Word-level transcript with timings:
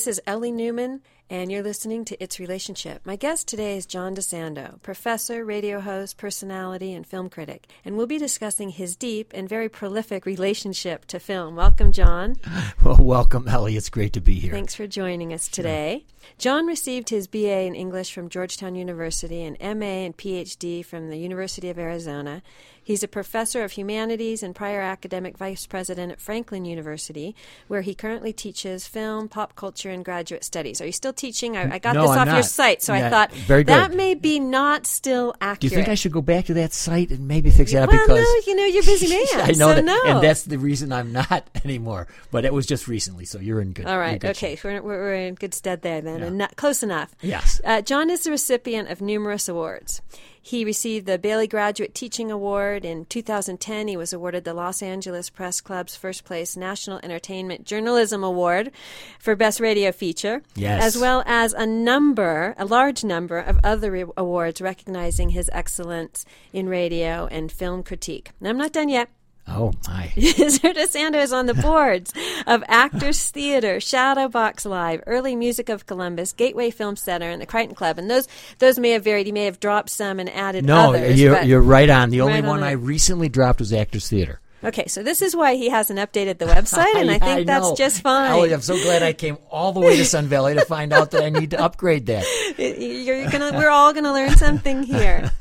This 0.00 0.16
is 0.16 0.20
Ellie 0.26 0.50
Newman, 0.50 1.02
and 1.28 1.52
you're 1.52 1.62
listening 1.62 2.06
to 2.06 2.22
It's 2.22 2.40
Relationship. 2.40 3.04
My 3.04 3.16
guest 3.16 3.46
today 3.46 3.76
is 3.76 3.84
John 3.84 4.16
DeSando, 4.16 4.80
professor, 4.80 5.44
radio 5.44 5.78
host, 5.78 6.16
personality, 6.16 6.94
and 6.94 7.06
film 7.06 7.28
critic, 7.28 7.66
and 7.84 7.98
we'll 7.98 8.06
be 8.06 8.16
discussing 8.16 8.70
his 8.70 8.96
deep 8.96 9.30
and 9.34 9.46
very 9.46 9.68
prolific 9.68 10.24
relationship 10.24 11.04
to 11.08 11.20
film. 11.20 11.54
Welcome, 11.54 11.92
John. 11.92 12.36
Well, 12.82 12.96
welcome, 12.98 13.46
Ellie. 13.46 13.76
It's 13.76 13.90
great 13.90 14.14
to 14.14 14.22
be 14.22 14.36
here. 14.36 14.52
Thanks 14.52 14.74
for 14.74 14.86
joining 14.86 15.34
us 15.34 15.48
today. 15.48 16.06
John 16.38 16.66
received 16.66 17.10
his 17.10 17.26
BA 17.26 17.62
in 17.62 17.74
English 17.74 18.12
from 18.12 18.28
Georgetown 18.28 18.74
University 18.74 19.42
and 19.42 19.56
MA 19.60 20.04
and 20.06 20.16
PhD 20.16 20.84
from 20.84 21.10
the 21.10 21.18
University 21.18 21.68
of 21.70 21.78
Arizona. 21.78 22.42
He's 22.82 23.02
a 23.04 23.08
professor 23.08 23.62
of 23.62 23.72
humanities 23.72 24.42
and 24.42 24.52
prior 24.52 24.80
academic 24.80 25.38
vice 25.38 25.64
president 25.64 26.10
at 26.10 26.20
Franklin 26.20 26.64
University, 26.64 27.36
where 27.68 27.82
he 27.82 27.94
currently 27.94 28.32
teaches 28.32 28.86
film, 28.86 29.28
pop 29.28 29.54
culture, 29.54 29.90
and 29.90 30.04
graduate 30.04 30.42
studies. 30.42 30.80
Are 30.80 30.86
you 30.86 30.92
still 30.92 31.12
teaching? 31.12 31.56
I, 31.56 31.74
I 31.74 31.78
got 31.78 31.94
No, 31.94 32.02
this 32.02 32.10
I'm 32.10 32.28
off 32.28 32.34
your 32.34 32.42
site, 32.42 32.82
so 32.82 32.92
I 32.92 33.08
thought 33.08 33.30
that 33.46 33.92
may 33.94 34.14
be 34.14 34.40
not 34.40 34.86
still 34.86 35.34
accurate. 35.40 35.60
Do 35.60 35.66
you 35.68 35.70
think 35.70 35.88
I 35.88 35.94
should 35.94 36.10
go 36.10 36.22
back 36.22 36.46
to 36.46 36.54
that 36.54 36.72
site 36.72 37.10
and 37.10 37.28
maybe 37.28 37.50
fix 37.50 37.72
that 37.72 37.84
up? 37.84 37.90
Well, 37.90 38.00
because 38.00 38.18
no, 38.18 38.40
you 38.46 38.56
know, 38.56 38.64
you're 38.64 38.82
a 38.82 38.86
busy 38.86 39.08
man, 39.34 39.40
I 39.40 39.52
know 39.52 39.68
so 39.68 39.74
that, 39.74 39.84
no. 39.84 40.02
and 40.06 40.20
that's 40.20 40.42
the 40.42 40.58
reason 40.58 40.92
I'm 40.92 41.12
not 41.12 41.48
anymore. 41.64 42.08
But 42.32 42.44
it 42.44 42.52
was 42.52 42.66
just 42.66 42.88
recently, 42.88 43.24
so 43.24 43.38
you're 43.38 43.60
in 43.60 43.72
good. 43.72 43.86
All 43.86 43.98
right. 43.98 44.20
good 44.20 44.30
Okay. 44.30 44.58
we're, 44.64 44.82
we're 44.82 45.14
in 45.14 45.34
good 45.34 45.54
stead 45.54 45.82
there 45.82 46.00
then, 46.00 46.19
Close 46.56 46.82
enough. 46.82 47.14
Yes. 47.22 47.60
Uh, 47.64 47.80
John 47.82 48.10
is 48.10 48.24
the 48.24 48.30
recipient 48.30 48.88
of 48.90 49.00
numerous 49.00 49.48
awards. 49.48 50.02
He 50.42 50.64
received 50.64 51.04
the 51.06 51.18
Bailey 51.18 51.46
Graduate 51.46 51.94
Teaching 51.94 52.30
Award 52.30 52.82
in 52.84 53.04
2010. 53.04 53.88
He 53.88 53.96
was 53.96 54.12
awarded 54.14 54.44
the 54.44 54.54
Los 54.54 54.82
Angeles 54.82 55.28
Press 55.28 55.60
Club's 55.60 55.94
first 55.96 56.24
place 56.24 56.56
National 56.56 56.98
Entertainment 57.02 57.66
Journalism 57.66 58.24
Award 58.24 58.70
for 59.18 59.36
Best 59.36 59.60
Radio 59.60 59.92
Feature, 59.92 60.42
Yes. 60.54 60.82
as 60.82 60.98
well 60.98 61.22
as 61.26 61.52
a 61.52 61.66
number, 61.66 62.54
a 62.56 62.64
large 62.64 63.04
number 63.04 63.38
of 63.38 63.58
other 63.62 63.90
re- 63.90 64.04
awards 64.16 64.62
recognizing 64.62 65.28
his 65.30 65.50
excellence 65.52 66.24
in 66.54 66.70
radio 66.70 67.26
and 67.26 67.52
film 67.52 67.82
critique. 67.82 68.30
Now, 68.40 68.48
I'm 68.50 68.58
not 68.58 68.72
done 68.72 68.88
yet. 68.88 69.10
Oh 69.50 69.72
my. 69.88 70.12
DeSando 70.16 71.16
is 71.16 71.32
on 71.32 71.46
the 71.46 71.54
boards 71.62 72.12
of 72.46 72.62
Actors 72.68 73.30
Theater, 73.30 73.76
Shadowbox 73.76 74.64
Live, 74.64 75.02
Early 75.06 75.34
Music 75.34 75.68
of 75.68 75.86
Columbus, 75.86 76.32
Gateway 76.32 76.70
Film 76.70 76.96
Center, 76.96 77.28
and 77.30 77.42
the 77.42 77.46
Crichton 77.46 77.74
Club. 77.74 77.98
And 77.98 78.10
those 78.10 78.28
those 78.58 78.78
may 78.78 78.90
have 78.90 79.04
varied. 79.04 79.26
He 79.26 79.32
may 79.32 79.44
have 79.46 79.60
dropped 79.60 79.90
some 79.90 80.20
and 80.20 80.30
added 80.30 80.64
No, 80.64 80.90
others. 80.94 81.20
you're 81.20 81.42
you're 81.42 81.60
right 81.60 81.90
on. 81.90 82.10
The 82.10 82.20
only 82.20 82.38
on 82.38 82.46
one. 82.46 82.62
I 82.62 82.72
recently 82.72 83.28
dropped 83.28 83.58
was 83.58 83.72
Actors 83.72 84.08
Theater. 84.08 84.40
Okay, 84.62 84.88
so 84.88 85.02
this 85.02 85.22
is 85.22 85.34
why 85.34 85.54
he 85.54 85.70
hasn't 85.70 85.98
updated 85.98 86.36
the 86.36 86.44
website, 86.44 86.94
and 86.94 87.10
I 87.10 87.18
think 87.18 87.46
that's 87.46 87.70
know. 87.70 87.74
just 87.74 88.02
fine. 88.02 88.30
Ellie, 88.30 88.52
I'm 88.52 88.60
so 88.60 88.76
glad 88.82 89.02
I 89.02 89.14
came 89.14 89.38
all 89.48 89.72
the 89.72 89.80
way 89.80 89.96
to 89.96 90.04
Sun 90.04 90.26
Valley 90.26 90.54
to 90.54 90.64
find 90.66 90.92
out 90.92 91.12
that 91.12 91.24
I 91.24 91.30
need 91.30 91.52
to 91.52 91.60
upgrade 91.62 92.06
that. 92.06 92.26
You're 92.58 93.30
gonna, 93.30 93.52
we're 93.56 93.70
all 93.70 93.94
going 93.94 94.04
to 94.04 94.12
learn 94.12 94.36
something 94.36 94.82
here. 94.82 95.32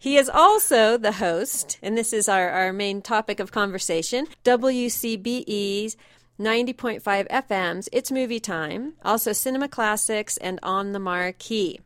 He 0.00 0.16
is 0.16 0.28
also 0.28 0.96
the 0.96 1.12
host, 1.12 1.78
and 1.82 1.98
this 1.98 2.12
is 2.12 2.28
our, 2.28 2.48
our 2.50 2.72
main 2.72 3.02
topic 3.02 3.40
of 3.40 3.50
conversation 3.50 4.26
WCBE's 4.44 5.96
90.5 6.38 7.02
FM's 7.28 7.88
It's 7.92 8.12
Movie 8.12 8.38
Time, 8.38 8.92
also 9.04 9.32
Cinema 9.32 9.68
Classics 9.68 10.36
and 10.36 10.60
On 10.62 10.92
the 10.92 11.00
Marquee. 11.00 11.80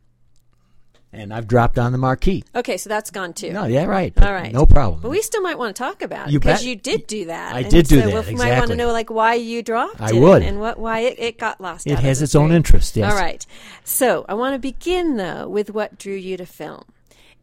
And 1.15 1.33
I've 1.33 1.47
dropped 1.47 1.79
on 1.79 1.93
the 1.93 1.99
marquee. 1.99 2.43
Okay, 2.55 2.79
so 2.79 2.89
that's 2.89 3.11
gone 3.11 3.35
too. 3.35 3.53
No, 3.53 3.67
yeah, 3.67 3.85
right. 3.85 4.15
All 4.23 4.33
right. 4.33 4.51
No 4.51 4.65
problem. 4.65 5.03
But 5.03 5.11
we 5.11 5.21
still 5.21 5.43
might 5.43 5.59
want 5.59 5.77
to 5.77 5.83
talk 5.83 6.01
about 6.01 6.29
it 6.29 6.33
You 6.33 6.41
because 6.41 6.61
bet. 6.61 6.67
you 6.67 6.75
did 6.75 7.07
do 7.07 7.27
that. 7.27 7.55
I 7.55 7.61
And 7.61 7.71
did 7.71 7.87
do 7.87 8.01
so 8.01 8.07
that, 8.07 8.13
we'll- 8.15 8.23
We 8.23 8.35
might 8.37 8.39
want 8.39 8.69
to 8.69 8.73
exactly. 8.73 8.77
know 8.77 8.93
like 8.93 9.11
why 9.11 9.35
you 9.35 9.63
dropped 9.63 10.01
I 10.01 10.09
it 10.09 10.15
would. 10.21 10.43
and 10.43 10.59
what 10.59 10.79
why 10.79 11.01
it, 11.01 11.17
it 11.19 11.39
got 11.39 11.61
lost. 11.61 11.87
it 11.87 11.93
of 11.93 11.99
has 11.99 12.21
the 12.21 12.25
its 12.25 12.35
own 12.35 12.51
interest. 12.51 12.97
Yes. 12.97 13.13
All 13.13 13.19
right. 13.19 13.45
So 13.85 14.25
I 14.27 14.33
want 14.33 14.55
to 14.55 14.59
begin 14.59 15.17
though 15.19 15.47
with 15.51 15.71
what 15.75 15.99
drew 15.99 16.15
you 16.15 16.39
to 16.39 16.47
film. 16.47 16.85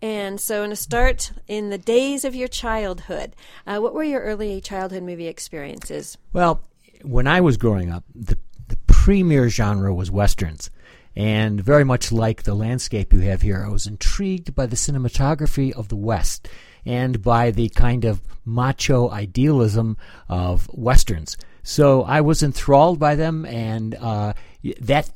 And 0.02 0.40
so, 0.40 0.60
going 0.60 0.70
to 0.70 0.76
start 0.76 1.32
in 1.48 1.70
the 1.70 1.78
days 1.78 2.24
of 2.24 2.34
your 2.34 2.48
childhood. 2.48 3.36
Uh, 3.68 3.80
what 3.80 3.94
were 3.94 4.04
your 4.04 4.22
early 4.22 4.62
childhood 4.62 5.04
movie 5.04 5.28
experiences? 5.28 6.18
Well, 6.32 6.62
when 7.04 7.28
I 7.28 7.42
was 7.42 7.58
growing 7.58 7.92
up, 7.92 8.04
the, 8.16 8.38
the 8.68 8.78
premier 8.88 9.50
genre 9.50 9.94
was 9.94 10.10
westerns. 10.10 10.70
And 11.16 11.60
very 11.62 11.84
much 11.84 12.12
like 12.12 12.44
the 12.44 12.54
landscape 12.54 13.12
you 13.12 13.20
have 13.22 13.42
here, 13.42 13.64
I 13.66 13.70
was 13.70 13.88
intrigued 13.88 14.56
by 14.56 14.68
the 14.68 14.78
cinematography 14.78 15.74
of 15.74 15.90
the 15.90 15.98
West 15.98 16.48
and 16.86 17.22
by 17.22 17.52
the 17.52 17.70
kind 17.70 18.06
of 18.06 18.22
macho 18.46 19.10
idealism 19.10 19.98
of 20.30 20.70
westerns. 20.72 21.36
So 21.64 22.04
I 22.04 22.22
was 22.22 22.42
enthralled 22.42 23.00
by 23.00 23.16
them, 23.16 23.46
and 23.46 23.96
uh, 23.96 24.34
that 24.80 25.12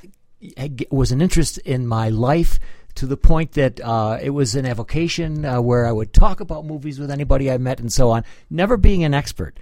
was 0.90 1.10
an 1.10 1.22
interest 1.22 1.58
in 1.58 1.86
my 1.86 2.10
life 2.10 2.58
to 2.96 3.06
the 3.06 3.16
point 3.16 3.52
that 3.52 3.80
uh, 3.80 4.18
it 4.22 4.30
was 4.30 4.54
an 4.54 4.66
avocation 4.66 5.44
uh, 5.44 5.60
where 5.60 5.86
I 5.86 5.92
would 5.92 6.12
talk 6.12 6.40
about 6.40 6.64
movies 6.64 6.98
with 6.98 7.10
anybody 7.10 7.50
I 7.50 7.58
met 7.58 7.80
and 7.80 7.92
so 7.92 8.10
on, 8.10 8.24
never 8.50 8.76
being 8.76 9.04
an 9.04 9.14
expert, 9.14 9.58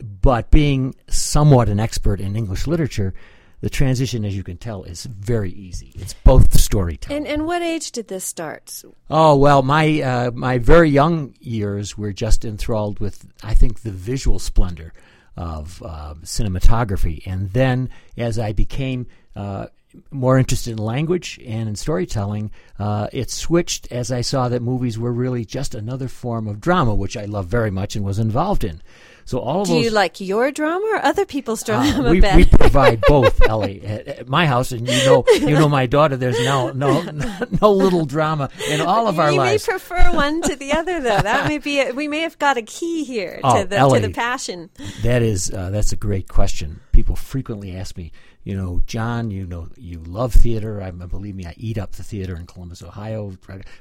but 0.00 0.50
being 0.50 0.94
somewhat 1.08 1.68
an 1.68 1.78
expert 1.80 2.20
in 2.20 2.36
English 2.36 2.66
literature. 2.66 3.14
The 3.60 3.70
transition, 3.70 4.24
as 4.24 4.36
you 4.36 4.42
can 4.42 4.56
tell, 4.56 4.82
is 4.82 5.04
very 5.04 5.52
easy. 5.52 5.92
It's 5.94 6.14
both 6.14 6.58
storytelling. 6.58 7.18
And, 7.18 7.26
and 7.28 7.46
what 7.46 7.62
age 7.62 7.92
did 7.92 8.08
this 8.08 8.24
start? 8.24 8.82
Oh 9.08 9.36
well, 9.36 9.62
my 9.62 10.00
uh, 10.02 10.30
my 10.32 10.58
very 10.58 10.90
young 10.90 11.36
years 11.38 11.96
were 11.96 12.12
just 12.12 12.44
enthralled 12.44 12.98
with, 12.98 13.24
I 13.44 13.54
think, 13.54 13.82
the 13.82 13.92
visual 13.92 14.40
splendor 14.40 14.92
of 15.36 15.80
uh, 15.80 16.14
cinematography, 16.24 17.24
and 17.24 17.52
then 17.52 17.88
as 18.16 18.36
I 18.36 18.52
became 18.52 19.06
uh, 19.36 19.68
more 20.10 20.38
interested 20.38 20.72
in 20.72 20.78
language 20.78 21.38
and 21.44 21.68
in 21.68 21.76
storytelling, 21.76 22.50
uh, 22.78 23.08
it 23.12 23.30
switched 23.30 23.90
as 23.92 24.10
I 24.10 24.20
saw 24.22 24.48
that 24.48 24.62
movies 24.62 24.98
were 24.98 25.12
really 25.12 25.44
just 25.44 25.74
another 25.74 26.08
form 26.08 26.46
of 26.48 26.60
drama, 26.60 26.94
which 26.94 27.16
I 27.16 27.24
love 27.26 27.46
very 27.46 27.70
much 27.70 27.96
and 27.96 28.04
was 28.04 28.18
involved 28.18 28.64
in. 28.64 28.80
So 29.24 29.38
all 29.38 29.60
of 29.62 29.68
Do 29.68 29.74
those 29.74 29.84
you 29.84 29.90
like 29.90 30.20
your 30.20 30.50
drama 30.50 30.84
or 30.94 30.96
other 31.04 31.24
people's 31.24 31.62
drama 31.62 32.08
uh, 32.08 32.10
we, 32.10 32.20
we 32.20 32.44
provide 32.44 33.00
both, 33.02 33.40
Ellie. 33.48 33.80
At, 33.84 34.08
at 34.08 34.28
my 34.28 34.46
house, 34.46 34.72
and 34.72 34.88
you 34.88 34.96
know, 35.06 35.24
you 35.34 35.50
know 35.50 35.68
my 35.68 35.86
daughter. 35.86 36.16
There's 36.16 36.40
no, 36.44 36.72
no, 36.72 37.02
no 37.60 37.70
little 37.72 38.04
drama 38.04 38.50
in 38.68 38.80
all 38.80 39.06
of 39.06 39.20
our 39.20 39.30
you 39.30 39.36
lives. 39.38 39.68
may 39.68 39.72
prefer 39.74 40.12
one 40.12 40.42
to 40.42 40.56
the 40.56 40.72
other, 40.72 41.00
though. 41.00 41.20
That 41.20 41.46
may 41.46 41.58
be. 41.58 41.78
A, 41.80 41.92
we 41.92 42.08
may 42.08 42.20
have 42.22 42.36
got 42.40 42.56
a 42.56 42.62
key 42.62 43.04
here 43.04 43.38
Oh, 43.44 43.62
to 43.62 43.68
the 43.68 43.76
Ellie. 43.76 44.00
to 44.00 44.08
the 44.08 44.12
passion. 44.12 44.70
That 45.04 45.22
is, 45.22 45.52
uh, 45.52 45.70
that's 45.70 45.92
a 45.92 45.96
great 45.96 46.26
question. 46.26 46.80
People 46.90 47.14
frequently 47.14 47.76
ask 47.76 47.96
me, 47.96 48.10
you 48.44 48.56
know, 48.56 48.82
John, 48.86 49.30
you 49.30 49.46
know, 49.46 49.68
you 49.76 50.00
love 50.00 50.34
theater. 50.34 50.82
I 50.82 50.90
believe 50.90 51.36
me, 51.36 51.46
I 51.46 51.54
eat 51.56 51.78
up 51.78 51.92
the 51.92 52.02
theater 52.02 52.36
in 52.36 52.46
Columbus, 52.46 52.82
Ohio. 52.82 53.32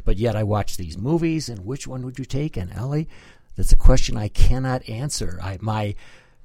But 0.06 0.18
yet, 0.18 0.36
I 0.36 0.44
watch 0.44 0.78
these 0.78 0.98
movies. 0.98 1.50
And 1.50 1.66
which 1.66 1.88
one 1.88 2.06
would 2.06 2.20
you 2.20 2.26
take? 2.26 2.58
And 2.58 2.72
Ellie, 2.74 3.10
that's 3.56 3.72
a 3.72 3.78
question 3.78 4.18
I 4.18 4.28
cannot 4.28 4.88
answer. 4.88 5.40
I 5.42 5.58
my 5.62 5.96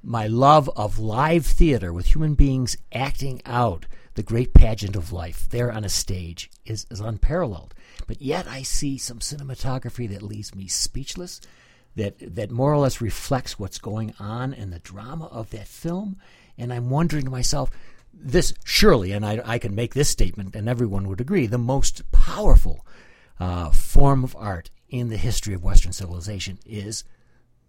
my 0.03 0.27
love 0.27 0.69
of 0.75 0.99
live 0.99 1.45
theater 1.45 1.91
with 1.91 2.13
human 2.15 2.33
beings 2.33 2.77
acting 2.93 3.41
out 3.45 3.85
the 4.13 4.23
great 4.23 4.53
pageant 4.53 4.95
of 4.95 5.11
life 5.11 5.47
there 5.49 5.71
on 5.71 5.83
a 5.83 5.89
stage 5.89 6.49
is, 6.65 6.87
is 6.89 6.99
unparalleled. 6.99 7.75
But 8.07 8.21
yet, 8.21 8.47
I 8.47 8.63
see 8.63 8.97
some 8.97 9.19
cinematography 9.19 10.09
that 10.09 10.23
leaves 10.23 10.55
me 10.55 10.67
speechless 10.67 11.39
that 11.95 12.15
that 12.35 12.49
more 12.49 12.73
or 12.73 12.77
less 12.77 12.99
reflects 12.99 13.59
what's 13.59 13.77
going 13.77 14.13
on 14.19 14.53
in 14.53 14.71
the 14.71 14.79
drama 14.79 15.25
of 15.25 15.51
that 15.51 15.67
film. 15.67 16.17
And 16.57 16.73
I'm 16.73 16.89
wondering 16.89 17.25
to 17.25 17.31
myself, 17.31 17.69
this 18.19 18.53
surely, 18.63 19.11
and 19.11 19.25
I, 19.25 19.41
I 19.45 19.59
can 19.59 19.75
make 19.75 19.93
this 19.93 20.09
statement, 20.09 20.55
and 20.55 20.67
everyone 20.67 21.07
would 21.07 21.21
agree, 21.21 21.47
the 21.47 21.57
most 21.57 22.11
powerful 22.11 22.85
uh, 23.39 23.71
form 23.71 24.23
of 24.23 24.35
art 24.35 24.69
in 24.89 25.09
the 25.09 25.17
history 25.17 25.53
of 25.53 25.63
Western 25.63 25.93
civilization 25.93 26.59
is 26.65 27.03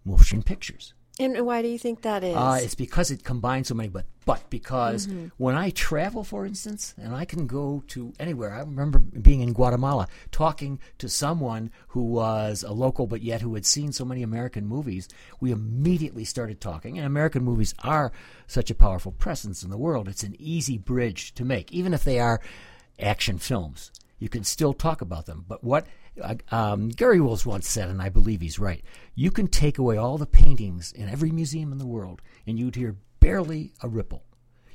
motion 0.05 0.43
pictures. 0.43 0.93
And 1.19 1.45
why 1.45 1.61
do 1.61 1.67
you 1.67 1.77
think 1.77 2.03
that 2.03 2.23
is? 2.23 2.33
Uh, 2.35 2.59
it's 2.61 2.75
because 2.75 3.11
it 3.11 3.25
combines 3.25 3.67
so 3.67 3.75
many, 3.75 3.89
but 3.89 4.05
but 4.25 4.49
because 4.49 5.07
Mm-hmm. 5.07 5.27
when 5.37 5.55
I 5.55 5.71
travel, 5.71 6.23
for 6.23 6.45
instance, 6.45 6.93
and 6.97 7.13
I 7.13 7.25
can 7.25 7.45
go 7.45 7.83
to 7.87 8.13
anywhere. 8.19 8.53
I 8.53 8.59
remember 8.59 8.99
being 8.99 9.41
in 9.41 9.53
Guatemala, 9.53 10.07
talking 10.31 10.79
to 10.99 11.09
someone 11.09 11.71
who 11.89 12.03
was 12.03 12.63
a 12.63 12.71
local, 12.71 13.05
but 13.07 13.21
yet 13.21 13.41
who 13.41 13.53
had 13.55 13.65
seen 13.65 13.91
so 13.91 14.05
many 14.05 14.23
American 14.23 14.65
movies. 14.65 15.09
We 15.41 15.51
immediately 15.51 16.23
started 16.25 16.61
talking, 16.61 16.97
and 16.97 17.05
American 17.05 17.43
movies 17.43 17.75
are 17.83 18.11
such 18.47 18.71
a 18.71 18.75
powerful 18.75 19.11
presence 19.11 19.61
in 19.63 19.69
the 19.69 19.77
world. 19.77 20.07
It's 20.07 20.23
an 20.23 20.35
easy 20.39 20.77
bridge 20.77 21.33
to 21.33 21.43
make, 21.43 21.71
even 21.73 21.93
if 21.93 22.03
they 22.03 22.19
are 22.19 22.39
action 22.97 23.39
films. 23.39 23.91
You 24.19 24.29
can 24.29 24.43
still 24.43 24.73
talk 24.73 25.01
about 25.01 25.25
them. 25.25 25.45
But 25.47 25.63
what 25.63 25.87
um, 26.51 26.89
Garry 26.89 27.19
Wills 27.19 27.45
once 27.45 27.67
said, 27.67 27.89
and 27.89 28.01
I 28.01 28.09
believe 28.09 28.41
he's 28.41 28.59
right, 28.59 28.83
you 29.15 29.31
can 29.31 29.47
take 29.47 29.77
away 29.77 29.97
all 29.97 30.17
the 30.17 30.25
paintings 30.25 30.91
in 30.91 31.09
every 31.09 31.31
museum 31.31 31.71
in 31.71 31.77
the 31.77 31.87
world, 31.87 32.21
and 32.47 32.57
you'd 32.59 32.75
hear 32.75 32.95
barely 33.19 33.73
a 33.81 33.87
ripple. 33.87 34.23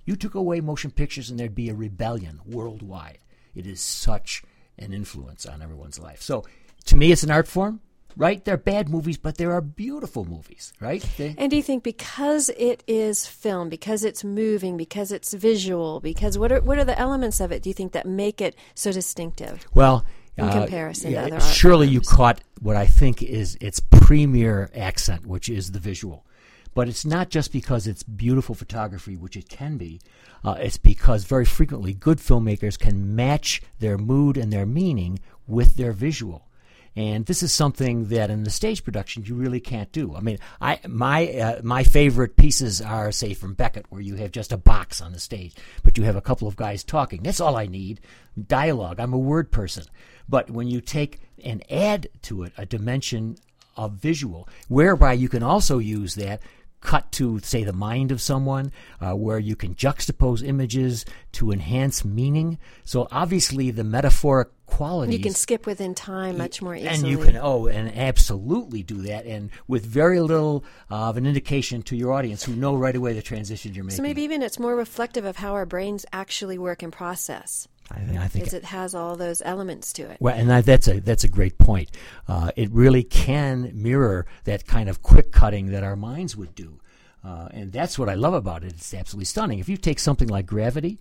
You 0.04 0.16
took 0.16 0.34
away 0.34 0.60
motion 0.60 0.90
pictures, 0.90 1.30
and 1.30 1.38
there'd 1.40 1.54
be 1.54 1.68
a 1.70 1.74
rebellion 1.74 2.40
worldwide. 2.44 3.18
It 3.54 3.66
is 3.66 3.80
such 3.80 4.42
an 4.78 4.92
influence 4.92 5.46
on 5.46 5.62
everyone's 5.62 5.98
life. 5.98 6.20
So, 6.20 6.44
to 6.86 6.96
me, 6.96 7.12
it's 7.12 7.22
an 7.22 7.30
art 7.30 7.48
form. 7.48 7.80
right? 8.16 8.44
They're 8.44 8.56
bad 8.56 8.88
movies, 8.88 9.16
but 9.16 9.38
there 9.38 9.52
are 9.52 9.60
beautiful 9.60 10.24
movies, 10.24 10.72
right? 10.80 11.04
They, 11.16 11.34
And 11.38 11.50
do 11.50 11.56
you 11.56 11.62
think 11.62 11.82
because 11.82 12.48
it 12.50 12.84
is 12.86 13.26
film, 13.26 13.68
because 13.68 14.04
it's 14.04 14.22
moving, 14.22 14.76
because 14.76 15.10
it's 15.10 15.32
visual, 15.32 16.00
because 16.00 16.36
what 16.38 16.52
are 16.52 16.60
what 16.60 16.78
are 16.78 16.84
the 16.84 16.98
elements 16.98 17.40
of 17.40 17.50
it? 17.50 17.62
Do 17.62 17.70
you 17.70 17.74
think 17.74 17.92
that 17.92 18.06
make 18.06 18.40
it 18.40 18.54
so 18.74 18.92
distinctive? 18.92 19.66
well, 19.74 20.04
In 20.36 20.44
uh, 20.44 20.52
comparison 20.52 21.12
to 21.12 21.16
other 21.16 21.34
art 21.34 21.42
surely 21.42 21.88
you 21.88 22.00
caught 22.00 22.40
what 22.60 22.76
I 22.76 22.86
think 22.86 23.22
is 23.22 23.56
its 23.60 23.80
premier 23.80 24.70
accent, 24.74 25.26
which 25.26 25.48
is 25.48 25.72
the 25.72 25.78
visual. 25.78 26.26
But 26.74 26.88
it's 26.88 27.04
not 27.04 27.30
just 27.30 27.52
because 27.52 27.86
it's 27.86 28.02
beautiful 28.02 28.54
photography, 28.54 29.16
which 29.16 29.36
it 29.36 29.48
can 29.48 29.76
be. 29.76 30.00
Uh, 30.44 30.56
it's 30.58 30.76
because 30.76 31.24
very 31.24 31.44
frequently 31.44 31.94
good 31.94 32.18
filmmakers 32.18 32.78
can 32.78 33.14
match 33.14 33.62
their 33.78 33.96
mood 33.96 34.36
and 34.36 34.52
their 34.52 34.66
meaning 34.66 35.20
with 35.46 35.76
their 35.76 35.92
visual. 35.92 36.48
And 36.96 37.26
this 37.26 37.42
is 37.42 37.52
something 37.52 38.06
that 38.08 38.30
in 38.30 38.44
the 38.44 38.50
stage 38.50 38.84
production 38.84 39.24
you 39.24 39.34
really 39.34 39.60
can't 39.60 39.90
do. 39.90 40.14
I 40.14 40.20
mean, 40.20 40.38
I 40.60 40.78
my 40.86 41.28
uh, 41.28 41.60
my 41.62 41.82
favorite 41.82 42.36
pieces 42.36 42.80
are 42.80 43.10
say 43.10 43.34
from 43.34 43.54
Beckett, 43.54 43.86
where 43.88 44.00
you 44.00 44.14
have 44.16 44.30
just 44.30 44.52
a 44.52 44.56
box 44.56 45.00
on 45.00 45.12
the 45.12 45.18
stage, 45.18 45.54
but 45.82 45.98
you 45.98 46.04
have 46.04 46.16
a 46.16 46.20
couple 46.20 46.46
of 46.46 46.56
guys 46.56 46.84
talking. 46.84 47.22
That's 47.22 47.40
all 47.40 47.56
I 47.56 47.66
need. 47.66 48.00
Dialogue. 48.46 49.00
I'm 49.00 49.12
a 49.12 49.18
word 49.18 49.50
person. 49.50 49.84
But 50.28 50.50
when 50.50 50.68
you 50.68 50.80
take 50.80 51.20
and 51.44 51.64
add 51.70 52.08
to 52.22 52.44
it 52.44 52.52
a 52.56 52.64
dimension 52.64 53.36
of 53.76 53.92
visual, 53.92 54.48
whereby 54.68 55.14
you 55.14 55.28
can 55.28 55.42
also 55.42 55.78
use 55.78 56.14
that 56.14 56.40
cut 56.84 57.10
to 57.12 57.40
say 57.40 57.64
the 57.64 57.72
mind 57.72 58.12
of 58.12 58.20
someone 58.20 58.70
uh, 59.00 59.12
where 59.14 59.38
you 59.40 59.56
can 59.56 59.74
juxtapose 59.74 60.46
images 60.46 61.04
to 61.32 61.50
enhance 61.50 62.04
meaning. 62.04 62.58
So 62.84 63.08
obviously 63.10 63.72
the 63.72 63.82
metaphoric 63.82 64.48
qualities 64.66 65.16
You 65.16 65.22
can 65.22 65.34
skip 65.34 65.66
within 65.66 65.94
time 65.94 66.38
much 66.38 66.62
more 66.62 66.74
easily. 66.74 66.94
and 66.94 67.06
you 67.06 67.18
can 67.18 67.36
oh 67.36 67.66
and 67.66 67.96
absolutely 67.98 68.82
do 68.82 69.02
that 69.02 69.26
and 69.26 69.50
with 69.68 69.84
very 69.84 70.20
little 70.20 70.64
uh, 70.90 71.08
of 71.10 71.16
an 71.16 71.26
indication 71.26 71.82
to 71.82 71.96
your 71.96 72.12
audience 72.12 72.44
who 72.44 72.54
know 72.54 72.74
right 72.74 72.96
away 72.96 73.12
the 73.12 73.22
transition 73.22 73.74
you're 73.74 73.84
making. 73.84 73.96
so 73.96 74.02
maybe 74.02 74.22
even 74.22 74.42
it's 74.42 74.58
more 74.58 74.74
reflective 74.76 75.24
of 75.24 75.36
how 75.36 75.52
our 75.52 75.66
brains 75.66 76.06
actually 76.12 76.56
work 76.58 76.82
and 76.82 76.92
process, 76.92 77.68
I, 77.90 77.98
think- 78.00 78.18
I 78.18 78.28
think 78.28 78.44
because 78.44 78.54
it 78.54 78.64
has 78.64 78.94
all 78.94 79.16
those 79.16 79.42
elements 79.44 79.92
to 79.94 80.02
it. 80.10 80.16
Well, 80.20 80.34
and 80.34 80.48
that, 80.50 80.64
that's 80.64 80.88
a 80.88 81.00
that's 81.00 81.24
a 81.24 81.28
great 81.28 81.58
point. 81.58 81.90
Uh, 82.26 82.50
it 82.56 82.70
really 82.70 83.02
can 83.02 83.70
mirror 83.74 84.26
that 84.44 84.66
kind 84.66 84.88
of 84.88 85.02
quick 85.02 85.32
cutting 85.32 85.66
that 85.72 85.84
our 85.84 85.96
minds 85.96 86.36
would 86.36 86.54
do, 86.54 86.80
uh, 87.22 87.48
and 87.50 87.72
that's 87.72 87.98
what 87.98 88.08
I 88.08 88.14
love 88.14 88.34
about 88.34 88.64
it. 88.64 88.72
It's 88.72 88.94
absolutely 88.94 89.26
stunning. 89.26 89.58
If 89.58 89.68
you 89.68 89.76
take 89.76 89.98
something 89.98 90.28
like 90.28 90.46
gravity, 90.46 90.98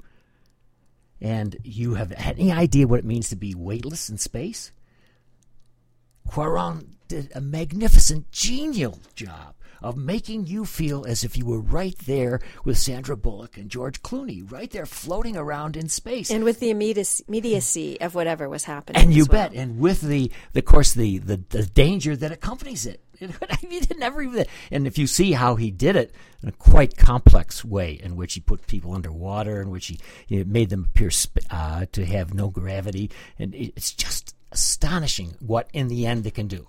and 1.22 1.56
you 1.64 1.94
have 1.94 2.12
any 2.18 2.52
idea 2.52 2.86
what 2.88 3.00
it 3.00 3.06
means 3.06 3.30
to 3.30 3.38
be 3.38 3.56
weightless 3.56 4.10
in 4.10 4.18
space, 4.18 4.72
Cuarón 6.30 6.88
did 7.08 7.32
a 7.34 7.42
magnificent, 7.42 8.32
genial 8.32 9.00
job 9.16 9.56
of 9.84 9.98
making 9.98 10.48
you 10.48 10.66
feel 10.66 11.06
as 11.06 11.24
if 11.24 11.38
you 11.38 11.46
were 11.46 11.60
right 11.60 11.98
there 12.06 12.40
with 12.64 12.78
Sandra 12.78 13.18
Bullock 13.18 13.58
and 13.58 13.70
George 13.70 14.02
Clooney, 14.02 14.50
right 14.50 14.72
there 14.72 14.86
floating 14.86 15.36
around 15.36 15.76
in 15.76 15.90
space. 15.90 16.32
And 16.32 16.44
with 16.44 16.60
the 16.60 16.70
immediacy, 16.70 18.00
of 18.02 18.16
whatever 18.16 18.48
was 18.50 18.64
happening. 18.64 19.02
And 19.02 19.14
you 19.14 19.26
well. 19.26 19.50
bet, 19.50 19.54
and 19.54 19.80
with 19.80 20.02
the, 20.02 20.32
the 20.54 20.60
of 20.60 20.66
course, 20.66 20.94
the, 20.94 21.18
the, 21.20 21.38
the 21.50 21.66
danger 21.66 22.16
that 22.16 22.32
accompanies 22.32 22.86
it. 22.86 23.02
I 23.22 23.58
mean, 23.68 23.84
it 23.84 24.00
never 24.00 24.22
even. 24.22 24.46
And 24.72 24.88
if 24.88 24.98
you 24.98 25.08
see 25.08 25.34
how 25.34 25.56
he 25.56 25.72
did 25.72 25.96
it 25.96 26.14
in 26.42 26.50
a 26.50 26.54
quite 26.54 26.98
complex 26.98 27.64
way, 27.64 28.00
in 28.02 28.16
which 28.16 28.34
he 28.34 28.40
put 28.40 28.66
people 28.68 28.94
underwater, 28.94 29.62
in 29.62 29.70
which 29.70 29.88
he, 29.88 30.00
he 30.26 30.44
made 30.44 30.70
them 30.70 30.86
appear 30.86 31.12
sp- 31.12 31.46
uh, 31.50 31.86
to 31.92 32.06
have 32.06 32.34
no 32.34 32.50
gravity, 32.50 33.12
and 33.38 33.54
it's 33.54 33.92
just 33.92 34.36
astonishing 34.52 35.36
what 35.40 35.70
in 35.74 35.88
the 35.88 36.06
end 36.06 36.24
they 36.24 36.32
can 36.32 36.48
do. 36.48 36.68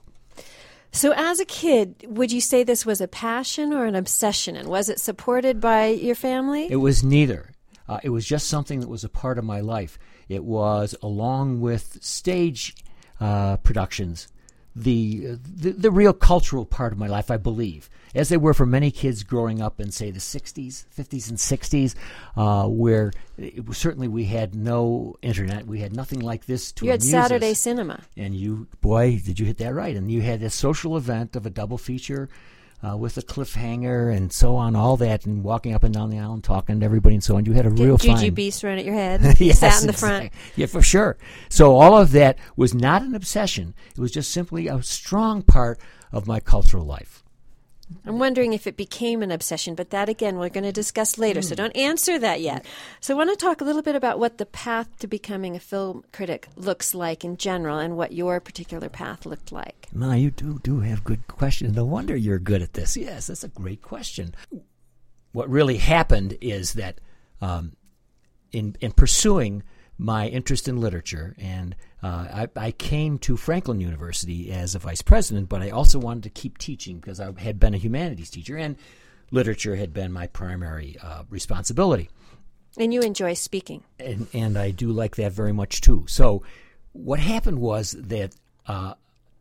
So, 0.94 1.12
as 1.17 1.41
a 1.41 1.44
kid, 1.44 2.06
would 2.08 2.31
you 2.31 2.41
say 2.41 2.62
this 2.62 2.87
was 2.87 3.00
a 3.00 3.08
passion 3.08 3.73
or 3.73 3.85
an 3.85 3.96
obsession? 3.96 4.55
And 4.55 4.69
was 4.69 4.88
it 4.88 5.00
supported 5.00 5.61
by 5.61 5.88
your 5.88 6.14
family? 6.14 6.69
It 6.70 6.76
was 6.76 7.02
neither. 7.02 7.50
Uh, 7.88 7.99
it 8.05 8.11
was 8.11 8.25
just 8.25 8.46
something 8.46 8.79
that 8.79 8.88
was 8.88 9.02
a 9.02 9.08
part 9.08 9.37
of 9.37 9.44
my 9.44 9.58
life. 9.58 9.99
It 10.29 10.44
was, 10.44 10.94
along 11.02 11.61
with 11.61 11.99
stage 12.00 12.76
uh, 13.19 13.56
productions, 13.56 14.29
the, 14.76 15.38
the 15.41 15.71
the 15.71 15.91
real 15.91 16.12
cultural 16.12 16.65
part 16.65 16.93
of 16.93 16.99
my 16.99 17.06
life, 17.06 17.31
I 17.31 17.37
believe, 17.37 17.88
as 18.15 18.29
they 18.29 18.37
were 18.37 18.55
for 18.55 18.67
many 18.67 18.91
kids 18.91 19.23
growing 19.23 19.62
up 19.62 19.81
in, 19.81 19.93
say, 19.93 20.11
the 20.11 20.19
'60s, 20.19 20.85
'50s, 20.97 21.29
and 21.29 21.38
'60s, 21.38 21.94
uh, 22.37 22.67
where 22.67 23.12
it 23.38 23.67
was, 23.67 23.79
certainly 23.79 24.09
we 24.09 24.25
had 24.25 24.55
no 24.55 25.15
internet, 25.23 25.67
we 25.67 25.81
had 25.81 25.94
nothing 25.94 26.21
like 26.21 26.47
this 26.47 26.73
to 26.73 26.87
you 26.87 26.91
had 26.91 27.03
Saturday 27.03 27.53
us. 27.53 27.61
cinema. 27.61 28.00
And 28.17 28.35
you, 28.35 28.67
boy, 28.81 29.21
did 29.25 29.38
you 29.38 29.47
hit 29.47 29.59
that 29.59 29.75
right? 29.75 29.94
And 29.94 30.11
you 30.11 30.23
had 30.23 30.41
this 30.41 30.55
social 30.55 30.97
event 30.97 31.37
of 31.37 31.47
a 31.47 31.50
double 31.50 31.79
feature 31.79 32.29
uh, 32.82 32.97
with 32.97 33.17
a 33.17 33.23
cliffhanger 33.23 34.15
and 34.15 34.32
so 34.32 34.56
on, 34.56 34.76
all 34.76 34.97
that, 34.99 35.26
and 35.26 35.43
walking 35.43 35.75
up 35.75 35.85
and 35.85 35.94
down 35.94 36.11
the 36.11 36.19
aisle 36.19 36.35
and 36.35 36.44
talking 36.44 36.81
to 36.81 36.85
everybody 36.85 37.15
and 37.15 37.25
so 37.25 37.37
on. 37.37 37.44
You 37.44 37.53
had 37.53 37.67
a 37.67 37.71
real 37.71 37.99
fine. 37.99 38.35
Beast 38.35 38.61
thrown 38.61 38.79
at 38.79 38.85
your 38.85 38.94
head. 38.94 39.21
Yes, 39.41 39.59
sat 39.59 39.81
in 39.81 39.87
the 39.87 39.93
front. 39.93 40.32
Yeah, 40.56 40.67
for 40.67 40.82
sure. 40.82 41.17
So 41.49 41.76
all 41.76 41.97
of 41.99 42.12
that 42.12 42.38
was 42.56 42.75
not 42.75 43.03
an 43.03 43.15
obsession. 43.15 43.75
It 43.97 44.00
was 44.00 44.12
just 44.12 44.31
simply 44.31 44.69
a 44.69 44.82
strong 44.82 45.43
part 45.43 45.79
of 46.12 46.26
my 46.26 46.41
cultural 46.41 46.85
life. 46.85 47.24
I'm 48.07 48.19
wondering 48.19 48.53
if 48.55 48.67
it 48.67 48.77
became 48.77 49.23
an 49.23 49.31
obsession, 49.31 49.75
but 49.75 49.91
that 49.91 50.09
again 50.09 50.39
we're 50.39 50.49
going 50.49 50.65
to 50.65 50.73
discuss 50.73 51.19
later, 51.19 51.41
Hmm. 51.41 51.47
so 51.47 51.55
don't 51.55 51.77
answer 51.77 52.19
that 52.19 52.41
yet. 52.41 52.65
So 53.01 53.15
I 53.15 53.17
want 53.19 53.31
to 53.31 53.37
talk 53.37 53.61
a 53.61 53.65
little 53.65 53.83
bit 53.83 53.95
about 53.95 54.19
what 54.19 54.39
the 54.39 54.47
path 54.47 54.89
to 55.01 55.07
becoming 55.07 55.55
a 55.55 55.61
film 55.61 56.05
critic 56.13 56.49
looks 56.57 56.95
like 56.95 57.25
in 57.25 57.37
general 57.37 57.79
and 57.79 57.97
what 57.97 58.13
your 58.13 58.41
particular 58.41 58.89
path 58.89 59.27
looked 59.27 59.53
like. 59.53 59.89
Ma, 59.93 60.15
you 60.15 60.31
do 60.31 60.61
do 60.63 60.81
have 60.81 61.05
good 61.05 61.27
questions. 61.29 61.77
No 61.77 61.85
wonder 61.85 62.17
you're 62.17 62.39
good 62.39 62.63
at 62.63 62.73
this. 62.73 62.97
Yes, 62.97 63.27
that's 63.27 63.45
a 63.45 63.49
great 63.49 63.83
question. 63.83 64.35
What 65.33 65.51
really 65.51 65.77
happened 65.79 66.39
is 66.41 66.75
that 66.75 67.01
um, 67.41 67.73
in 68.53 68.77
in 68.81 68.93
pursuing 68.93 69.63
my 69.99 70.27
interest 70.29 70.69
in 70.69 70.81
literature, 70.81 71.35
and 71.39 71.77
uh, 72.05 72.47
I, 72.56 72.67
I 72.67 72.71
came 72.71 73.17
to 73.21 73.37
Franklin 73.37 73.81
University 73.81 74.53
as 74.53 74.75
a 74.75 74.79
vice 74.79 75.01
president, 75.01 75.49
but 75.49 75.62
I 75.62 75.71
also 75.71 75.99
wanted 75.99 76.25
to 76.25 76.31
keep 76.31 76.59
teaching 76.59 76.99
because 76.99 77.19
I 77.19 77.33
had 77.39 77.59
been 77.59 77.73
a 77.73 77.79
humanities 77.79 78.29
teacher, 78.29 78.59
and 78.59 78.77
literature 79.31 79.75
had 79.77 79.95
been 79.95 80.12
my 80.12 80.26
primary 80.26 80.97
uh, 81.02 81.23
responsibility 81.31 82.11
And 82.78 82.93
you 82.93 83.00
enjoy 83.00 83.33
speaking. 83.35 83.85
and 83.99 84.26
and 84.35 84.59
I 84.59 84.71
do 84.71 84.93
like 84.93 85.17
that 85.17 85.33
very 85.33 85.52
much 85.52 85.81
too. 85.81 86.05
So, 86.07 86.43
what 86.93 87.21
happened 87.21 87.59
was 87.61 87.93
that 87.93 88.35
uh, 88.67 88.95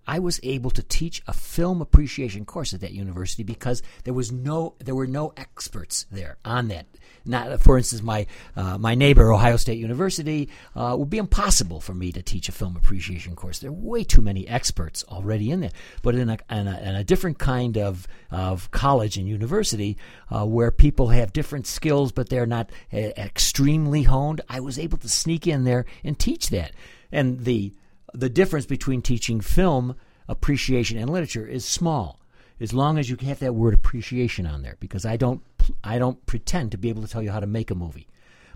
I 0.06 0.20
was 0.20 0.40
able 0.44 0.72
to 0.72 0.84
teach 0.84 1.22
a 1.28 1.34
film 1.34 1.82
appreciation 1.82 2.46
course 2.46 2.74
at 2.74 2.82
that 2.82 2.92
university 2.92 3.44
because 3.44 3.82
there 4.04 4.14
was 4.14 4.32
no 4.32 4.76
there 4.80 4.96
were 4.96 5.08
no 5.08 5.34
experts 5.38 6.06
there 6.12 6.38
on 6.44 6.68
that. 6.70 6.86
Not, 7.26 7.62
for 7.62 7.78
instance, 7.78 8.02
my 8.02 8.28
uh, 8.56 8.78
my 8.78 8.96
neighbor, 8.96 9.32
Ohio 9.32 9.56
State 9.56 9.78
University, 9.78 10.50
uh, 10.76 10.96
would 10.98 11.10
be 11.10 11.18
impossible 11.18 11.80
for 11.80 11.94
me 11.94 12.12
to 12.12 12.22
teach 12.22 12.50
a 12.50 12.52
film 12.52 12.76
appreciation 12.76 13.36
course. 13.36 13.60
There 13.60 13.70
are 13.70 13.74
way 13.74 14.04
too 14.04 14.22
many 14.22 14.46
experts 14.48 15.06
already 15.08 15.50
in 15.50 15.62
there. 15.62 15.72
But 16.02 16.16
in 16.16 16.30
a, 16.30 16.38
in 16.50 16.68
a, 16.68 16.80
in 16.80 16.96
a 16.96 17.04
different 17.04 17.40
kind 17.40 17.78
of 17.78 18.08
of 18.30 18.72
college 18.72 19.18
and 19.18 19.28
university, 19.28 19.98
uh, 20.30 20.46
where 20.46 20.72
people 20.72 21.10
have 21.10 21.32
different 21.32 21.66
skills 21.66 22.12
but 22.12 22.30
they're 22.30 22.46
not 22.46 22.72
uh, 22.92 22.98
extremely 22.98 24.04
honed, 24.04 24.42
I 24.50 24.60
was 24.60 24.78
able 24.78 24.98
to 25.00 25.10
sneak 25.10 25.48
in 25.48 25.64
there 25.64 25.86
and 26.04 26.20
teach 26.20 26.50
that. 26.50 26.74
And 27.12 27.46
the 27.46 27.74
the 28.14 28.30
difference 28.30 28.66
between 28.66 29.02
teaching 29.02 29.42
film 29.42 29.96
appreciation 30.28 30.98
and 30.98 31.10
literature 31.10 31.48
is 31.48 31.66
small 31.66 32.20
as 32.60 32.74
long 32.74 32.98
as 32.98 33.10
you 33.10 33.18
have 33.18 33.40
that 33.40 33.56
word 33.56 33.74
appreciation 33.74 34.46
on 34.46 34.62
there 34.62 34.78
because 34.80 35.06
I 35.06 35.18
don't 35.18 35.42
I 35.84 35.98
don't 35.98 36.26
pretend 36.26 36.72
to 36.72 36.78
be 36.78 36.90
able 36.90 37.02
to 37.02 37.08
tell 37.08 37.24
you 37.24 37.32
how 37.32 37.40
to 37.40 37.48
make 37.48 37.72
a 37.72 37.76
movie. 37.76 38.08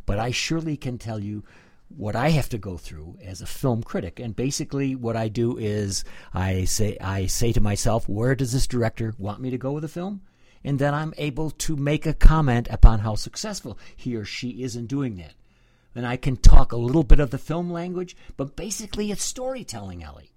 But 0.05 0.19
I 0.19 0.31
surely 0.31 0.77
can 0.77 0.97
tell 0.97 1.19
you 1.19 1.43
what 1.89 2.15
I 2.15 2.29
have 2.29 2.49
to 2.49 2.57
go 2.57 2.77
through 2.77 3.17
as 3.23 3.41
a 3.41 3.45
film 3.45 3.81
critic. 3.81 4.19
And 4.19 4.35
basically 4.35 4.95
what 4.95 5.15
I 5.15 5.29
do 5.29 5.57
is 5.57 6.03
I 6.33 6.65
say 6.65 6.97
I 7.01 7.25
say 7.25 7.51
to 7.53 7.61
myself 7.61 8.07
where 8.07 8.35
does 8.35 8.51
this 8.51 8.67
director 8.67 9.13
want 9.17 9.41
me 9.41 9.49
to 9.49 9.57
go 9.57 9.71
with 9.71 9.81
the 9.81 9.87
film? 9.89 10.21
And 10.63 10.79
then 10.79 10.93
I'm 10.93 11.13
able 11.17 11.51
to 11.51 11.75
make 11.75 12.05
a 12.05 12.13
comment 12.13 12.67
upon 12.69 12.99
how 12.99 13.15
successful 13.15 13.77
he 13.95 14.15
or 14.15 14.25
she 14.25 14.63
is 14.63 14.75
in 14.75 14.85
doing 14.85 15.15
that 15.17 15.33
and 15.96 16.06
I 16.06 16.17
can 16.17 16.38
talk 16.38 16.72
a 16.72 16.77
little 16.77 17.03
bit 17.03 17.20
of 17.20 17.32
the 17.32 17.38
film 17.38 17.72
language, 17.72 18.15
but 18.36 18.56
basically 18.56 19.12
it's 19.12 19.24
storytelling, 19.24 20.03
Ellie. 20.03 20.32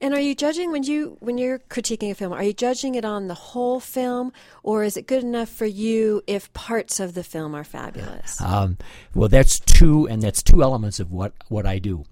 And 0.00 0.14
are 0.14 0.20
you 0.20 0.34
judging 0.36 0.70
when 0.70 0.84
you 0.84 1.16
when 1.18 1.38
you're 1.38 1.58
critiquing 1.58 2.12
a 2.12 2.14
film? 2.14 2.32
Are 2.32 2.42
you 2.42 2.52
judging 2.52 2.94
it 2.94 3.04
on 3.04 3.26
the 3.26 3.34
whole 3.34 3.80
film, 3.80 4.32
or 4.62 4.84
is 4.84 4.96
it 4.96 5.08
good 5.08 5.24
enough 5.24 5.48
for 5.48 5.66
you 5.66 6.22
if 6.28 6.52
parts 6.52 7.00
of 7.00 7.14
the 7.14 7.24
film 7.24 7.54
are 7.54 7.64
fabulous? 7.64 8.40
Um, 8.40 8.78
well, 9.12 9.28
that's 9.28 9.58
two, 9.58 10.06
and 10.06 10.22
that's 10.22 10.40
two 10.40 10.62
elements 10.62 11.00
of 11.00 11.10
what, 11.10 11.32
what 11.48 11.66
I 11.66 11.80
do. 11.80 12.04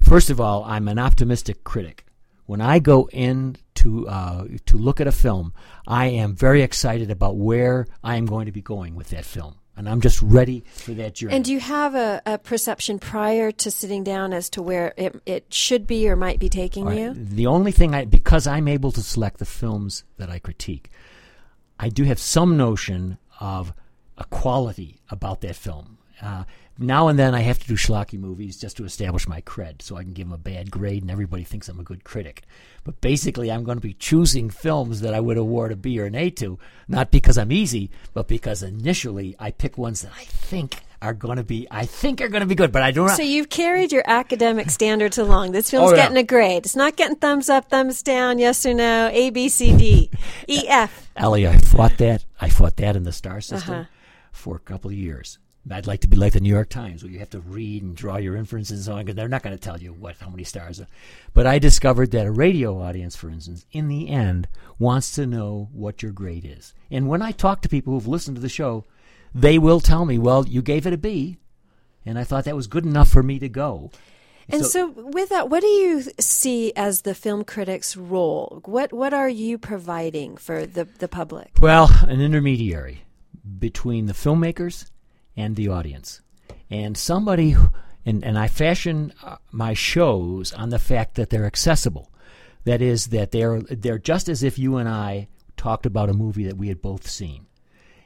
First 0.00 0.30
of 0.30 0.40
all, 0.40 0.64
I'm 0.64 0.88
an 0.88 0.98
optimistic 0.98 1.62
critic. 1.62 2.06
When 2.46 2.62
I 2.62 2.78
go 2.78 3.08
in 3.12 3.56
to 3.76 4.08
uh, 4.08 4.44
to 4.64 4.78
look 4.78 4.98
at 4.98 5.06
a 5.06 5.12
film, 5.12 5.52
I 5.86 6.06
am 6.06 6.34
very 6.34 6.62
excited 6.62 7.10
about 7.10 7.36
where 7.36 7.86
I 8.02 8.16
am 8.16 8.24
going 8.24 8.46
to 8.46 8.52
be 8.52 8.62
going 8.62 8.94
with 8.94 9.10
that 9.10 9.26
film. 9.26 9.56
And 9.80 9.88
I'm 9.88 10.02
just 10.02 10.20
ready 10.20 10.62
for 10.74 10.92
that 10.92 11.14
journey. 11.14 11.34
And 11.34 11.42
do 11.42 11.52
you 11.54 11.58
have 11.58 11.94
a, 11.94 12.20
a 12.26 12.36
perception 12.36 12.98
prior 12.98 13.50
to 13.50 13.70
sitting 13.70 14.04
down 14.04 14.34
as 14.34 14.50
to 14.50 14.60
where 14.60 14.92
it, 14.98 15.16
it 15.24 15.46
should 15.54 15.86
be 15.86 16.06
or 16.06 16.16
might 16.16 16.38
be 16.38 16.50
taking 16.50 16.84
right, 16.84 16.98
you? 16.98 17.14
The 17.14 17.46
only 17.46 17.72
thing 17.72 17.94
I, 17.94 18.04
because 18.04 18.46
I'm 18.46 18.68
able 18.68 18.92
to 18.92 19.02
select 19.02 19.38
the 19.38 19.46
films 19.46 20.04
that 20.18 20.28
I 20.28 20.38
critique, 20.38 20.90
I 21.78 21.88
do 21.88 22.04
have 22.04 22.18
some 22.18 22.58
notion 22.58 23.16
of 23.40 23.72
a 24.18 24.24
quality 24.24 25.00
about 25.08 25.40
that 25.40 25.56
film. 25.56 25.96
Uh, 26.20 26.44
now 26.80 27.08
and 27.08 27.18
then 27.18 27.34
I 27.34 27.40
have 27.40 27.58
to 27.60 27.66
do 27.68 27.74
schlocky 27.74 28.18
movies 28.18 28.56
just 28.56 28.76
to 28.78 28.84
establish 28.84 29.28
my 29.28 29.40
cred 29.42 29.82
so 29.82 29.96
I 29.96 30.02
can 30.02 30.12
give 30.12 30.26
them 30.26 30.32
a 30.34 30.38
bad 30.38 30.70
grade 30.70 31.02
and 31.02 31.10
everybody 31.10 31.44
thinks 31.44 31.68
I'm 31.68 31.78
a 31.78 31.84
good 31.84 32.02
critic. 32.04 32.42
But 32.82 33.00
basically, 33.00 33.52
I'm 33.52 33.62
going 33.64 33.76
to 33.76 33.82
be 33.82 33.92
choosing 33.92 34.48
films 34.50 35.02
that 35.02 35.12
I 35.14 35.20
would 35.20 35.36
award 35.36 35.70
a 35.72 35.76
B 35.76 36.00
or 36.00 36.06
an 36.06 36.14
A 36.14 36.30
to, 36.30 36.58
not 36.88 37.10
because 37.10 37.36
I'm 37.38 37.52
easy, 37.52 37.90
but 38.14 38.26
because 38.26 38.62
initially 38.62 39.36
I 39.38 39.50
pick 39.50 39.76
ones 39.76 40.00
that 40.02 40.12
I 40.18 40.24
think 40.24 40.76
are 41.02 41.14
going 41.14 41.36
to 41.36 41.44
be, 41.44 41.66
I 41.70 41.86
think 41.86 42.20
are 42.20 42.28
going 42.28 42.40
to 42.42 42.46
be 42.46 42.54
good, 42.54 42.72
but 42.72 42.82
I 42.82 42.90
don't 42.90 43.08
So 43.10 43.22
you've 43.22 43.48
carried 43.48 43.90
your 43.92 44.02
academic 44.06 44.70
standards 44.70 45.16
along. 45.18 45.52
This 45.52 45.70
film's 45.70 45.92
Oh, 45.92 45.94
yeah. 45.94 46.02
getting 46.02 46.18
a 46.18 46.22
grade. 46.22 46.64
It's 46.66 46.76
not 46.76 46.96
getting 46.96 47.16
thumbs 47.16 47.48
up, 47.48 47.70
thumbs 47.70 48.02
down, 48.02 48.38
yes 48.38 48.64
or 48.66 48.74
no, 48.74 49.08
A, 49.12 49.30
B, 49.30 49.48
C, 49.48 49.74
D, 49.76 50.10
E, 50.46 50.64
F. 50.68 51.10
Ellie, 51.16 51.46
I 51.46 51.56
fought 51.58 51.96
that. 51.98 52.24
I 52.40 52.48
fought 52.48 52.76
that 52.76 52.96
in 52.96 53.04
the 53.04 53.12
star 53.12 53.40
system 53.40 53.74
Uh-huh. 53.74 53.84
for 54.32 54.56
a 54.56 54.60
couple 54.60 54.90
of 54.90 54.96
years. 54.96 55.38
I'd 55.70 55.86
like 55.86 56.00
to 56.00 56.08
be 56.08 56.16
like 56.16 56.32
the 56.32 56.40
New 56.40 56.48
York 56.48 56.70
Times, 56.70 57.02
where 57.02 57.12
you 57.12 57.18
have 57.18 57.30
to 57.30 57.40
read 57.40 57.82
and 57.82 57.94
draw 57.94 58.16
your 58.16 58.34
inferences 58.34 58.78
and 58.78 58.84
so 58.84 58.92
on, 58.94 59.04
because 59.04 59.14
they're 59.14 59.28
not 59.28 59.42
going 59.42 59.56
to 59.56 59.62
tell 59.62 59.78
you 59.78 59.92
what 59.92 60.16
how 60.18 60.30
many 60.30 60.44
stars. 60.44 60.80
Are. 60.80 60.86
But 61.34 61.46
I 61.46 61.58
discovered 61.58 62.12
that 62.12 62.26
a 62.26 62.30
radio 62.30 62.80
audience, 62.80 63.14
for 63.14 63.28
instance, 63.28 63.66
in 63.70 63.88
the 63.88 64.08
end, 64.08 64.48
wants 64.78 65.12
to 65.12 65.26
know 65.26 65.68
what 65.72 66.02
your 66.02 66.12
grade 66.12 66.46
is. 66.46 66.72
And 66.90 67.08
when 67.08 67.20
I 67.20 67.32
talk 67.32 67.60
to 67.62 67.68
people 67.68 67.92
who've 67.92 68.08
listened 68.08 68.36
to 68.36 68.40
the 68.40 68.48
show, 68.48 68.84
they 69.34 69.58
will 69.58 69.80
tell 69.80 70.06
me, 70.06 70.18
"Well, 70.18 70.46
you 70.48 70.62
gave 70.62 70.86
it 70.86 70.94
a 70.94 70.98
B," 70.98 71.36
and 72.06 72.18
I 72.18 72.24
thought 72.24 72.44
that 72.44 72.56
was 72.56 72.66
good 72.66 72.86
enough 72.86 73.08
for 73.08 73.22
me 73.22 73.38
to 73.38 73.48
go. 73.48 73.90
And 74.48 74.64
so, 74.64 74.88
with 74.88 75.28
that, 75.28 75.48
what 75.48 75.60
do 75.60 75.68
you 75.68 76.02
see 76.18 76.72
as 76.74 77.02
the 77.02 77.14
film 77.14 77.44
critic's 77.44 77.96
role? 77.96 78.62
What 78.64 78.92
what 78.92 79.14
are 79.14 79.28
you 79.28 79.58
providing 79.58 80.36
for 80.36 80.66
the, 80.66 80.86
the 80.98 81.06
public? 81.06 81.50
Well, 81.60 81.90
an 82.08 82.20
intermediary 82.20 83.02
between 83.58 84.06
the 84.06 84.12
filmmakers 84.12 84.90
and 85.40 85.56
the 85.56 85.68
audience. 85.68 86.20
And 86.70 86.96
somebody, 86.96 87.56
and, 88.04 88.24
and 88.24 88.38
I 88.38 88.48
fashion 88.48 89.12
uh, 89.22 89.36
my 89.50 89.74
shows 89.74 90.52
on 90.52 90.70
the 90.70 90.78
fact 90.78 91.14
that 91.14 91.30
they're 91.30 91.46
accessible. 91.46 92.12
That 92.64 92.82
is, 92.82 93.06
that 93.08 93.30
they're, 93.30 93.60
they're 93.62 93.98
just 93.98 94.28
as 94.28 94.42
if 94.42 94.58
you 94.58 94.76
and 94.76 94.88
I 94.88 95.28
talked 95.56 95.86
about 95.86 96.10
a 96.10 96.14
movie 96.14 96.44
that 96.44 96.58
we 96.58 96.68
had 96.68 96.82
both 96.82 97.08
seen. 97.08 97.46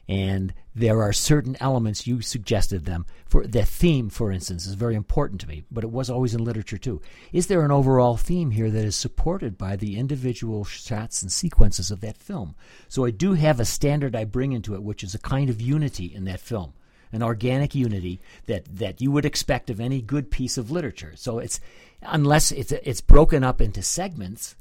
And 0.08 0.52
there 0.74 1.02
are 1.02 1.12
certain 1.12 1.56
elements 1.60 2.06
you 2.06 2.20
suggested 2.20 2.84
them 2.84 3.06
for 3.26 3.46
the 3.46 3.64
theme, 3.64 4.10
for 4.10 4.30
instance, 4.30 4.66
is 4.66 4.74
very 4.74 4.94
important 4.94 5.40
to 5.40 5.48
me, 5.48 5.64
but 5.70 5.82
it 5.82 5.90
was 5.90 6.10
always 6.10 6.34
in 6.34 6.44
literature 6.44 6.76
too. 6.78 7.00
Is 7.32 7.46
there 7.46 7.64
an 7.64 7.70
overall 7.70 8.16
theme 8.16 8.50
here 8.50 8.70
that 8.70 8.84
is 8.84 8.96
supported 8.96 9.56
by 9.56 9.76
the 9.76 9.96
individual 9.96 10.64
shots 10.64 11.22
and 11.22 11.32
sequences 11.32 11.90
of 11.90 12.00
that 12.02 12.18
film? 12.18 12.54
So 12.88 13.04
I 13.04 13.10
do 13.10 13.32
have 13.32 13.60
a 13.60 13.64
standard 13.64 14.14
I 14.14 14.24
bring 14.24 14.52
into 14.52 14.74
it, 14.74 14.82
which 14.82 15.02
is 15.02 15.14
a 15.14 15.18
kind 15.18 15.48
of 15.48 15.60
unity 15.60 16.14
in 16.14 16.24
that 16.24 16.40
film, 16.40 16.74
an 17.12 17.22
organic 17.22 17.74
unity 17.74 18.20
that 18.46 18.64
that 18.66 19.00
you 19.00 19.10
would 19.10 19.24
expect 19.24 19.70
of 19.70 19.80
any 19.80 20.00
good 20.00 20.30
piece 20.30 20.58
of 20.58 20.70
literature. 20.70 21.12
So 21.16 21.38
it's 21.38 21.60
unless 22.02 22.52
it's 22.52 22.72
it's 22.72 23.00
broken 23.00 23.44
up 23.44 23.60
into 23.60 23.82
segments 23.82 24.56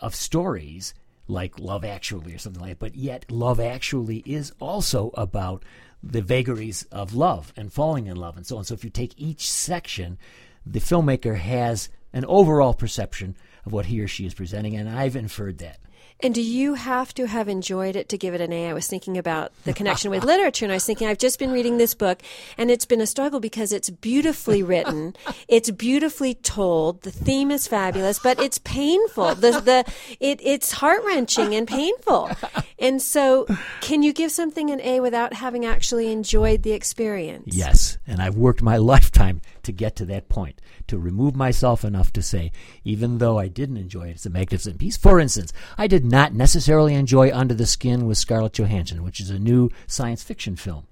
of 0.00 0.14
stories 0.14 0.94
like 1.26 1.58
Love 1.58 1.84
Actually 1.84 2.34
or 2.34 2.38
something 2.38 2.60
like 2.60 2.70
that. 2.70 2.78
But 2.78 2.96
yet, 2.96 3.30
Love 3.30 3.60
Actually 3.60 4.18
is 4.26 4.52
also 4.60 5.10
about 5.14 5.64
the 6.02 6.20
vagaries 6.20 6.86
of 6.92 7.14
love 7.14 7.52
and 7.56 7.72
falling 7.72 8.06
in 8.06 8.16
love 8.16 8.36
and 8.36 8.46
so 8.46 8.58
on. 8.58 8.64
So 8.64 8.74
if 8.74 8.84
you 8.84 8.90
take 8.90 9.14
each 9.16 9.50
section, 9.50 10.18
the 10.66 10.80
filmmaker 10.80 11.36
has 11.36 11.88
an 12.12 12.24
overall 12.26 12.74
perception 12.74 13.36
of 13.64 13.72
what 13.72 13.86
he 13.86 14.00
or 14.00 14.08
she 14.08 14.26
is 14.26 14.34
presenting, 14.34 14.76
and 14.76 14.88
I've 14.88 15.16
inferred 15.16 15.58
that. 15.58 15.78
And 16.20 16.34
do 16.34 16.40
you 16.40 16.74
have 16.74 17.12
to 17.14 17.26
have 17.26 17.48
enjoyed 17.48 17.96
it 17.96 18.08
to 18.08 18.16
give 18.16 18.34
it 18.34 18.40
an 18.40 18.52
A? 18.52 18.70
I 18.70 18.72
was 18.72 18.86
thinking 18.86 19.18
about 19.18 19.52
the 19.64 19.72
connection 19.74 20.10
with 20.10 20.24
literature, 20.24 20.64
and 20.64 20.72
I 20.72 20.76
was 20.76 20.86
thinking, 20.86 21.08
I've 21.08 21.18
just 21.18 21.38
been 21.38 21.52
reading 21.52 21.76
this 21.76 21.94
book, 21.94 22.22
and 22.56 22.70
it's 22.70 22.86
been 22.86 23.00
a 23.00 23.06
struggle 23.06 23.40
because 23.40 23.72
it's 23.72 23.90
beautifully 23.90 24.62
written, 24.62 25.14
it's 25.48 25.70
beautifully 25.70 26.34
told, 26.34 27.02
the 27.02 27.10
theme 27.10 27.50
is 27.50 27.66
fabulous, 27.66 28.18
but 28.18 28.40
it's 28.40 28.58
painful. 28.58 29.34
The 29.34 29.60
the 29.60 29.92
it 30.20 30.40
it's 30.42 30.72
heart 30.72 31.02
wrenching 31.04 31.54
and 31.54 31.66
painful. 31.68 32.30
And 32.78 33.00
so, 33.00 33.46
can 33.80 34.02
you 34.02 34.12
give 34.12 34.30
something 34.30 34.70
an 34.70 34.80
A 34.80 35.00
without 35.00 35.34
having 35.34 35.64
actually 35.64 36.10
enjoyed 36.10 36.62
the 36.62 36.72
experience? 36.72 37.54
Yes, 37.54 37.98
and 38.06 38.20
I've 38.20 38.36
worked 38.36 38.62
my 38.62 38.76
lifetime 38.94 39.40
to 39.64 39.72
get 39.72 39.96
to 39.96 40.04
that 40.06 40.28
point, 40.28 40.60
to 40.86 40.98
remove 40.98 41.34
myself 41.34 41.84
enough 41.84 42.12
to 42.12 42.22
say, 42.22 42.52
even 42.84 43.18
though 43.18 43.38
I 43.38 43.48
didn't 43.48 43.76
enjoy 43.76 44.08
it, 44.08 44.12
it's 44.12 44.26
a 44.26 44.30
magnificent 44.30 44.78
piece. 44.78 44.96
For 44.96 45.20
instance, 45.20 45.52
I 45.76 45.86
did 45.86 46.04
not 46.04 46.32
necessarily 46.32 46.94
enjoy 46.94 47.32
Under 47.32 47.54
the 47.54 47.66
Skin 47.66 48.06
with 48.06 48.18
Scarlett 48.18 48.52
Johansson, 48.52 49.02
which 49.02 49.20
is 49.20 49.30
a 49.30 49.38
new 49.38 49.70
science 49.86 50.22
fiction 50.22 50.56
film. 50.56 50.86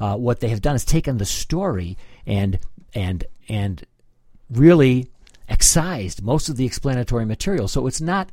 Uh, 0.00 0.16
what 0.16 0.40
they 0.40 0.48
have 0.48 0.62
done 0.62 0.76
is 0.76 0.84
taken 0.84 1.18
the 1.18 1.24
story 1.24 1.96
and 2.24 2.60
and 2.94 3.24
and 3.48 3.84
really 4.48 5.10
excised 5.48 6.22
most 6.22 6.48
of 6.48 6.56
the 6.56 6.64
explanatory 6.64 7.24
material. 7.24 7.68
So 7.68 7.86
it's 7.86 8.00
not. 8.00 8.30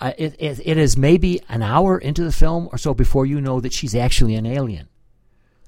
Uh, 0.00 0.12
it, 0.18 0.34
it, 0.40 0.60
it 0.64 0.76
is 0.76 0.96
maybe 0.96 1.40
an 1.48 1.62
hour 1.62 1.96
into 1.96 2.24
the 2.24 2.32
film 2.32 2.68
or 2.72 2.78
so 2.78 2.92
before 2.92 3.24
you 3.24 3.40
know 3.40 3.60
that 3.60 3.72
she's 3.72 3.94
actually 3.94 4.34
an 4.34 4.46
alien 4.46 4.88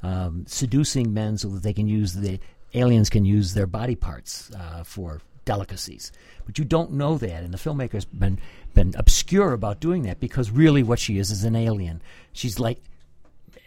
um, 0.05 0.45
seducing 0.47 1.15
men 1.15 1.39
so 1.39 1.49
that 1.49 1.63
they 1.63 1.73
can 1.73 1.89
use 1.89 2.13
the 2.13 2.39
aliens 2.75 3.11
can 3.11 3.25
use 3.25 3.54
their 3.54 3.66
body 3.66 3.95
parts 3.95 4.50
uh, 4.54 4.85
for 4.85 5.21
delicacies. 5.45 6.12
But 6.47 6.59
you 6.59 6.64
don't 6.64 6.93
know 6.93 7.16
that, 7.19 7.43
and 7.43 7.52
the 7.52 7.59
filmmaker's 7.59 8.04
been 8.04 8.38
been 8.75 8.95
obscure 8.97 9.52
about 9.52 9.81
doing 9.81 10.02
that 10.02 10.21
because 10.21 10.50
really 10.50 10.83
what 10.83 10.99
she 10.99 11.19
is 11.19 11.31
is 11.31 11.45
an 11.45 11.54
alien. 11.54 12.02
She's 12.33 12.59
like, 12.59 12.83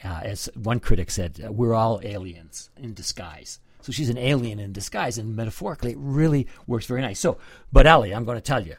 uh, 0.03 0.19
as 0.23 0.49
one 0.55 0.79
critic 0.79 1.09
said, 1.09 1.41
uh, 1.45 1.51
we're 1.51 1.73
all 1.73 2.01
aliens 2.03 2.69
in 2.77 2.93
disguise. 2.93 3.59
So 3.81 3.91
she's 3.91 4.09
an 4.09 4.17
alien 4.17 4.59
in 4.59 4.73
disguise, 4.73 5.17
and 5.17 5.35
metaphorically, 5.35 5.91
it 5.91 5.97
really 5.99 6.47
works 6.65 6.85
very 6.85 7.01
nice. 7.01 7.19
So, 7.19 7.37
but 7.71 7.87
Ellie, 7.87 8.13
I'm 8.13 8.25
going 8.25 8.37
to 8.37 8.41
tell 8.41 8.65
you, 8.65 8.75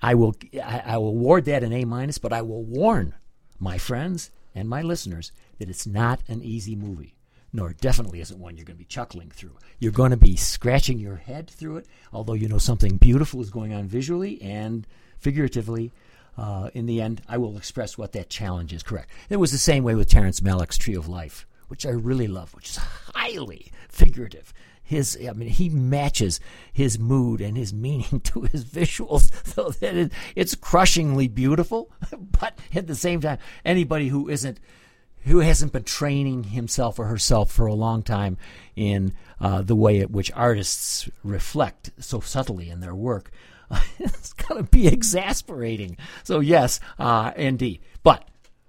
I 0.00 0.14
will 0.14 0.34
I, 0.54 0.82
I 0.86 0.98
will 0.98 1.08
award 1.08 1.44
that 1.44 1.62
an 1.62 1.72
A 1.72 1.84
minus, 1.84 2.18
but 2.18 2.32
I 2.32 2.42
will 2.42 2.64
warn 2.64 3.14
my 3.58 3.76
friends 3.76 4.30
and 4.54 4.68
my 4.68 4.82
listeners 4.82 5.30
that 5.58 5.68
it's 5.68 5.86
not 5.86 6.20
an 6.26 6.42
easy 6.42 6.74
movie. 6.74 7.14
Nor 7.52 7.72
definitely 7.72 8.20
isn't 8.20 8.38
one 8.38 8.56
you're 8.56 8.64
going 8.64 8.76
to 8.76 8.78
be 8.78 8.84
chuckling 8.84 9.30
through. 9.30 9.56
You're 9.78 9.92
going 9.92 10.12
to 10.12 10.16
be 10.16 10.36
scratching 10.36 10.98
your 10.98 11.16
head 11.16 11.50
through 11.50 11.78
it, 11.78 11.86
although 12.12 12.34
you 12.34 12.48
know 12.48 12.58
something 12.58 12.96
beautiful 12.96 13.40
is 13.40 13.50
going 13.50 13.72
on 13.72 13.88
visually 13.88 14.40
and 14.40 14.86
figuratively. 15.18 15.92
Uh, 16.38 16.70
in 16.74 16.86
the 16.86 17.00
end, 17.00 17.22
I 17.28 17.38
will 17.38 17.56
express 17.56 17.98
what 17.98 18.12
that 18.12 18.30
challenge 18.30 18.72
is 18.72 18.82
correct. 18.82 19.10
It 19.28 19.36
was 19.36 19.50
the 19.50 19.58
same 19.58 19.82
way 19.84 19.94
with 19.94 20.08
Terrence 20.08 20.40
Malick's 20.40 20.78
Tree 20.78 20.94
of 20.94 21.08
Life, 21.08 21.46
which 21.68 21.84
I 21.84 21.90
really 21.90 22.28
love, 22.28 22.54
which 22.54 22.70
is 22.70 22.76
highly 22.76 23.72
figurative 23.88 24.54
his 24.90 25.16
I 25.16 25.32
mean 25.34 25.48
he 25.48 25.68
matches 25.68 26.40
his 26.72 26.98
mood 26.98 27.40
and 27.40 27.56
his 27.56 27.72
meaning 27.72 28.20
to 28.24 28.42
his 28.42 28.64
visuals 28.64 29.30
so 29.54 29.70
that 29.70 29.96
it, 29.96 30.12
it's 30.34 30.56
crushingly 30.56 31.28
beautiful 31.28 31.92
but 32.40 32.58
at 32.74 32.88
the 32.88 32.96
same 32.96 33.20
time 33.20 33.38
anybody 33.64 34.08
who 34.08 34.28
isn't 34.28 34.58
who 35.24 35.40
hasn't 35.40 35.72
been 35.72 35.84
training 35.84 36.44
himself 36.44 36.98
or 36.98 37.06
herself 37.06 37.50
for 37.50 37.66
a 37.66 37.74
long 37.74 38.02
time 38.02 38.36
in 38.76 39.12
uh, 39.40 39.62
the 39.62 39.76
way 39.76 40.00
at 40.00 40.10
which 40.10 40.30
artists 40.32 41.08
reflect 41.22 41.90
so 41.98 42.20
subtly 42.20 42.70
in 42.70 42.80
their 42.80 42.94
work 42.94 43.30
it's 43.98 44.32
going 44.32 44.62
to 44.64 44.70
be 44.70 44.86
exasperating 44.88 45.96
so 46.22 46.40
yes 46.40 46.80
uh, 46.98 47.32
indeed 47.36 47.80
but 48.02 48.24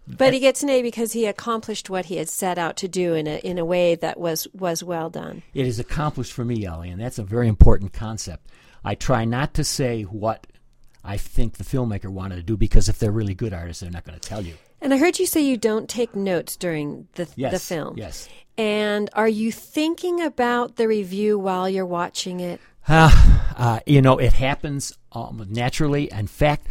But 0.08 0.34
he 0.34 0.40
gets 0.40 0.62
an 0.64 0.70
A 0.70 0.82
because 0.82 1.14
he 1.14 1.26
accomplished 1.26 1.90
what 1.90 2.06
he 2.06 2.18
had 2.18 2.28
set 2.28 2.58
out 2.58 2.76
to 2.78 2.88
do 2.88 3.14
in 3.14 3.28
a 3.28 3.38
in 3.38 3.58
a 3.58 3.66
way 3.66 3.96
that 3.96 4.20
was 4.20 4.48
was 4.54 4.84
well 4.84 5.10
done. 5.10 5.44
it 5.54 5.66
is 5.66 5.80
accomplished 5.80 6.34
for 6.34 6.44
me, 6.44 6.66
Ellie, 6.66 6.90
and 6.90 7.00
that's 7.00 7.20
a 7.20 7.24
very 7.24 7.48
important 7.48 7.94
concept. 7.94 8.50
I 8.84 8.96
try 8.96 9.26
not 9.26 9.54
to 9.54 9.64
say 9.64 10.04
what 10.04 10.48
I 11.04 11.18
think 11.18 11.58
the 11.58 11.64
filmmaker 11.64 12.10
wanted 12.10 12.36
to 12.38 12.44
do 12.44 12.58
because 12.58 12.90
if 12.90 13.00
they're 13.00 13.12
really 13.12 13.36
good 13.36 13.54
artists, 13.54 13.82
they're 13.82 13.92
not 13.92 14.04
going 14.06 14.20
to 14.20 14.30
tell 14.30 14.42
you. 14.42 14.56
And 14.82 14.94
I 14.94 14.98
heard 14.98 15.20
you 15.20 15.26
say 15.26 15.42
you 15.42 15.58
don't 15.58 15.88
take 15.88 16.16
notes 16.16 16.56
during 16.58 17.08
the 17.14 17.28
Yes, 17.36 17.54
the 17.54 17.60
film. 17.60 17.98
yes. 17.98 18.28
And 18.58 19.10
are 19.14 19.28
you 19.30 19.52
thinking 19.52 20.22
about 20.22 20.76
the 20.76 20.88
review 20.88 21.38
while 21.40 21.70
you're 21.70 21.86
watching 21.86 22.40
it? 22.40 22.60
Uh, 23.58 23.80
you 23.86 24.02
know, 24.02 24.18
it 24.18 24.34
happens 24.34 24.98
um, 25.12 25.46
naturally. 25.52 26.12
In 26.12 26.26
fact, 26.26 26.66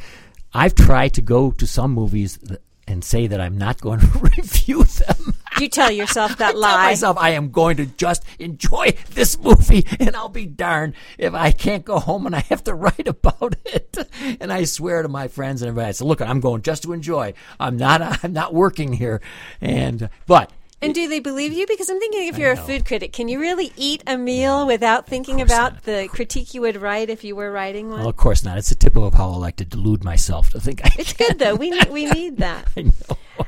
I've 0.52 0.75
tried 0.75 1.14
to 1.14 1.23
go 1.23 1.52
to 1.52 1.67
some 1.67 1.93
movies 1.93 2.37
th- 2.38 2.59
and 2.88 3.05
say 3.05 3.29
that 3.29 3.40
I'm 3.40 3.57
not 3.57 3.81
going 3.81 4.00
to 4.00 4.07
review 4.37 4.83
them. 4.83 5.35
You 5.61 5.69
tell 5.69 5.90
yourself 5.90 6.37
that 6.38 6.50
tell 6.52 6.61
lie. 6.61 6.88
myself 6.90 7.17
I 7.19 7.31
am 7.31 7.50
going 7.50 7.76
to 7.76 7.87
just 7.87 8.25
enjoy 8.38 8.95
this 9.11 9.38
movie, 9.38 9.87
and 9.99 10.17
I'll 10.17 10.29
be 10.29 10.47
darned 10.47 10.95
if 11.19 11.35
I 11.35 11.50
can't 11.52 11.85
go 11.85 11.99
home 11.99 12.26
and 12.26 12.35
I 12.35 12.40
have 12.40 12.64
to 12.64 12.75
write 12.75 13.07
about 13.09 13.57
it. 13.64 13.97
And 14.40 14.52
I 14.52 14.64
swear 14.64 15.02
to 15.02 15.09
my 15.09 15.29
friends 15.29 15.62
and 15.62 15.69
everybody, 15.69 15.88
I 15.88 15.93
said, 15.93 16.07
"Look, 16.07 16.21
I'm 16.21 16.40
going 16.40 16.62
just 16.62 16.83
to 16.85 16.93
enjoy. 16.93 17.35
I'm 17.59 17.76
not. 17.76 18.00
I'm 18.25 18.33
not 18.33 18.55
working 18.55 18.93
here." 18.93 19.21
And 19.61 20.09
but 20.26 20.50
And 20.83 20.95
do 20.95 21.09
they 21.09 21.21
believe 21.21 21.52
you? 21.52 21.67
Because 21.67 21.88
I'm 21.90 21.99
thinking 22.00 22.29
if 22.29 22.38
you're 22.38 22.52
a 22.52 22.57
food 22.57 22.87
critic, 22.87 23.12
can 23.12 23.29
you 23.29 23.38
really 23.40 23.73
eat 23.76 24.02
a 24.07 24.17
meal 24.17 24.67
without 24.67 25.07
thinking 25.07 25.40
about 25.40 25.73
not. 25.75 25.83
the 25.85 26.09
critique 26.11 26.55
you 26.55 26.61
would 26.62 26.76
write 26.81 27.11
if 27.11 27.25
you 27.25 27.35
were 27.37 27.50
writing 27.52 27.88
one? 27.90 28.00
Well, 28.00 28.09
of 28.09 28.17
course 28.17 28.45
not. 28.45 28.57
It's 28.59 28.71
a 28.71 28.75
typical 28.75 29.09
of 29.09 29.14
how 29.14 29.31
I 29.31 29.37
like 29.37 29.57
to 29.57 29.64
delude 29.64 30.05
myself 30.05 30.50
to 30.50 30.61
think 30.61 30.81
I 30.85 30.90
it's 30.99 31.12
can. 31.12 31.29
good 31.29 31.38
though. 31.38 31.55
We 31.55 31.71
ne- 31.71 31.90
we 31.90 32.07
need 32.11 32.38
that. 32.38 32.69
I 32.76 32.83
know. 32.83 33.47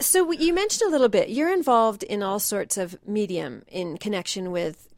So 0.00 0.30
you 0.30 0.54
mentioned 0.54 0.88
a 0.88 0.92
little 0.92 1.08
bit. 1.08 1.28
You're 1.28 1.52
involved 1.52 2.02
in 2.02 2.22
all 2.22 2.38
sorts 2.38 2.76
of 2.76 2.98
medium 3.06 3.62
in 3.68 3.98
connection 3.98 4.50
with 4.50 4.88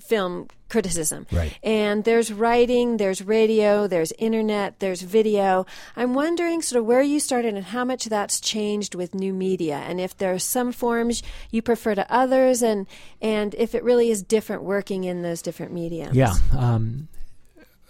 film 0.00 0.48
criticism. 0.68 1.26
Right. 1.30 1.56
And 1.62 2.04
there's 2.04 2.32
writing, 2.32 2.96
there's 2.96 3.22
radio, 3.22 3.86
there's 3.86 4.12
internet, 4.18 4.80
there's 4.80 5.02
video. 5.02 5.66
I'm 5.96 6.14
wondering 6.14 6.62
sort 6.62 6.80
of 6.80 6.86
where 6.86 7.02
you 7.02 7.20
started 7.20 7.54
and 7.54 7.64
how 7.64 7.84
much 7.84 8.06
that's 8.06 8.40
changed 8.40 8.94
with 8.94 9.14
new 9.14 9.32
media 9.32 9.76
and 9.76 10.00
if 10.00 10.16
there 10.16 10.32
are 10.32 10.38
some 10.38 10.72
forms 10.72 11.22
you 11.50 11.62
prefer 11.62 11.94
to 11.94 12.12
others 12.12 12.62
and 12.62 12.86
and 13.20 13.54
if 13.54 13.74
it 13.74 13.84
really 13.84 14.10
is 14.10 14.22
different 14.22 14.62
working 14.62 15.04
in 15.04 15.22
those 15.22 15.42
different 15.42 15.72
mediums. 15.72 16.16
Yeah. 16.16 16.34
Um, 16.56 17.08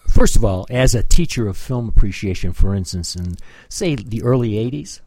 first 0.09 0.37
of 0.37 0.45
all, 0.45 0.67
as 0.69 0.95
a 0.95 1.03
teacher 1.03 1.49
of 1.49 1.57
film 1.57 1.89
appreciation, 1.89 2.53
for 2.53 2.75
instance, 2.75 3.17
in 3.17 3.37
say 3.69 3.95
the 3.95 4.23
early 4.23 4.53
'80s, 4.53 5.01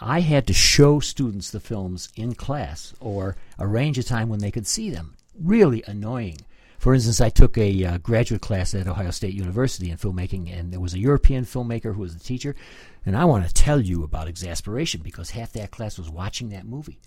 I 0.00 0.20
had 0.20 0.46
to 0.46 0.52
show 0.52 1.00
students 1.00 1.50
the 1.50 1.60
films 1.60 2.08
in 2.14 2.34
class 2.34 2.94
or 3.00 3.36
arrange 3.58 3.98
a 3.98 4.02
time 4.02 4.28
when 4.28 4.40
they 4.40 4.50
could 4.50 4.66
see 4.66 4.90
them. 4.90 5.16
Really 5.40 5.82
annoying. 5.86 6.38
For 6.78 6.94
instance, 6.94 7.20
I 7.20 7.28
took 7.28 7.58
a 7.58 7.84
uh, 7.84 7.98
graduate 7.98 8.40
class 8.40 8.74
at 8.74 8.86
Ohio 8.86 9.10
State 9.10 9.34
University 9.34 9.90
in 9.90 9.98
filmmaking, 9.98 10.56
and 10.56 10.72
there 10.72 10.78
was 10.78 10.94
a 10.94 11.00
European 11.00 11.44
filmmaker 11.44 11.94
who 11.94 12.02
was 12.02 12.16
the 12.16 12.22
teacher. 12.22 12.54
And 13.04 13.16
I 13.16 13.24
want 13.24 13.46
to 13.46 13.52
tell 13.52 13.80
you 13.80 14.04
about 14.04 14.28
exasperation 14.28 15.00
because 15.02 15.30
half 15.30 15.52
that 15.52 15.72
class 15.72 15.98
was 15.98 16.08
watching 16.08 16.50
that 16.50 16.66
movie. 16.66 17.00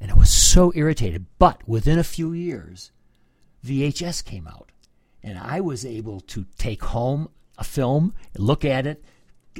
And 0.00 0.10
I 0.10 0.14
was 0.14 0.30
so 0.30 0.72
irritated. 0.74 1.26
But 1.38 1.66
within 1.68 2.00
a 2.00 2.04
few 2.04 2.32
years, 2.32 2.90
VHS 3.64 4.24
came 4.24 4.48
out, 4.48 4.72
and 5.22 5.38
I 5.38 5.60
was 5.60 5.86
able 5.86 6.20
to 6.22 6.46
take 6.58 6.82
home 6.82 7.28
a 7.56 7.62
film, 7.62 8.14
look 8.36 8.64
at 8.64 8.88
it, 8.88 9.04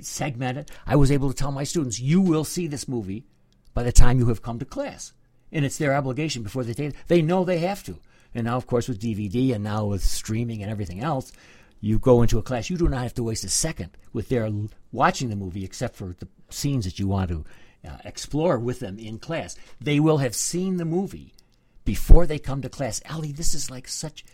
segment 0.03 0.59
it. 0.59 0.71
I 0.87 0.97
was 0.97 1.11
able 1.11 1.31
to 1.31 1.37
tell 1.37 1.53
my 1.53 1.65
students, 1.65 2.01
"You 2.01 2.21
will 2.21 2.45
see 2.45 2.67
this 2.67 2.89
movie 2.89 3.25
by 3.75 3.83
the 3.83 3.93
time 3.93 4.19
you 4.19 4.27
have 4.27 4.43
come 4.43 4.59
to 4.59 4.65
class," 4.65 5.13
and 5.51 5.65
it's 5.65 5.79
their 5.79 5.95
obligation 5.95 6.43
before 6.43 6.65
they 6.65 6.75
take 6.75 6.91
it. 6.91 6.97
They 7.09 7.23
know 7.23 7.45
they 7.45 7.59
have 7.59 7.83
to. 7.85 7.99
And 8.35 8.47
now, 8.47 8.57
of 8.57 8.67
course, 8.67 8.89
with 8.89 9.01
DVD 9.01 9.53
and 9.53 9.63
now 9.63 9.87
with 9.87 10.03
streaming 10.03 10.63
and 10.63 10.71
everything 10.71 11.01
else, 11.01 11.33
you 11.81 11.99
go 11.99 12.23
into 12.23 12.39
a 12.39 12.43
class. 12.43 12.71
You 12.71 12.79
do 12.79 12.89
not 12.89 13.03
have 13.03 13.15
to 13.15 13.23
waste 13.23 13.45
a 13.45 13.49
second 13.49 13.91
with 14.13 14.29
their 14.29 14.49
watching 14.93 15.29
the 15.29 15.37
movie, 15.37 15.65
except 15.65 15.97
for 15.97 16.15
the 16.19 16.29
scenes 16.49 16.85
that 16.85 16.99
you 16.99 17.09
want 17.09 17.29
to 17.31 17.45
uh, 17.87 17.99
explore 18.05 18.59
with 18.59 18.81
them 18.81 18.99
in 18.99 19.19
class. 19.19 19.57
They 19.81 20.01
will 20.01 20.19
have 20.19 20.35
seen 20.35 20.77
the 20.77 20.85
movie 20.85 21.35
before 21.85 22.27
they 22.27 22.39
come 22.39 22.63
to 22.63 22.69
class. 22.69 23.03
Ellie, 23.05 23.33
this 23.33 23.55
is 23.55 23.71
like 23.71 23.89
such 23.89 24.25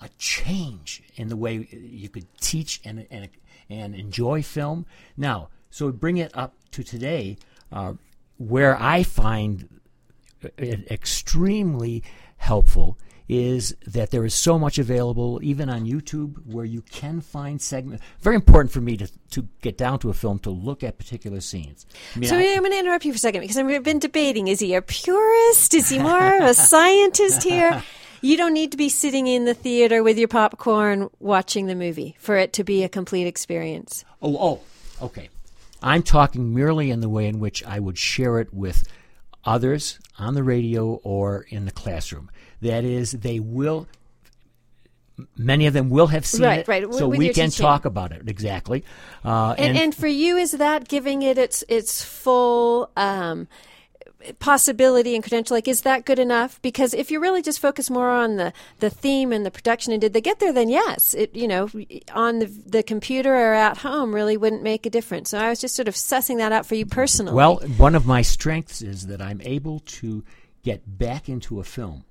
a 0.00 0.08
change 0.18 1.02
in 1.16 1.28
the 1.28 1.36
way 1.36 1.68
you 1.70 2.08
could 2.08 2.26
teach 2.40 2.80
and 2.84 3.06
and, 3.10 3.28
and 3.70 3.94
enjoy 3.94 4.42
film. 4.42 4.86
Now, 5.16 5.48
so 5.70 5.90
bring 5.92 6.16
it 6.16 6.30
up 6.34 6.54
to 6.72 6.82
today, 6.84 7.36
uh, 7.72 7.94
where 8.38 8.76
I 8.80 9.02
find 9.02 9.68
it 10.58 10.90
extremely 10.90 12.02
helpful 12.36 12.98
is 13.28 13.74
that 13.84 14.12
there 14.12 14.24
is 14.24 14.32
so 14.34 14.56
much 14.56 14.78
available 14.78 15.40
even 15.42 15.68
on 15.68 15.84
YouTube 15.84 16.36
where 16.46 16.64
you 16.64 16.80
can 16.82 17.20
find 17.20 17.60
segments. 17.60 18.04
Very 18.20 18.36
important 18.36 18.70
for 18.70 18.80
me 18.80 18.96
to, 18.96 19.10
to 19.30 19.48
get 19.62 19.76
down 19.76 19.98
to 19.98 20.10
a 20.10 20.14
film 20.14 20.38
to 20.40 20.50
look 20.50 20.84
at 20.84 20.96
particular 20.96 21.40
scenes. 21.40 21.86
I 22.14 22.18
mean, 22.20 22.28
So 22.28 22.36
I- 22.38 22.52
I'm 22.54 22.60
going 22.60 22.70
to 22.70 22.78
interrupt 22.78 23.04
you 23.04 23.12
for 23.12 23.16
a 23.16 23.18
second 23.18 23.40
because 23.40 23.56
I've 23.58 23.82
been 23.82 23.98
debating: 23.98 24.46
is 24.46 24.60
he 24.60 24.74
a 24.74 24.82
purist? 24.82 25.74
Is 25.74 25.88
he 25.88 25.98
more 25.98 26.36
of 26.36 26.44
a 26.44 26.54
scientist 26.54 27.42
here? 27.42 27.82
You 28.26 28.36
don't 28.36 28.54
need 28.54 28.72
to 28.72 28.76
be 28.76 28.88
sitting 28.88 29.28
in 29.28 29.44
the 29.44 29.54
theater 29.54 30.02
with 30.02 30.18
your 30.18 30.26
popcorn 30.26 31.10
watching 31.20 31.66
the 31.66 31.76
movie 31.76 32.16
for 32.18 32.36
it 32.36 32.52
to 32.54 32.64
be 32.64 32.82
a 32.82 32.88
complete 32.88 33.28
experience. 33.28 34.04
Oh, 34.20 34.36
oh, 34.36 34.60
okay. 35.06 35.28
I'm 35.80 36.02
talking 36.02 36.52
merely 36.52 36.90
in 36.90 37.00
the 37.00 37.08
way 37.08 37.26
in 37.26 37.38
which 37.38 37.62
I 37.64 37.78
would 37.78 37.96
share 37.96 38.40
it 38.40 38.52
with 38.52 38.88
others 39.44 40.00
on 40.18 40.34
the 40.34 40.42
radio 40.42 40.94
or 41.04 41.46
in 41.50 41.66
the 41.66 41.70
classroom. 41.70 42.28
That 42.62 42.82
is, 42.82 43.12
they 43.12 43.38
will. 43.38 43.86
Many 45.36 45.66
of 45.66 45.72
them 45.72 45.88
will 45.88 46.08
have 46.08 46.26
seen 46.26 46.42
Right, 46.42 46.58
it, 46.58 46.68
right, 46.68 46.82
so 46.92 47.06
with 47.06 47.18
we 47.20 47.26
can 47.28 47.50
teaching. 47.50 47.62
talk 47.64 47.84
about 47.84 48.10
it 48.10 48.28
exactly. 48.28 48.82
Uh, 49.24 49.54
And, 49.56 49.78
and 49.78 49.94
for 49.94 50.08
you, 50.08 50.36
is 50.36 50.50
that 50.50 50.88
giving 50.88 51.22
it 51.22 51.38
its 51.38 51.62
its 51.68 52.04
full 52.04 52.90
um, 52.96 53.46
possibility 54.38 55.14
and 55.14 55.22
credential? 55.22 55.56
Like, 55.56 55.68
is 55.68 55.82
that 55.82 56.04
good 56.04 56.18
enough? 56.18 56.60
Because 56.62 56.94
if 56.94 57.10
you 57.10 57.20
really 57.20 57.42
just 57.42 57.60
focus 57.60 57.90
more 57.90 58.10
on 58.10 58.36
the, 58.36 58.52
the 58.80 58.90
theme 58.90 59.32
and 59.32 59.44
the 59.44 59.50
production, 59.50 59.92
and 59.92 60.00
did 60.00 60.12
they 60.12 60.20
get 60.20 60.38
there? 60.38 60.52
Then 60.52 60.68
yes, 60.68 61.14
it 61.14 61.34
you 61.34 61.48
know 61.48 61.68
on 62.12 62.38
the 62.38 62.46
the 62.46 62.82
computer 62.82 63.34
or 63.34 63.54
at 63.54 63.78
home 63.78 64.14
really 64.14 64.36
wouldn't 64.36 64.62
make 64.62 64.86
a 64.86 64.90
difference. 64.90 65.30
So 65.30 65.38
I 65.38 65.48
was 65.48 65.60
just 65.60 65.76
sort 65.76 65.88
of 65.88 65.94
sussing 65.94 66.38
that 66.38 66.52
out 66.52 66.66
for 66.66 66.74
you 66.74 66.86
personally. 66.86 67.32
Well, 67.32 67.56
one 67.76 67.94
of 67.94 68.06
my 68.06 68.22
strengths 68.22 68.82
is 68.82 69.06
that 69.06 69.20
I'm 69.20 69.40
able 69.42 69.80
to 69.80 70.24
get 70.62 70.98
back 70.98 71.28
into 71.28 71.60
a 71.60 71.64
film 71.64 72.04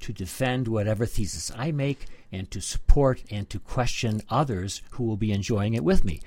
to 0.00 0.12
defend 0.12 0.66
whatever 0.66 1.06
thesis 1.06 1.52
I 1.56 1.72
make 1.72 2.06
and 2.32 2.50
to 2.50 2.60
support 2.60 3.22
and 3.30 3.48
to 3.50 3.58
question 3.58 4.22
others 4.28 4.82
who 4.92 5.04
will 5.04 5.16
be 5.16 5.32
enjoying 5.32 5.74
it 5.74 5.84
with 5.84 6.04
me. 6.04 6.20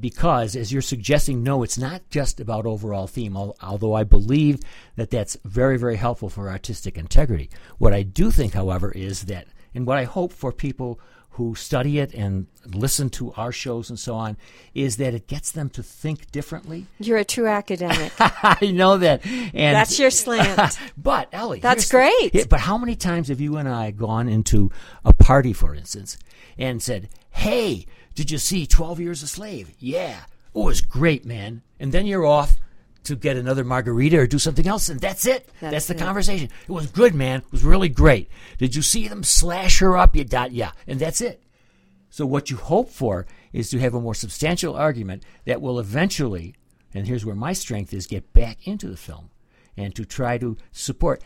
Because, 0.00 0.56
as 0.56 0.72
you're 0.72 0.80
suggesting, 0.82 1.42
no, 1.42 1.62
it's 1.62 1.76
not 1.78 2.02
just 2.10 2.40
about 2.40 2.64
overall 2.66 3.06
theme, 3.06 3.36
although 3.36 3.94
I 3.94 4.04
believe 4.04 4.60
that 4.96 5.10
that's 5.10 5.36
very, 5.44 5.76
very 5.78 5.96
helpful 5.96 6.28
for 6.30 6.48
artistic 6.48 6.96
integrity. 6.96 7.50
What 7.78 7.92
I 7.92 8.02
do 8.02 8.30
think, 8.30 8.54
however, 8.54 8.90
is 8.92 9.22
that, 9.24 9.46
and 9.74 9.86
what 9.86 9.98
I 9.98 10.04
hope 10.04 10.32
for 10.32 10.50
people 10.52 10.98
who 11.30 11.54
study 11.56 11.98
it 11.98 12.14
and 12.14 12.46
listen 12.64 13.10
to 13.10 13.32
our 13.32 13.50
shows 13.50 13.90
and 13.90 13.98
so 13.98 14.14
on, 14.14 14.36
is 14.72 14.96
that 14.98 15.14
it 15.14 15.26
gets 15.26 15.50
them 15.52 15.68
to 15.68 15.82
think 15.82 16.30
differently. 16.30 16.86
you're 17.00 17.18
a 17.18 17.24
true 17.24 17.48
academic. 17.48 18.12
I 18.20 18.70
know 18.72 18.98
that. 18.98 19.26
And 19.26 19.74
That's 19.74 19.98
your 19.98 20.10
slant. 20.10 20.78
but 20.96 21.28
Ellie, 21.32 21.58
That's 21.60 21.90
here's 21.90 22.08
the- 22.22 22.30
great. 22.32 22.48
But 22.48 22.60
how 22.60 22.78
many 22.78 22.94
times 22.94 23.28
have 23.28 23.40
you 23.40 23.56
and 23.56 23.68
I 23.68 23.90
gone 23.90 24.28
into 24.28 24.70
a 25.04 25.12
party, 25.12 25.52
for 25.52 25.74
instance, 25.74 26.16
and 26.56 26.80
said, 26.80 27.08
"Hey, 27.30 27.86
did 28.14 28.30
you 28.30 28.38
see 28.38 28.66
Twelve 28.66 29.00
Years 29.00 29.22
a 29.22 29.26
Slave? 29.26 29.70
Yeah, 29.78 30.20
oh, 30.54 30.62
it 30.62 30.66
was 30.66 30.80
great, 30.80 31.24
man." 31.24 31.62
And 31.80 31.92
then 31.92 32.06
you're 32.06 32.26
off 32.26 32.56
to 33.04 33.16
get 33.16 33.36
another 33.36 33.64
margarita 33.64 34.18
or 34.18 34.26
do 34.26 34.38
something 34.38 34.66
else, 34.66 34.88
and 34.88 34.98
that's 35.00 35.26
it. 35.26 35.50
That's, 35.60 35.72
That's 35.72 35.86
the 35.88 35.94
it. 35.94 35.98
conversation. 35.98 36.48
It 36.66 36.72
was 36.72 36.86
good, 36.86 37.14
man. 37.14 37.40
It 37.40 37.52
was 37.52 37.62
really 37.62 37.90
great. 37.90 38.30
Did 38.58 38.74
you 38.74 38.82
see 38.82 39.08
them 39.08 39.22
slash 39.22 39.80
her 39.80 39.96
up? 39.96 40.16
You 40.16 40.24
dot, 40.24 40.52
yeah, 40.52 40.72
and 40.86 40.98
that's 40.98 41.20
it. 41.20 41.42
So 42.08 42.24
what 42.24 42.50
you 42.50 42.56
hope 42.56 42.90
for 42.90 43.26
is 43.52 43.70
to 43.70 43.78
have 43.80 43.94
a 43.94 44.00
more 44.00 44.14
substantial 44.14 44.74
argument 44.76 45.24
that 45.44 45.60
will 45.60 45.78
eventually, 45.80 46.54
and 46.94 47.06
here's 47.06 47.26
where 47.26 47.34
my 47.34 47.52
strength 47.52 47.92
is, 47.92 48.06
get 48.06 48.32
back 48.32 48.66
into 48.66 48.88
the 48.88 48.96
film 48.96 49.30
and 49.76 49.94
to 49.96 50.04
try 50.04 50.38
to 50.38 50.56
support. 50.70 51.22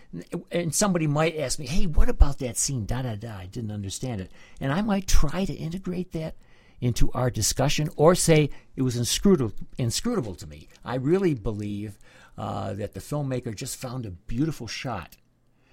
And 0.50 0.74
somebody 0.74 1.06
might 1.06 1.36
ask 1.36 1.58
me, 1.58 1.66
"Hey, 1.66 1.86
what 1.86 2.08
about 2.08 2.38
that 2.38 2.56
scene? 2.56 2.86
Da 2.86 3.02
da 3.02 3.14
da. 3.14 3.36
I 3.36 3.46
didn't 3.46 3.70
understand 3.70 4.22
it," 4.22 4.32
and 4.60 4.72
I 4.72 4.80
might 4.80 5.06
try 5.06 5.44
to 5.44 5.52
integrate 5.52 6.12
that 6.12 6.34
into 6.80 7.10
our 7.12 7.30
discussion, 7.30 7.88
or 7.96 8.14
say 8.14 8.50
it 8.76 8.82
was 8.82 8.96
inscrutable, 8.96 9.54
inscrutable 9.78 10.34
to 10.36 10.46
me. 10.46 10.68
I 10.84 10.96
really 10.96 11.34
believe 11.34 11.98
uh, 12.36 12.74
that 12.74 12.94
the 12.94 13.00
filmmaker 13.00 13.54
just 13.54 13.76
found 13.76 14.06
a 14.06 14.10
beautiful 14.10 14.66
shot 14.66 15.16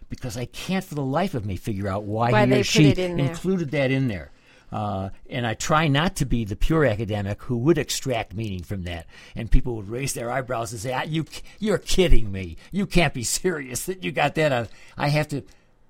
because 0.10 0.38
I 0.38 0.46
can't 0.46 0.84
for 0.84 0.96
the 0.96 1.04
life 1.04 1.34
of 1.34 1.46
me 1.46 1.56
figure 1.56 1.88
out 1.88 2.04
why, 2.04 2.32
Why 2.32 2.46
he 2.46 2.52
they 2.52 2.60
or 2.62 2.64
she 2.64 2.92
in 2.92 3.20
included 3.20 3.72
that 3.72 3.92
in 3.92 4.08
there. 4.08 4.32
Uh, 4.72 5.10
and 5.30 5.46
I 5.46 5.54
try 5.54 5.88
not 5.88 6.16
to 6.18 6.26
be 6.26 6.44
the 6.44 6.56
pure 6.56 6.86
academic 6.86 7.42
who 7.44 7.58
would 7.60 7.78
extract 7.78 8.34
meaning 8.34 8.64
from 8.64 8.84
that, 8.84 9.06
and 9.36 9.50
people 9.50 9.76
would 9.76 9.90
raise 9.90 10.14
their 10.14 10.32
eyebrows 10.32 10.72
and 10.72 10.82
say, 10.82 10.92
ah, 10.92 11.04
"You, 11.04 11.26
you're 11.60 11.78
kidding 11.78 12.32
me! 12.32 12.58
You 12.72 12.86
can't 12.88 13.14
be 13.14 13.24
serious 13.42 13.86
that 13.86 14.04
you 14.04 14.12
got 14.12 14.36
that." 14.36 14.52
On. 14.52 14.68
I 14.98 15.10
have 15.10 15.28
to 15.30 15.44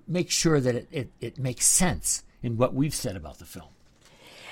make 0.08 0.30
sure 0.30 0.60
that 0.60 0.76
it, 0.76 0.88
it, 0.92 1.12
it 1.22 1.40
makes 1.40 1.66
sense 1.66 2.24
in 2.44 2.58
what 2.58 2.74
we've 2.74 2.94
said 2.94 3.16
about 3.16 3.40
the 3.40 3.46
film. 3.46 3.70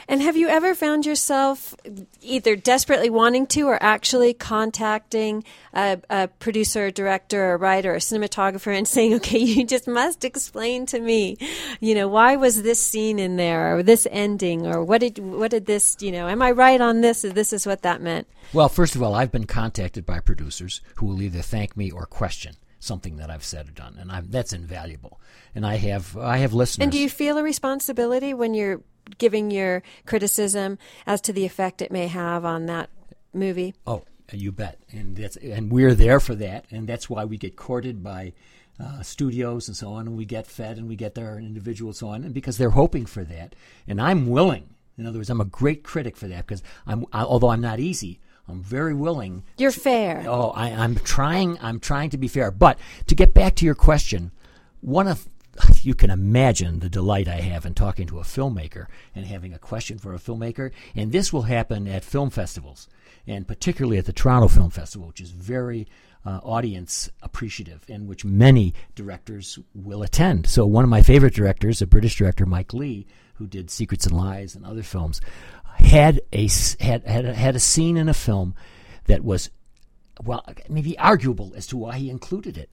And 0.07 0.21
have 0.21 0.35
you 0.35 0.47
ever 0.47 0.75
found 0.75 1.05
yourself 1.05 1.75
either 2.21 2.55
desperately 2.55 3.09
wanting 3.09 3.47
to 3.47 3.67
or 3.67 3.81
actually 3.81 4.33
contacting 4.33 5.43
a, 5.73 5.99
a 6.09 6.27
producer, 6.27 6.87
a 6.87 6.91
director, 6.91 7.53
a 7.53 7.57
writer, 7.57 7.93
a 7.93 7.99
cinematographer 7.99 8.75
and 8.75 8.87
saying, 8.87 9.13
okay, 9.15 9.39
you 9.39 9.65
just 9.65 9.87
must 9.87 10.25
explain 10.25 10.85
to 10.87 10.99
me, 10.99 11.37
you 11.79 11.95
know, 11.95 12.07
why 12.07 12.35
was 12.35 12.63
this 12.63 12.81
scene 12.81 13.19
in 13.19 13.37
there 13.37 13.77
or 13.77 13.83
this 13.83 14.07
ending 14.11 14.67
or 14.67 14.83
what 14.83 15.01
did, 15.01 15.19
what 15.19 15.51
did 15.51 15.65
this, 15.65 15.97
you 15.99 16.11
know, 16.11 16.27
am 16.27 16.41
I 16.41 16.51
right 16.51 16.81
on 16.81 17.01
this? 17.01 17.21
This 17.21 17.53
is 17.53 17.65
what 17.65 17.81
that 17.83 18.01
meant? 18.01 18.27
Well, 18.53 18.69
first 18.69 18.95
of 18.95 19.03
all, 19.03 19.15
I've 19.15 19.31
been 19.31 19.45
contacted 19.45 20.05
by 20.05 20.19
producers 20.19 20.81
who 20.95 21.05
will 21.05 21.21
either 21.21 21.41
thank 21.41 21.77
me 21.77 21.91
or 21.91 22.05
question 22.05 22.55
something 22.83 23.15
that 23.15 23.31
I've 23.31 23.45
said 23.45 23.69
or 23.69 23.71
done, 23.71 23.95
and 23.97 24.11
I'm, 24.11 24.29
that's 24.29 24.51
invaluable. 24.51 25.19
And 25.55 25.65
I 25.65 25.75
have 25.75 26.17
I 26.17 26.37
have 26.37 26.53
listeners. 26.53 26.83
And 26.83 26.91
do 26.91 26.99
you 26.99 27.09
feel 27.09 27.37
a 27.37 27.43
responsibility 27.43 28.33
when 28.33 28.53
you're 28.53 28.81
giving 29.17 29.51
your 29.51 29.83
criticism 30.05 30.77
as 31.05 31.21
to 31.21 31.33
the 31.33 31.45
effect 31.45 31.81
it 31.81 31.91
may 31.91 32.07
have 32.07 32.45
on 32.45 32.65
that 32.67 32.89
movie? 33.33 33.73
Oh, 33.85 34.03
You 34.31 34.51
bet, 34.51 34.79
and 34.91 35.15
that's 35.15 35.35
and 35.37 35.71
we're 35.71 35.93
there 35.95 36.19
for 36.19 36.35
that, 36.35 36.65
and 36.71 36.87
that's 36.87 37.09
why 37.09 37.25
we 37.25 37.37
get 37.37 37.55
courted 37.55 38.03
by 38.03 38.33
uh, 38.79 39.03
studios 39.03 39.67
and 39.67 39.77
so 39.77 39.93
on, 39.93 40.07
and 40.07 40.17
we 40.17 40.25
get 40.25 40.47
fed 40.47 40.77
and 40.77 40.87
we 40.87 40.95
get 40.95 41.13
their 41.13 41.37
individuals 41.37 41.99
so 41.99 42.07
on, 42.09 42.23
and 42.23 42.33
because 42.33 42.57
they're 42.57 42.71
hoping 42.71 43.05
for 43.05 43.23
that, 43.23 43.55
and 43.87 44.01
I'm 44.01 44.27
willing. 44.27 44.69
In 44.97 45.05
other 45.05 45.19
words, 45.19 45.29
I'm 45.29 45.41
a 45.41 45.45
great 45.45 45.83
critic 45.83 46.15
for 46.15 46.27
that 46.27 46.45
because 46.45 46.63
I'm, 46.85 47.05
I, 47.11 47.23
although 47.23 47.49
I'm 47.49 47.61
not 47.61 47.79
easy, 47.79 48.19
I'm 48.47 48.61
very 48.61 48.93
willing. 48.93 49.43
You're 49.57 49.71
fair. 49.71 50.23
Oh, 50.27 50.51
I, 50.51 50.69
I'm 50.69 50.95
trying. 50.95 51.57
I'm 51.61 51.79
trying 51.79 52.09
to 52.11 52.17
be 52.17 52.27
fair. 52.27 52.51
But 52.51 52.77
to 53.07 53.15
get 53.15 53.33
back 53.33 53.55
to 53.55 53.65
your 53.65 53.75
question, 53.75 54.31
one 54.81 55.07
of 55.07 55.27
you 55.81 55.93
can 55.93 56.09
imagine 56.09 56.79
the 56.79 56.89
delight 56.89 57.27
I 57.27 57.41
have 57.41 57.65
in 57.65 57.73
talking 57.73 58.07
to 58.07 58.19
a 58.19 58.23
filmmaker 58.23 58.87
and 59.15 59.25
having 59.25 59.53
a 59.53 59.59
question 59.59 59.97
for 59.97 60.13
a 60.13 60.19
filmmaker. 60.19 60.71
And 60.95 61.11
this 61.11 61.31
will 61.31 61.43
happen 61.43 61.87
at 61.87 62.03
film 62.03 62.29
festivals, 62.29 62.87
and 63.27 63.47
particularly 63.47 63.97
at 63.97 64.05
the 64.05 64.13
Toronto 64.13 64.47
Film 64.47 64.69
Festival, 64.69 65.07
which 65.07 65.21
is 65.21 65.31
very 65.31 65.87
uh, 66.25 66.39
audience 66.43 67.09
appreciative, 67.21 67.83
and 67.89 68.07
which 68.07 68.23
many 68.23 68.73
directors 68.95 69.59
will 69.73 70.03
attend. 70.03 70.47
So, 70.47 70.65
one 70.65 70.83
of 70.83 70.89
my 70.89 71.01
favorite 71.01 71.33
directors, 71.33 71.81
a 71.81 71.87
British 71.87 72.15
director, 72.15 72.45
Mike 72.45 72.73
Leigh, 72.73 73.05
who 73.35 73.47
did 73.47 73.69
Secrets 73.69 74.05
and 74.05 74.15
Lies 74.15 74.55
and 74.55 74.65
other 74.65 74.83
films, 74.83 75.19
had 75.79 76.21
a 76.31 76.47
had 76.79 77.05
had 77.05 77.25
had 77.25 77.55
a 77.55 77.59
scene 77.59 77.97
in 77.97 78.07
a 78.07 78.13
film 78.13 78.55
that 79.05 79.23
was 79.23 79.49
well 80.23 80.45
maybe 80.69 80.97
arguable 80.97 81.53
as 81.55 81.67
to 81.67 81.77
why 81.77 81.97
he 81.97 82.09
included 82.09 82.57
it. 82.57 82.69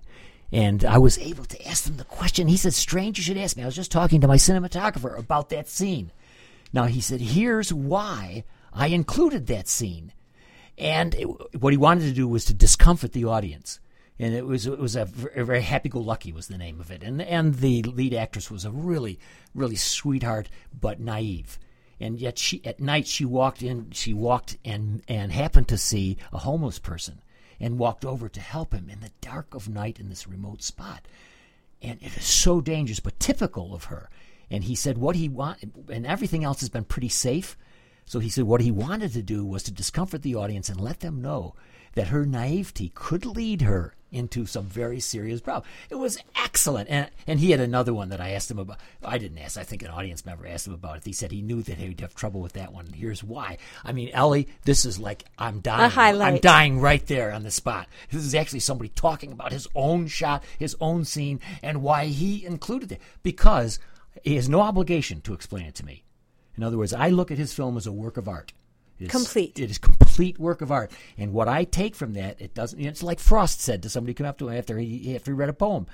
And 0.53 0.85
I 0.85 0.99
was 0.99 1.19
able 1.19 1.45
to 1.45 1.69
ask 1.69 1.87
him 1.87 1.97
the 1.97 2.05
question. 2.05 2.49
He 2.49 2.57
said, 2.57 2.75
Strange, 2.75 3.19
you 3.19 3.25
should 3.25 3.37
ask 3.37 3.57
me. 3.57 3.63
I 3.63 3.67
was 3.67 3.77
just 3.77 3.93
talking 3.93 4.21
to 4.21 4.29
my 4.29 4.37
cinematographer 4.37 5.17
about 5.19 5.51
that 5.51 5.69
scene. 5.69 6.11
Now, 6.73 6.85
he 6.85 7.01
said, 7.01 7.21
Here's 7.21 7.73
why 7.73 8.45
I 8.73 8.89
included 8.89 9.47
that 9.47 9.69
scene. 9.69 10.13
And 10.77 11.15
it, 11.15 11.25
what 11.61 11.73
he 11.73 11.77
wanted 11.77 12.03
to 12.03 12.13
do 12.13 12.27
was 12.27 12.45
to 12.47 12.55
discomfort 12.55 13.13
the 13.13 13.27
audience. 13.27 13.79
And 14.19 14.35
it 14.35 14.45
was 14.45 14.67
it 14.67 14.79
was 14.79 14.97
a, 14.97 15.07
very 15.07 15.63
happy 15.63 15.89
go 15.89 16.01
lucky 16.01 16.31
was 16.31 16.49
the 16.49 16.59
name 16.59 16.79
of 16.81 16.91
it. 16.91 17.03
And 17.03 17.23
and 17.23 17.55
the 17.55 17.83
lead 17.83 18.13
actress 18.13 18.51
was 18.51 18.65
a 18.67 18.71
really 18.71 19.19
really 19.55 19.77
sweetheart 19.77 20.49
but 20.79 21.01
naive 21.01 21.59
and 22.01 22.19
yet 22.19 22.39
she 22.39 22.65
at 22.65 22.81
night 22.81 23.07
she 23.07 23.25
walked 23.25 23.63
in 23.63 23.91
she 23.91 24.15
walked 24.15 24.57
and 24.65 25.03
and 25.07 25.31
happened 25.31 25.69
to 25.69 25.79
see 25.79 26.17
a 26.33 26.39
homeless 26.39 26.79
person 26.79 27.21
and 27.61 27.79
walked 27.79 28.05
over 28.05 28.29
to 28.29 28.41
help 28.41 28.73
him 28.73 28.89
in 28.89 29.01
the 29.01 29.13
dark 29.21 29.55
of 29.55 29.69
night 29.69 30.01
in 30.01 30.09
this 30.09 30.27
remote 30.27 30.63
spot. 30.63 31.07
And 31.83 32.01
it 32.03 32.17
is 32.17 32.25
so 32.25 32.61
dangerous 32.61 33.01
but 33.01 33.21
typical 33.21 33.75
of 33.75 33.85
her. 33.85 34.09
And 34.51 34.65
he 34.65 34.75
said 34.75 34.99
what 34.99 35.17
he 35.17 35.29
wanted 35.29 35.73
and 35.89 36.07
everything 36.07 36.43
else 36.43 36.61
has 36.61 36.69
been 36.69 36.85
pretty 36.85 37.09
safe. 37.09 37.57
So 38.07 38.19
he 38.19 38.29
said 38.29 38.45
what 38.45 38.61
he 38.61 38.71
wanted 38.71 39.13
to 39.13 39.23
do 39.23 39.45
was 39.45 39.63
to 39.65 39.71
discomfort 39.71 40.23
the 40.23 40.35
audience 40.35 40.69
and 40.69 40.81
let 40.81 41.01
them 41.01 41.23
know 41.23 41.55
that 41.95 42.09
her 42.09 42.27
naivety 42.27 42.91
could 42.95 43.25
lead 43.25 43.63
her 43.63 43.95
into 44.13 44.47
some 44.47 44.67
very 44.67 45.01
serious 45.01 45.41
problem. 45.41 45.69
It 45.89 45.97
was 45.97 46.19
excellent. 46.37 46.89
And, 46.89 47.11
and 47.27 47.41
he 47.41 47.51
had 47.51 47.61
another 47.61 47.95
one 47.95 48.09
that 48.11 48.21
I 48.21 48.31
asked 48.31 48.51
him 48.51 48.59
about. 48.59 48.79
I 49.05 49.19
didn't 49.19 49.39
ask, 49.39 49.57
I 49.59 49.65
think 49.65 49.83
an 49.83 49.89
audience 49.89 50.27
member 50.27 50.47
asked 50.47 50.67
him 50.67 50.75
about 50.75 50.99
it. 50.99 51.05
He 51.05 51.13
said 51.13 51.33
he 51.33 51.43
knew 51.43 51.63
that 51.63 51.79
he'd 51.79 52.01
have 52.01 52.15
trouble 52.15 52.41
with 52.41 52.55
that 52.55 52.73
one. 52.73 52.87
And 52.87 52.95
here's 52.95 53.23
why. 53.23 53.59
I 53.85 53.93
mean, 53.93 54.11
Ellie, 54.13 54.49
this 54.65 54.85
is 54.85 54.99
like, 54.99 55.25
I'm 55.39 55.61
dying. 55.61 55.85
A 55.85 55.89
highlight. 55.89 56.35
I'm 56.35 56.41
dying 56.41 56.81
right 56.81 57.07
there 57.07 57.33
on 57.33 57.43
the 57.43 57.51
spot. 57.51 57.89
This 58.11 58.25
is 58.25 58.35
actually 58.35 58.61
somebody 58.61 58.91
talking 58.91 59.33
about 59.33 59.53
his 59.53 59.69
own 59.75 60.09
shot, 60.09 60.45
his 60.59 60.77
own 60.81 61.05
scene, 61.05 61.41
and 61.63 61.83
why 61.83 62.07
he 62.07 62.45
included 62.45 62.93
it. 62.93 63.01
Because 63.23 63.79
he 64.23 64.37
has 64.37 64.49
no 64.49 64.61
obligation 64.61 65.21
to 65.23 65.35
explain 65.35 65.67
it 65.67 65.75
to 65.77 65.87
me. 65.87 66.05
In 66.57 66.65
other 66.65 66.77
words, 66.77 66.93
I 66.93 67.09
look 67.09 67.31
at 67.31 67.39
his 67.39 67.55
film 67.55 67.77
as 67.77 67.87
a 67.87 67.93
work 67.93 68.17
of 68.17 68.29
art. 68.29 68.53
It's, 69.01 69.11
Complete. 69.11 69.59
It 69.59 69.71
is 69.71 69.79
complete 69.79 70.39
work 70.39 70.61
of 70.61 70.71
art. 70.71 70.93
And 71.17 71.33
what 71.33 71.49
I 71.49 71.65
take 71.65 71.95
from 71.95 72.13
that, 72.15 72.41
it 72.41 72.55
doesn't. 72.55 72.79
It's 72.79 73.03
like 73.03 73.19
Frost 73.19 73.61
said 73.61 73.83
to 73.83 73.89
somebody 73.89 74.13
come 74.13 74.27
up 74.27 74.39
to 74.39 74.49
him 74.49 74.59
after 74.59 74.79
he 74.79 75.17
after 75.17 75.31
he 75.31 75.37
read 75.37 75.49
a 75.49 75.55
poem, 75.55 75.87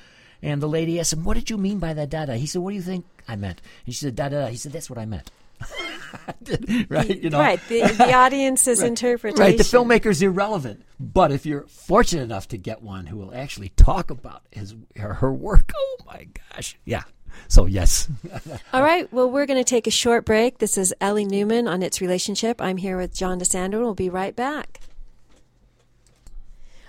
and 0.42 0.60
the 0.60 0.68
lady 0.68 0.98
asked 0.98 1.12
him, 1.12 1.22
"What 1.24 1.34
did 1.34 1.48
you 1.48 1.56
mean 1.56 1.78
by 1.78 1.94
that 1.94 2.10
da 2.10 2.26
da?" 2.26 2.34
He 2.34 2.46
said, 2.46 2.62
"What 2.62 2.70
do 2.70 2.76
you 2.76 2.82
think 2.82 3.06
I 3.28 3.36
meant?" 3.36 3.62
And 3.86 3.94
she 3.94 4.00
said, 4.00 4.16
"Da 4.16 4.28
da." 4.28 4.46
He 4.46 4.56
said, 4.56 4.72
"That's 4.72 4.90
what 4.90 4.98
I 4.98 5.06
meant." 5.06 5.30
right, 6.88 7.22
you 7.22 7.30
know, 7.30 7.38
right. 7.38 7.60
The, 7.68 7.82
the 7.82 8.12
audience's 8.14 8.80
right. 8.80 8.88
interpretation. 8.88 9.40
Right, 9.40 9.56
the 9.56 9.64
filmmaker's 9.64 10.20
irrelevant. 10.20 10.84
But 10.98 11.32
if 11.32 11.46
you're 11.46 11.66
fortunate 11.66 12.22
enough 12.22 12.48
to 12.48 12.58
get 12.58 12.82
one 12.82 13.06
who 13.06 13.16
will 13.16 13.34
actually 13.34 13.70
talk 13.70 14.10
about 14.10 14.42
his 14.50 14.74
her, 14.96 15.14
her 15.14 15.32
work, 15.32 15.72
oh 15.76 15.96
my 16.06 16.26
gosh, 16.52 16.76
yeah, 16.84 17.04
so, 17.48 17.66
yes. 17.66 18.08
All 18.72 18.82
right. 18.82 19.10
Well, 19.12 19.30
we're 19.30 19.46
going 19.46 19.62
to 19.62 19.68
take 19.68 19.86
a 19.86 19.90
short 19.90 20.24
break. 20.24 20.58
This 20.58 20.76
is 20.76 20.94
Ellie 21.00 21.24
Newman 21.24 21.68
on 21.68 21.82
Its 21.82 22.00
Relationship. 22.00 22.60
I'm 22.60 22.76
here 22.76 22.96
with 22.96 23.14
John 23.14 23.40
DeSando. 23.40 23.80
We'll 23.80 23.94
be 23.94 24.10
right 24.10 24.34
back. 24.34 24.80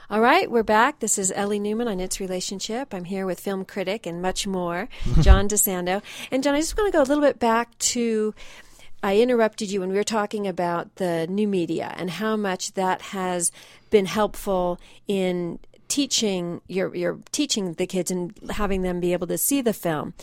All 0.09 0.21
right, 0.21 0.49
we're 0.49 0.63
back. 0.63 0.99
This 0.99 1.17
is 1.17 1.33
Ellie 1.35 1.59
Newman 1.59 1.89
on 1.89 1.99
Its 1.99 2.21
Relationship. 2.21 2.93
I'm 2.93 3.03
here 3.03 3.25
with 3.25 3.41
film 3.41 3.65
critic 3.65 4.05
and 4.05 4.21
much 4.21 4.47
more, 4.47 4.87
John 5.21 5.49
DeSando. 5.49 6.01
And, 6.31 6.41
John, 6.41 6.55
I 6.55 6.61
just 6.61 6.77
want 6.77 6.89
to 6.91 6.97
go 6.97 7.01
a 7.01 7.03
little 7.03 7.23
bit 7.23 7.39
back 7.39 7.77
to 7.79 8.33
I 9.03 9.17
interrupted 9.17 9.69
you 9.69 9.81
when 9.81 9.89
we 9.89 9.95
were 9.95 10.03
talking 10.03 10.47
about 10.47 10.95
the 10.95 11.27
new 11.27 11.47
media 11.47 11.93
and 11.97 12.09
how 12.09 12.35
much 12.35 12.73
that 12.73 13.01
has 13.01 13.51
been 13.89 14.05
helpful 14.05 14.79
in 15.07 15.59
teaching 15.87 16.61
you're 16.67 16.93
you're 16.95 17.19
teaching 17.31 17.73
the 17.73 17.87
kids 17.87 18.11
and 18.11 18.37
having 18.49 18.81
them 18.81 18.99
be 18.99 19.13
able 19.13 19.27
to 19.27 19.37
see 19.37 19.61
the 19.61 19.73
film. 19.73 20.13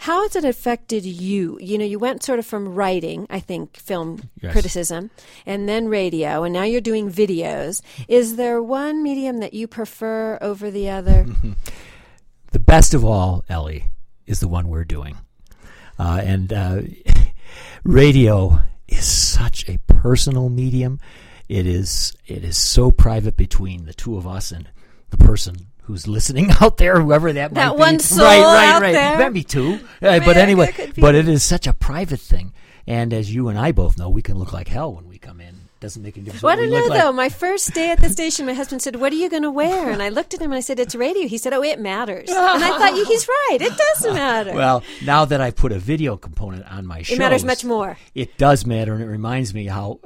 How 0.00 0.22
has 0.22 0.36
it 0.36 0.44
affected 0.44 1.04
you? 1.04 1.58
You 1.60 1.78
know 1.78 1.84
you 1.84 1.98
went 1.98 2.22
sort 2.22 2.38
of 2.38 2.46
from 2.46 2.74
writing 2.74 3.26
i 3.30 3.40
think 3.40 3.76
film 3.76 4.28
yes. 4.40 4.52
criticism 4.52 5.10
and 5.46 5.68
then 5.68 5.88
radio 5.88 6.42
and 6.42 6.52
now 6.52 6.64
you're 6.64 6.80
doing 6.80 7.10
videos. 7.10 7.82
Is 8.08 8.36
there 8.36 8.62
one 8.62 9.02
medium 9.02 9.38
that 9.38 9.54
you 9.54 9.66
prefer 9.66 10.38
over 10.40 10.70
the 10.70 10.90
other? 10.90 11.26
The 12.54 12.60
best 12.60 12.94
of 12.94 13.04
all 13.04 13.44
ellie 13.48 13.86
is 14.26 14.38
the 14.38 14.46
one 14.46 14.68
we're 14.68 14.84
doing. 14.84 15.18
Uh, 15.98 16.20
and 16.22 16.52
uh, 16.52 16.82
radio 17.84 18.60
is 18.86 19.04
such 19.04 19.68
a 19.68 19.78
personal 19.88 20.48
medium. 20.48 21.00
It 21.48 21.66
is 21.66 22.12
it 22.28 22.44
is 22.44 22.56
so 22.56 22.92
private 22.92 23.36
between 23.36 23.86
the 23.86 23.92
two 23.92 24.16
of 24.16 24.24
us 24.24 24.52
and 24.52 24.68
the 25.16 25.24
person 25.24 25.54
who's 25.82 26.06
listening 26.06 26.50
out 26.60 26.76
there, 26.76 27.00
whoever 27.00 27.32
that, 27.32 27.54
that 27.54 27.68
might 27.68 27.74
be. 27.74 27.78
one 27.78 27.98
soul 28.00 28.24
right, 28.26 28.40
right, 28.40 28.68
out 28.68 28.82
right. 28.82 28.92
there. 28.92 29.18
Maybe 29.18 29.42
two, 29.42 29.80
uh, 30.02 30.20
but 30.20 30.36
anyway, 30.36 30.72
but 30.98 31.14
it 31.14 31.28
is 31.28 31.42
such 31.42 31.66
a 31.66 31.72
private 31.72 32.20
thing. 32.20 32.52
And 32.86 33.14
as 33.14 33.34
you 33.34 33.48
and 33.48 33.58
I 33.58 33.72
both 33.72 33.96
know, 33.96 34.10
we 34.10 34.22
can 34.22 34.38
look 34.38 34.52
like 34.52 34.68
hell 34.68 34.92
when 34.92 35.08
we 35.08 35.18
come 35.18 35.40
in 35.40 35.63
doesn't 35.84 36.02
make 36.02 36.16
any 36.16 36.24
difference. 36.24 36.42
Well, 36.42 36.52
I 36.52 36.56
don't 36.56 36.70
know 36.70 36.86
like. 36.86 37.02
though. 37.02 37.12
My 37.12 37.28
first 37.28 37.74
day 37.74 37.90
at 37.90 38.00
the 38.00 38.08
station, 38.08 38.46
my 38.46 38.54
husband 38.54 38.80
said, 38.80 38.96
"What 38.96 39.12
are 39.12 39.16
you 39.16 39.28
going 39.28 39.42
to 39.42 39.50
wear?" 39.50 39.90
And 39.90 40.02
I 40.02 40.08
looked 40.08 40.32
at 40.34 40.40
him 40.40 40.50
and 40.50 40.56
I 40.56 40.60
said, 40.60 40.80
"It's 40.80 40.94
radio." 40.94 41.28
He 41.28 41.38
said, 41.38 41.52
"Oh, 41.52 41.62
it 41.62 41.78
matters." 41.78 42.30
And 42.30 42.64
I 42.64 42.70
thought, 42.78 42.94
he's 42.94 43.28
right. 43.28 43.58
It 43.60 43.76
doesn't 43.76 44.14
matter. 44.14 44.54
Well, 44.54 44.82
now 45.04 45.24
that 45.26 45.40
I 45.40 45.50
put 45.50 45.72
a 45.72 45.78
video 45.78 46.16
component 46.16 46.70
on 46.70 46.86
my 46.86 47.02
show, 47.02 47.14
it 47.14 47.18
matters 47.18 47.44
much 47.44 47.64
more. 47.64 47.98
It 48.14 48.38
does 48.38 48.64
matter, 48.64 48.94
and 48.94 49.02
it 49.02 49.06
reminds 49.06 49.52
me 49.52 49.66
how 49.66 50.00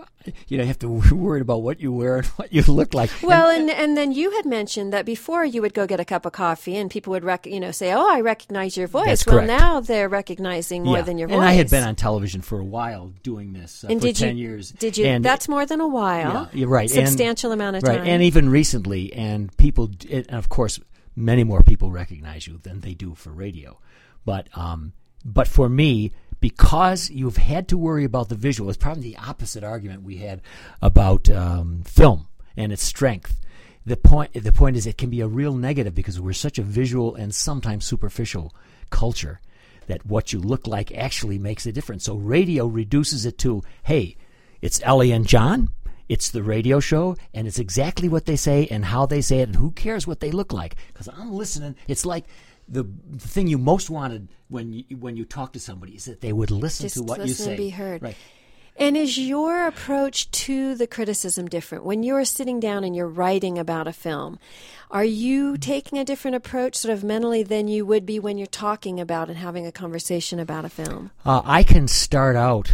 you 0.47 0.59
know 0.59 0.63
you 0.63 0.69
have 0.69 0.79
to 0.79 0.89
worry 1.15 1.41
about 1.41 1.63
what 1.63 1.81
you 1.81 1.93
wear 1.93 2.17
and 2.17 2.27
what 2.37 2.53
you 2.53 2.63
look 2.63 2.95
like. 2.95 3.11
Well, 3.23 3.49
and 3.51 3.71
and 3.71 3.97
then 3.97 4.13
you 4.13 4.31
had 4.33 4.47
mentioned 4.47 4.93
that 4.93 5.05
before 5.07 5.45
you 5.45 5.63
would 5.63 5.75
go 5.75 5.87
get 5.87 6.01
a 6.01 6.05
cup 6.05 6.27
of 6.27 6.33
coffee 6.33 6.77
and 6.77 6.91
people 6.91 7.13
would 7.13 7.25
rec- 7.25 7.47
you 7.47 7.61
know 7.61 7.71
say, 7.71 7.93
"Oh, 7.93 8.09
I 8.09 8.21
recognize 8.21 8.77
your 8.77 8.89
voice." 8.89 9.27
Well, 9.27 9.45
now 9.45 9.81
they're 9.81 10.09
recognizing 10.09 10.85
more 10.85 10.99
yeah. 10.99 11.03
than 11.03 11.19
your 11.19 11.29
voice. 11.29 11.37
And 11.37 11.45
I 11.45 11.53
had 11.53 11.71
been 11.71 11.85
on 11.85 11.95
television 11.95 12.43
for 12.43 12.59
a 12.59 12.65
while 12.65 13.13
doing 13.23 13.53
this 13.53 13.85
uh, 13.85 13.89
and 13.89 14.01
for 14.01 14.09
did 14.09 14.17
ten 14.17 14.37
you, 14.37 14.49
years. 14.49 14.71
Did 14.71 14.97
you? 14.97 15.07
And 15.07 15.25
that's 15.25 15.49
more 15.49 15.67
than 15.69 15.81
a 15.81 15.89
while. 15.89 16.49
Yeah, 16.53 16.61
you're 16.61 16.69
right. 16.69 16.91
Substantial 16.91 17.53
and, 17.53 17.61
amount 17.61 17.77
of 17.77 17.83
right. 17.85 17.99
time. 17.99 18.07
And 18.07 18.23
even 18.23 18.49
recently, 18.49 19.13
and 19.13 19.57
people, 19.57 19.91
and 20.11 20.29
of 20.31 20.49
course, 20.49 20.81
many 21.15 21.45
more 21.45 21.63
people 21.63 21.91
recognize 21.91 22.47
you 22.47 22.59
than 22.59 22.81
they 22.81 22.95
do 22.95 23.15
for 23.15 23.31
radio. 23.31 23.79
But 24.25 24.49
um, 24.57 24.93
but 25.25 25.49
for 25.49 25.69
me, 25.69 26.13
because 26.41 27.11
you've 27.11 27.37
had 27.37 27.69
to 27.69 27.79
worry 27.79 28.05
about 28.05 28.29
the 28.29 28.35
visual. 28.35 28.71
It's 28.71 28.79
probably 28.79 29.03
the 29.03 29.19
opposite 29.19 29.65
argument 29.65 30.03
we 30.03 30.19
had 30.19 30.41
about 30.81 31.29
um, 31.31 31.83
film 31.85 32.29
and 32.57 32.73
its 32.73 32.85
strength. 32.85 33.41
The 33.87 33.97
point, 33.97 34.35
the 34.35 34.53
point 34.53 34.77
is, 34.77 34.87
it 34.87 34.99
can 34.99 35.11
be 35.11 35.21
a 35.21 35.27
real 35.27 35.55
negative 35.55 35.95
because 35.95 36.21
we're 36.21 36.35
such 36.35 36.59
a 36.59 36.63
visual 36.63 37.15
and 37.15 37.35
sometimes 37.35 37.85
superficial 37.85 38.55
culture 38.91 39.41
that 39.87 40.05
what 40.05 40.33
you 40.33 40.39
look 40.39 40.67
like 40.67 40.93
actually 40.93 41.39
makes 41.39 41.65
a 41.67 41.73
difference. 41.73 42.05
So 42.05 42.15
radio 42.15 42.67
reduces 42.67 43.25
it 43.25 43.39
to, 43.39 43.63
hey, 43.85 44.17
it's 44.63 44.81
Ellie 44.85 45.13
and 45.13 45.27
John. 45.27 45.71
It's 46.09 46.31
the 46.31 46.43
radio 46.43 46.81
show, 46.81 47.17
and 47.35 47.47
it's 47.47 47.59
exactly 47.59 48.09
what 48.09 48.25
they 48.25 48.37
say 48.37 48.67
and 48.71 48.87
how 48.87 49.05
they 49.05 49.21
say 49.21 49.41
it, 49.41 49.49
and 49.49 49.57
who 49.57 49.73
cares 49.73 50.07
what 50.07 50.21
they 50.21 50.31
look 50.31 50.55
like? 50.55 50.77
Because 50.87 51.07
I'm 51.09 51.33
listening. 51.33 51.77
It's 51.87 52.07
like 52.07 52.25
the, 52.67 52.85
the 53.11 53.19
thing 53.19 53.47
you 53.47 53.59
most 53.59 53.91
wanted 53.91 54.29
when 54.49 54.73
you 54.73 54.85
when 54.97 55.17
you 55.17 55.27
talk 55.27 55.53
to 55.53 55.61
somebody 55.61 55.93
is 55.93 56.07
that 56.07 56.23
they 56.23 56.33
would 56.33 56.51
listen 56.51 56.85
Just 56.85 56.97
to 56.97 57.03
what 57.03 57.19
listen 57.19 57.29
you 57.29 57.35
say. 57.35 57.51
And 57.51 57.57
be 57.59 57.71
heard. 57.71 58.03
Right. 58.03 58.17
And 58.79 58.97
is 58.97 59.19
your 59.19 59.67
approach 59.67 60.31
to 60.31 60.77
the 60.77 60.87
criticism 60.87 61.49
different? 61.49 61.85
When 61.85 62.05
you're 62.05 62.25
sitting 62.25 62.61
down 62.61 62.85
and 62.85 62.95
you're 62.95 63.09
writing 63.09 63.59
about 63.59 63.89
a 63.89 63.93
film, 63.93 64.39
are 64.89 65.05
you 65.05 65.57
taking 65.57 65.99
a 65.99 66.05
different 66.05 66.37
approach 66.37 66.77
sort 66.77 66.93
of 66.93 67.03
mentally 67.03 67.43
than 67.43 67.67
you 67.67 67.85
would 67.85 68.07
be 68.07 68.21
when 68.21 68.39
you're 68.39 68.47
talking 68.47 69.01
about 69.01 69.29
and 69.29 69.37
having 69.37 69.67
a 69.67 69.73
conversation 69.73 70.39
about 70.39 70.65
a 70.65 70.69
film? 70.69 71.11
Uh, 71.27 71.43
I 71.45 71.65
can 71.65 71.89
start 71.89 72.37
out 72.37 72.73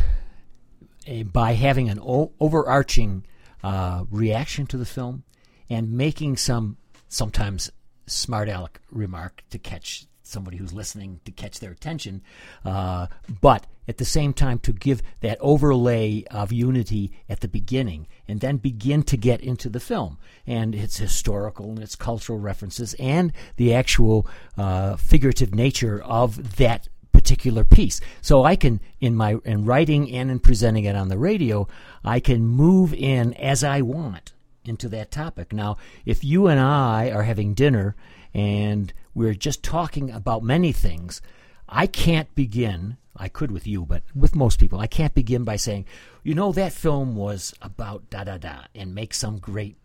by 1.33 1.53
having 1.53 1.89
an 1.89 1.99
o- 2.01 2.33
overarching 2.41 3.25
uh, 3.63 4.05
reaction 4.11 4.67
to 4.67 4.77
the 4.77 4.87
film 4.87 5.25
and 5.71 5.93
making 5.93 6.37
some 6.37 6.77
sometimes 7.09 7.71
smart 8.07 8.49
aleck 8.49 8.81
remark 8.91 9.43
to 9.51 9.59
catch 9.59 10.07
somebody 10.23 10.57
who's 10.57 10.73
listening 10.73 11.21
to 11.25 11.31
catch 11.31 11.61
their 11.61 11.71
attention, 11.71 12.23
uh, 12.65 13.07
but 13.41 13.67
at 13.87 13.99
the 13.99 14.05
same 14.05 14.33
time 14.33 14.59
to 14.59 14.73
give 14.73 15.03
that 15.21 15.39
overlay 15.41 16.25
of 16.31 16.51
unity 16.51 17.13
at 17.29 17.41
the 17.41 17.49
beginning 17.49 18.07
and 18.27 18.41
then 18.41 18.57
begin 18.57 19.03
to 19.03 19.17
get 19.17 19.41
into 19.41 19.69
the 19.69 19.81
film. 19.81 20.19
And 20.47 20.75
its 20.75 20.97
historical 20.97 21.71
and 21.71 21.83
its 21.83 21.95
cultural 21.95 22.39
references 22.39 22.95
and 22.95 23.33
the 23.57 23.75
actual 23.75 24.27
uh, 24.57 24.97
figurative 24.97 25.55
nature 25.55 26.03
of 26.03 26.57
that 26.57 26.89
particular 27.25 27.65
piece. 27.65 28.03
So 28.21 28.45
I 28.45 28.55
can 28.55 28.81
in 29.01 29.15
my 29.15 29.39
in 29.47 29.65
writing 29.65 30.13
and 30.13 30.31
in 30.31 30.41
presenting 30.41 30.85
it 30.85 30.95
on 30.95 31.09
the 31.09 31.17
radio, 31.17 31.67
I 32.05 32.21
can 32.21 32.47
move 32.47 32.93
in 32.93 33.33
as 33.35 33.65
I 33.65 33.81
want 33.81 34.35
into 34.67 34.91
that 34.91 35.11
topic. 35.11 35.53
Now, 35.53 35.79
if 36.05 36.23
you 36.23 36.49
and 36.49 36.61
I 36.61 37.11
are 37.11 37.23
having 37.23 37.55
dinner 37.55 37.97
and 38.35 38.93
we're 39.15 39.35
just 39.35 39.63
talking 39.63 40.11
about 40.11 40.43
many 40.43 40.73
things. 40.73 41.23
I 41.67 41.87
can't 41.87 42.35
begin, 42.35 42.99
I 43.17 43.29
could 43.29 43.51
with 43.51 43.67
you, 43.67 43.87
but 43.87 44.03
with 44.15 44.37
most 44.37 44.59
people, 44.59 44.81
I 44.81 44.87
can't 44.87 45.15
begin 45.15 45.45
by 45.45 45.57
saying, 45.57 45.87
you 46.23 46.35
know, 46.35 46.53
that 46.53 46.73
film 46.73 47.17
was 47.17 47.55
about 47.63 48.11
da 48.11 48.25
da 48.25 48.37
da 48.37 48.65
and 48.75 48.95
make 48.95 49.15
some 49.15 49.39
great 49.39 49.77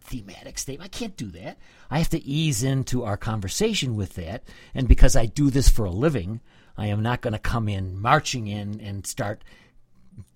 thematic 0.00 0.58
statement. 0.58 0.88
I 0.94 0.96
can't 0.96 1.16
do 1.16 1.30
that. 1.32 1.58
I 1.90 1.98
have 1.98 2.08
to 2.10 2.24
ease 2.24 2.62
into 2.62 3.04
our 3.04 3.16
conversation 3.16 3.96
with 3.96 4.14
that. 4.14 4.44
And 4.74 4.88
because 4.88 5.14
I 5.14 5.26
do 5.26 5.50
this 5.50 5.68
for 5.68 5.84
a 5.84 5.90
living, 5.90 6.40
I 6.80 6.86
am 6.86 7.02
not 7.02 7.20
going 7.20 7.34
to 7.34 7.38
come 7.38 7.68
in 7.68 8.00
marching 8.00 8.46
in 8.46 8.80
and 8.80 9.06
start 9.06 9.44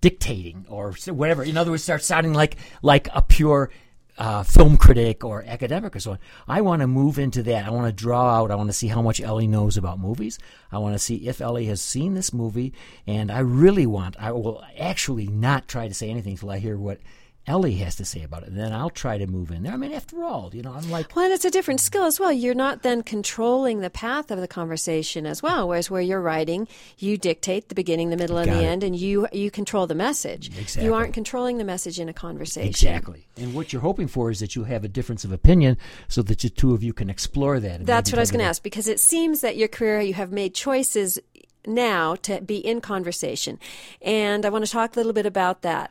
dictating 0.02 0.66
or 0.68 0.92
whatever. 1.06 1.42
In 1.42 1.56
other 1.56 1.70
words, 1.70 1.82
start 1.82 2.02
sounding 2.02 2.34
like 2.34 2.56
like 2.82 3.08
a 3.14 3.22
pure 3.22 3.70
uh, 4.18 4.42
film 4.42 4.76
critic 4.76 5.24
or 5.24 5.42
academic 5.46 5.96
or 5.96 6.00
so 6.00 6.12
on. 6.12 6.18
I 6.46 6.60
want 6.60 6.82
to 6.82 6.86
move 6.86 7.18
into 7.18 7.42
that. 7.44 7.64
I 7.64 7.70
want 7.70 7.86
to 7.86 7.92
draw 7.92 8.36
out. 8.36 8.50
I 8.50 8.56
want 8.56 8.68
to 8.68 8.74
see 8.74 8.88
how 8.88 9.00
much 9.00 9.22
Ellie 9.22 9.46
knows 9.46 9.78
about 9.78 9.98
movies. 9.98 10.38
I 10.70 10.78
want 10.78 10.94
to 10.94 10.98
see 10.98 11.26
if 11.26 11.40
Ellie 11.40 11.66
has 11.66 11.80
seen 11.80 12.12
this 12.12 12.32
movie. 12.32 12.74
And 13.06 13.32
I 13.32 13.38
really 13.38 13.86
want, 13.86 14.16
I 14.18 14.30
will 14.32 14.62
actually 14.78 15.26
not 15.26 15.66
try 15.66 15.88
to 15.88 15.94
say 15.94 16.10
anything 16.10 16.32
until 16.32 16.50
I 16.50 16.58
hear 16.58 16.76
what 16.76 17.00
Ellie 17.46 17.76
has 17.76 17.96
to 17.96 18.04
say 18.06 18.22
about 18.22 18.42
it. 18.42 18.48
And 18.48 18.58
then 18.58 18.72
I'll 18.72 18.88
try 18.90 19.18
to 19.18 19.26
move 19.26 19.50
in 19.50 19.64
there. 19.64 19.72
I 19.72 19.76
mean, 19.76 19.92
after 19.92 20.24
all, 20.24 20.50
you 20.54 20.62
know, 20.62 20.72
I'm 20.72 20.90
like. 20.90 21.14
Well, 21.14 21.26
and 21.26 21.34
it's 21.34 21.44
a 21.44 21.50
different 21.50 21.80
skill 21.80 22.04
as 22.04 22.18
well. 22.18 22.32
You're 22.32 22.54
not 22.54 22.82
then 22.82 23.02
controlling 23.02 23.80
the 23.80 23.90
path 23.90 24.30
of 24.30 24.40
the 24.40 24.48
conversation 24.48 25.26
as 25.26 25.42
well. 25.42 25.68
Whereas 25.68 25.90
where 25.90 26.00
you're 26.00 26.22
writing, 26.22 26.66
you 26.96 27.18
dictate 27.18 27.68
the 27.68 27.74
beginning, 27.74 28.08
the 28.08 28.16
middle, 28.16 28.38
and 28.38 28.48
Got 28.48 28.56
the 28.56 28.62
it. 28.62 28.66
end, 28.66 28.82
and 28.84 28.96
you 28.96 29.28
you 29.32 29.50
control 29.50 29.86
the 29.86 29.94
message. 29.94 30.48
Exactly. 30.58 30.84
You 30.84 30.94
aren't 30.94 31.12
controlling 31.12 31.58
the 31.58 31.64
message 31.64 32.00
in 32.00 32.08
a 32.08 32.14
conversation. 32.14 32.68
Exactly. 32.68 33.26
And 33.36 33.54
what 33.54 33.72
you're 33.72 33.82
hoping 33.82 34.08
for 34.08 34.30
is 34.30 34.40
that 34.40 34.56
you 34.56 34.64
have 34.64 34.82
a 34.84 34.88
difference 34.88 35.24
of 35.24 35.32
opinion 35.32 35.76
so 36.08 36.22
that 36.22 36.38
the 36.38 36.48
two 36.48 36.72
of 36.72 36.82
you 36.82 36.94
can 36.94 37.10
explore 37.10 37.60
that. 37.60 37.84
That's 37.84 38.10
what 38.10 38.18
I 38.18 38.22
was 38.22 38.30
going 38.30 38.40
to 38.42 38.46
ask 38.48 38.62
because 38.62 38.88
it 38.88 39.00
seems 39.00 39.42
that 39.42 39.56
your 39.56 39.68
career 39.68 40.00
you 40.00 40.14
have 40.14 40.32
made 40.32 40.54
choices 40.54 41.18
now 41.66 42.14
to 42.16 42.40
be 42.40 42.56
in 42.56 42.80
conversation, 42.80 43.58
and 44.00 44.46
I 44.46 44.48
want 44.48 44.64
to 44.64 44.70
talk 44.70 44.96
a 44.96 44.98
little 44.98 45.12
bit 45.12 45.26
about 45.26 45.60
that. 45.62 45.90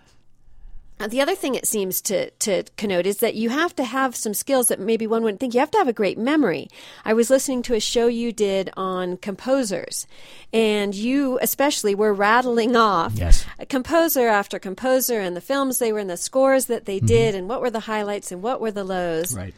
Uh, 1.00 1.08
The 1.08 1.22
other 1.22 1.36
thing 1.36 1.56
it 1.56 1.68
seems 1.68 2.02
to, 2.04 2.30
to 2.32 2.64
connote 2.78 3.06
is 3.06 3.18
that 3.18 3.36
you 3.36 3.50
have 3.50 3.76
to 3.76 3.84
have 3.84 4.16
some 4.16 4.34
skills 4.34 4.68
that 4.68 4.80
maybe 4.80 5.08
one 5.08 5.24
wouldn't 5.24 5.40
think. 5.40 5.54
You 5.54 5.60
have 5.60 5.72
to 5.72 5.78
have 5.78 5.88
a 5.88 5.94
great 5.94 6.18
memory. 6.18 6.70
I 7.04 7.14
was 7.14 7.30
listening 7.30 7.62
to 7.64 7.74
a 7.74 7.80
show 7.80 8.08
you 8.08 8.32
did 8.32 8.70
on 8.78 9.18
composers, 9.18 10.08
and 10.54 10.94
you 10.96 11.40
especially 11.42 11.96
were 11.96 12.14
rattling 12.14 12.76
off 12.76 13.14
Yes. 13.16 13.46
composer 13.70 14.28
after 14.28 14.60
composer 14.60 15.20
and 15.20 15.36
the 15.36 15.42
films 15.42 15.80
they 15.80 15.92
were 15.92 16.00
in, 16.00 16.08
the 16.08 16.18
scores 16.18 16.66
that 16.66 16.86
Mm-hmm. 16.86 16.86
they 16.86 17.00
did, 17.00 17.36
and 17.36 17.50
what 17.50 17.62
were 17.62 17.72
the 17.72 17.82
highlights 17.82 18.32
and 18.32 18.42
what 18.42 18.62
were 18.62 18.72
the 18.72 18.84
lows. 18.84 19.36
Right. 19.36 19.54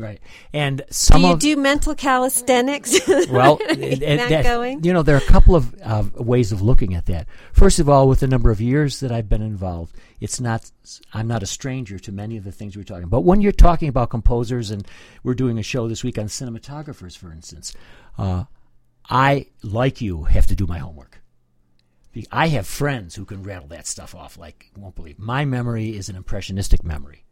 Right. 0.00 0.20
And 0.52 0.82
some 0.90 1.20
Do 1.20 1.26
you 1.26 1.32
of 1.34 1.38
do 1.40 1.56
mental 1.56 1.94
calisthenics? 1.94 2.98
well, 3.30 3.58
it- 3.68 4.02
it- 4.02 4.28
that 4.30 4.44
going. 4.44 4.82
you 4.82 4.92
know, 4.92 5.02
there 5.02 5.14
are 5.14 5.18
a 5.18 5.32
couple 5.32 5.54
of 5.54 5.74
uh, 5.82 6.04
ways 6.14 6.52
of 6.52 6.62
looking 6.62 6.94
at 6.94 7.06
that. 7.06 7.26
First 7.52 7.78
of 7.78 7.88
all, 7.88 8.08
with 8.08 8.20
the 8.20 8.26
number 8.26 8.50
of 8.50 8.60
years 8.60 9.00
that 9.00 9.12
I've 9.12 9.28
been 9.28 9.42
involved, 9.42 9.94
it's 10.20 10.40
not. 10.40 10.70
I'm 11.12 11.28
not 11.28 11.42
a 11.42 11.46
stranger 11.46 11.98
to 11.98 12.12
many 12.12 12.36
of 12.36 12.44
the 12.44 12.52
things 12.52 12.76
we're 12.76 12.84
talking. 12.84 13.08
But 13.08 13.22
when 13.22 13.40
you're 13.40 13.52
talking 13.52 13.88
about 13.88 14.10
composers, 14.10 14.70
and 14.70 14.86
we're 15.22 15.34
doing 15.34 15.58
a 15.58 15.62
show 15.62 15.88
this 15.88 16.02
week 16.02 16.18
on 16.18 16.26
cinematographers, 16.26 17.16
for 17.16 17.32
instance, 17.32 17.74
uh, 18.18 18.44
I, 19.08 19.46
like 19.62 20.00
you, 20.00 20.24
have 20.24 20.46
to 20.46 20.54
do 20.54 20.66
my 20.66 20.78
homework. 20.78 21.20
I 22.32 22.48
have 22.48 22.66
friends 22.66 23.14
who 23.14 23.24
can 23.24 23.42
rattle 23.42 23.68
that 23.68 23.86
stuff 23.86 24.14
off 24.14 24.36
like 24.36 24.70
you 24.74 24.82
won't 24.82 24.96
believe. 24.96 25.18
My 25.18 25.44
memory 25.44 25.96
is 25.96 26.08
an 26.08 26.16
impressionistic 26.16 26.84
memory. 26.84 27.24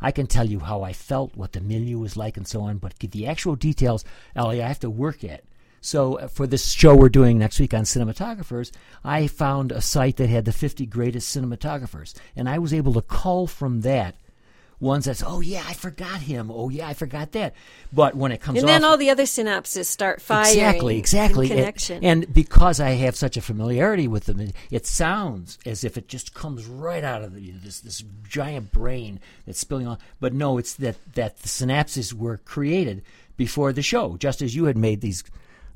I 0.00 0.10
can 0.10 0.26
tell 0.26 0.46
you 0.46 0.60
how 0.60 0.82
I 0.82 0.92
felt, 0.92 1.36
what 1.36 1.52
the 1.52 1.60
milieu 1.60 1.98
was 1.98 2.16
like, 2.16 2.36
and 2.36 2.46
so 2.46 2.62
on, 2.62 2.78
but 2.78 2.98
the 2.98 3.26
actual 3.26 3.56
details, 3.56 4.04
Ellie, 4.34 4.62
I 4.62 4.68
have 4.68 4.80
to 4.80 4.90
work 4.90 5.24
at. 5.24 5.44
So 5.80 6.18
uh, 6.18 6.28
for 6.28 6.46
this 6.46 6.70
show 6.70 6.96
we're 6.96 7.08
doing 7.08 7.38
next 7.38 7.60
week 7.60 7.72
on 7.72 7.82
cinematographers, 7.82 8.72
I 9.04 9.26
found 9.26 9.70
a 9.70 9.80
site 9.80 10.16
that 10.16 10.28
had 10.28 10.44
the 10.44 10.52
50 10.52 10.84
greatest 10.86 11.36
cinematographers, 11.36 12.14
and 12.34 12.48
I 12.48 12.58
was 12.58 12.74
able 12.74 12.94
to 12.94 13.02
cull 13.02 13.46
from 13.46 13.82
that 13.82 14.16
ones 14.78 15.06
that's 15.06 15.22
oh 15.24 15.40
yeah 15.40 15.64
I 15.66 15.72
forgot 15.72 16.20
him, 16.20 16.50
oh 16.50 16.68
yeah 16.68 16.86
I 16.88 16.94
forgot 16.94 17.32
that. 17.32 17.54
But 17.92 18.14
when 18.14 18.32
it 18.32 18.40
comes 18.40 18.58
And 18.58 18.64
off, 18.64 18.68
then 18.68 18.84
all 18.84 18.96
the 18.96 19.10
other 19.10 19.22
synapses 19.24 19.86
start 19.86 20.20
firing. 20.20 20.50
Exactly, 20.50 20.98
exactly. 20.98 21.46
in 21.46 21.52
And- 21.52 21.60
connection. 21.60 22.04
And, 22.04 22.34
because 22.34 22.80
I 22.80 22.90
have 22.90 23.16
such 23.16 23.36
a 23.36 23.40
familiarity 23.40 24.06
with 24.08 24.24
them, 24.24 24.40
it, 24.40 24.54
it 24.70 24.86
sounds 24.86 25.58
as 25.64 25.84
if 25.84 25.96
it 25.96 26.08
just 26.08 26.34
comes 26.34 26.66
right 26.66 27.02
out 27.04 27.22
of 27.22 27.34
the, 27.34 27.50
this 27.52 27.80
this 27.80 28.04
giant 28.28 28.72
brain 28.72 29.20
that's 29.46 29.60
spilling 29.60 29.86
on. 29.86 29.98
But 30.20 30.34
no, 30.34 30.58
it's 30.58 30.74
that 30.74 30.96
that 31.14 31.38
the 31.38 31.48
synapses 31.48 32.12
were 32.12 32.38
created 32.38 33.02
before 33.36 33.72
the 33.72 33.82
show, 33.82 34.16
just 34.18 34.42
as 34.42 34.54
you 34.54 34.64
had 34.64 34.76
made 34.76 35.00
these. 35.00 35.24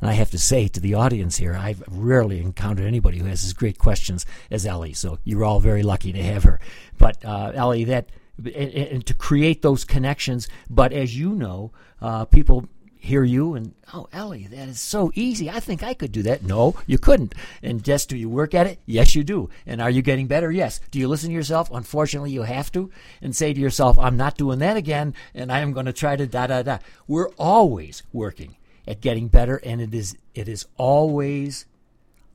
And 0.02 0.08
I 0.08 0.14
have 0.14 0.30
to 0.30 0.38
say 0.38 0.66
to 0.68 0.80
the 0.80 0.94
audience 0.94 1.36
here, 1.36 1.54
I've 1.54 1.82
rarely 1.86 2.40
encountered 2.40 2.86
anybody 2.86 3.18
who 3.18 3.26
has 3.26 3.44
as 3.44 3.52
great 3.52 3.76
questions 3.76 4.24
as 4.50 4.64
Ellie. 4.64 4.94
So 4.94 5.18
you're 5.24 5.44
all 5.44 5.60
very 5.60 5.82
lucky 5.82 6.10
to 6.12 6.22
have 6.22 6.42
her. 6.44 6.58
But 6.96 7.22
uh, 7.22 7.52
Ellie, 7.54 7.84
that 7.84 8.08
and, 8.46 8.74
and 8.74 9.06
to 9.06 9.14
create 9.14 9.62
those 9.62 9.84
connections. 9.84 10.48
But 10.68 10.92
as 10.92 11.16
you 11.16 11.30
know, 11.30 11.72
uh, 12.00 12.24
people 12.26 12.68
hear 13.00 13.24
you 13.24 13.54
and 13.54 13.74
oh 13.94 14.06
Ellie, 14.12 14.46
that 14.46 14.68
is 14.68 14.78
so 14.78 15.10
easy. 15.14 15.48
I 15.48 15.58
think 15.58 15.82
I 15.82 15.94
could 15.94 16.12
do 16.12 16.22
that. 16.22 16.42
No, 16.42 16.76
you 16.86 16.98
couldn't. 16.98 17.34
And 17.62 17.82
just 17.82 18.10
do 18.10 18.16
you 18.16 18.28
work 18.28 18.54
at 18.54 18.66
it? 18.66 18.78
Yes, 18.84 19.14
you 19.14 19.24
do. 19.24 19.48
And 19.66 19.80
are 19.80 19.90
you 19.90 20.02
getting 20.02 20.26
better? 20.26 20.52
Yes. 20.52 20.80
Do 20.90 20.98
you 20.98 21.08
listen 21.08 21.30
to 21.30 21.34
yourself? 21.34 21.70
Unfortunately, 21.72 22.30
you 22.30 22.42
have 22.42 22.70
to 22.72 22.90
and 23.22 23.34
say 23.34 23.54
to 23.54 23.60
yourself, 23.60 23.98
I'm 23.98 24.18
not 24.18 24.36
doing 24.36 24.58
that 24.58 24.76
again, 24.76 25.14
and 25.34 25.50
I 25.50 25.60
am 25.60 25.72
going 25.72 25.86
to 25.86 25.92
try 25.92 26.14
to 26.16 26.26
da 26.26 26.46
da 26.46 26.62
da. 26.62 26.78
We're 27.08 27.30
always 27.38 28.02
working 28.12 28.56
at 28.86 29.00
getting 29.00 29.28
better, 29.28 29.56
and 29.64 29.80
it 29.80 29.94
is 29.94 30.16
it 30.34 30.48
is 30.48 30.66
always 30.76 31.64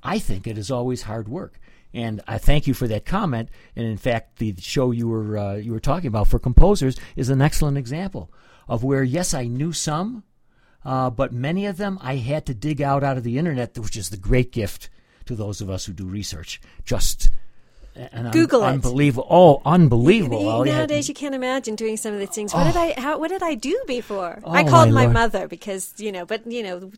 I 0.03 0.19
think 0.19 0.47
it 0.47 0.57
is 0.57 0.71
always 0.71 1.03
hard 1.03 1.27
work. 1.27 1.59
And 1.95 2.21
I 2.27 2.37
thank 2.37 2.67
you 2.67 2.73
for 2.73 2.89
that 2.89 3.05
comment. 3.05 3.47
And 3.73 3.87
in 3.87 3.95
fact, 3.95 4.39
the 4.39 4.53
show 4.59 4.91
you 4.91 5.07
were 5.07 5.37
uh, 5.37 5.55
you 5.55 5.71
were 5.71 5.79
talking 5.79 6.09
about 6.09 6.27
for 6.27 6.39
composers 6.39 6.97
is 7.15 7.29
an 7.29 7.41
excellent 7.41 7.77
example 7.77 8.29
of 8.67 8.83
where 8.83 9.01
yes, 9.01 9.33
I 9.33 9.47
knew 9.47 9.71
some, 9.71 10.23
uh, 10.83 11.09
but 11.09 11.31
many 11.31 11.65
of 11.65 11.77
them 11.77 11.97
I 12.01 12.17
had 12.17 12.45
to 12.47 12.53
dig 12.53 12.81
out 12.81 13.01
out 13.01 13.15
of 13.15 13.23
the 13.23 13.37
internet, 13.37 13.77
which 13.77 13.95
is 13.95 14.09
the 14.09 14.17
great 14.17 14.51
gift 14.51 14.89
to 15.25 15.35
those 15.35 15.61
of 15.61 15.69
us 15.69 15.85
who 15.85 15.93
do 15.93 16.05
research. 16.05 16.59
Just 16.83 17.29
an 17.95 18.25
un- 18.27 18.31
Google 18.31 18.63
it. 18.63 18.67
unbelievable. 18.67 19.27
Oh, 19.29 19.61
unbelievable! 19.65 20.41
You- 20.41 20.49
All 20.49 20.65
you 20.65 20.71
Nowadays, 20.73 21.07
you 21.07 21.13
can't 21.15 21.33
imagine 21.35 21.75
doing 21.75 21.97
some 21.97 22.13
of 22.13 22.19
these 22.19 22.29
things. 22.29 22.53
What 22.53 22.65
did 22.65 22.75
I? 22.75 22.93
How? 22.99 23.17
What 23.19 23.29
did 23.29 23.41
I 23.43 23.55
do 23.55 23.79
before? 23.87 24.39
I 24.45 24.63
Oh, 24.63 24.67
called 24.67 24.91
my 24.91 25.07
my, 25.07 25.13
mother 25.13 25.47
because 25.47 25.93
you 25.97 26.11
know, 26.11 26.25
but 26.25 26.45
you 26.49 26.63
know, 26.63 26.91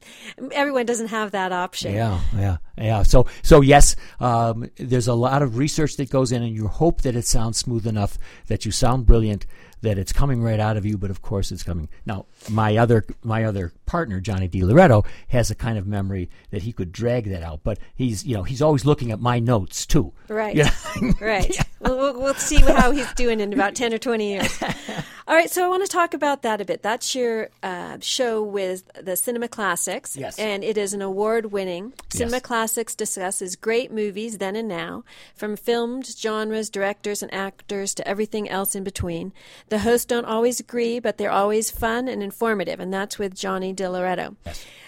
everyone 0.51 0.85
doesn't 0.85 1.07
have 1.07 1.31
that 1.31 1.51
option. 1.51 1.93
Yeah, 1.93 2.19
yeah, 2.35 2.57
yeah. 2.77 3.03
So, 3.03 3.27
so 3.43 3.61
yes, 3.61 3.95
um, 4.19 4.69
there's 4.77 5.07
a 5.07 5.13
lot 5.13 5.41
of 5.41 5.57
research 5.57 5.97
that 5.97 6.09
goes 6.09 6.31
in, 6.31 6.41
and 6.43 6.53
you 6.55 6.67
hope 6.67 7.01
that 7.03 7.15
it 7.15 7.25
sounds 7.25 7.57
smooth 7.57 7.85
enough, 7.87 8.17
that 8.47 8.65
you 8.65 8.71
sound 8.71 9.05
brilliant, 9.05 9.45
that 9.81 9.97
it's 9.97 10.11
coming 10.11 10.41
right 10.41 10.59
out 10.59 10.77
of 10.77 10.85
you. 10.85 10.97
But 10.97 11.11
of 11.11 11.21
course, 11.21 11.51
it's 11.51 11.63
coming. 11.63 11.89
Now, 12.05 12.25
my 12.49 12.77
other 12.77 13.05
my 13.23 13.43
other 13.43 13.71
partner, 13.85 14.19
Johnny 14.19 14.47
Di 14.47 14.63
Loretto, 14.63 15.03
has 15.29 15.51
a 15.51 15.55
kind 15.55 15.77
of 15.77 15.85
memory 15.85 16.29
that 16.51 16.63
he 16.63 16.73
could 16.73 16.91
drag 16.91 17.25
that 17.29 17.43
out. 17.43 17.61
But 17.63 17.77
he's 17.95 18.25
you 18.25 18.35
know 18.35 18.43
he's 18.43 18.61
always 18.61 18.85
looking 18.85 19.11
at 19.11 19.19
my 19.19 19.39
notes 19.39 19.85
too. 19.85 20.13
Right. 20.27 20.55
You 20.55 20.65
Right. 21.21 21.55
We'll, 21.79 21.97
we'll, 21.97 22.19
we'll 22.21 22.33
see 22.35 22.57
how 22.61 22.91
he's 22.91 23.11
doing 23.13 23.39
in 23.39 23.53
about 23.53 23.75
10 23.75 23.93
or 23.93 23.97
20 23.97 24.27
years. 24.27 24.61
All 25.27 25.35
right. 25.35 25.49
So 25.49 25.63
I 25.63 25.67
want 25.67 25.85
to 25.85 25.91
talk 25.91 26.13
about 26.13 26.41
that 26.41 26.59
a 26.61 26.65
bit. 26.65 26.81
That's 26.81 27.13
your 27.13 27.49
uh, 27.61 27.97
show 28.01 28.41
with 28.41 28.89
the 28.99 29.15
Cinema 29.15 29.47
Classics. 29.47 30.15
Yes. 30.17 30.39
And 30.39 30.63
it 30.63 30.77
is 30.77 30.93
an 30.93 31.01
award 31.01 31.47
winning. 31.51 31.93
Cinema 32.11 32.37
Yes. 32.37 32.41
Classics 32.43 32.95
discusses 32.95 33.55
great 33.55 33.91
movies 33.91 34.37
then 34.39 34.55
and 34.55 34.67
now, 34.67 35.03
from 35.35 35.55
films, 35.55 36.17
genres, 36.19 36.69
directors, 36.69 37.21
and 37.21 37.33
actors 37.33 37.93
to 37.95 38.07
everything 38.07 38.49
else 38.49 38.73
in 38.73 38.83
between. 38.83 39.33
The 39.69 39.79
hosts 39.79 40.05
don't 40.05 40.25
always 40.25 40.59
agree, 40.59 40.99
but 40.99 41.17
they're 41.17 41.31
always 41.31 41.69
fun 41.69 42.07
and 42.07 42.23
informative. 42.23 42.79
And 42.79 42.91
that's 42.93 43.19
with 43.19 43.35
Johnny 43.35 43.71
Di 43.73 43.87
Loretto. 43.87 44.35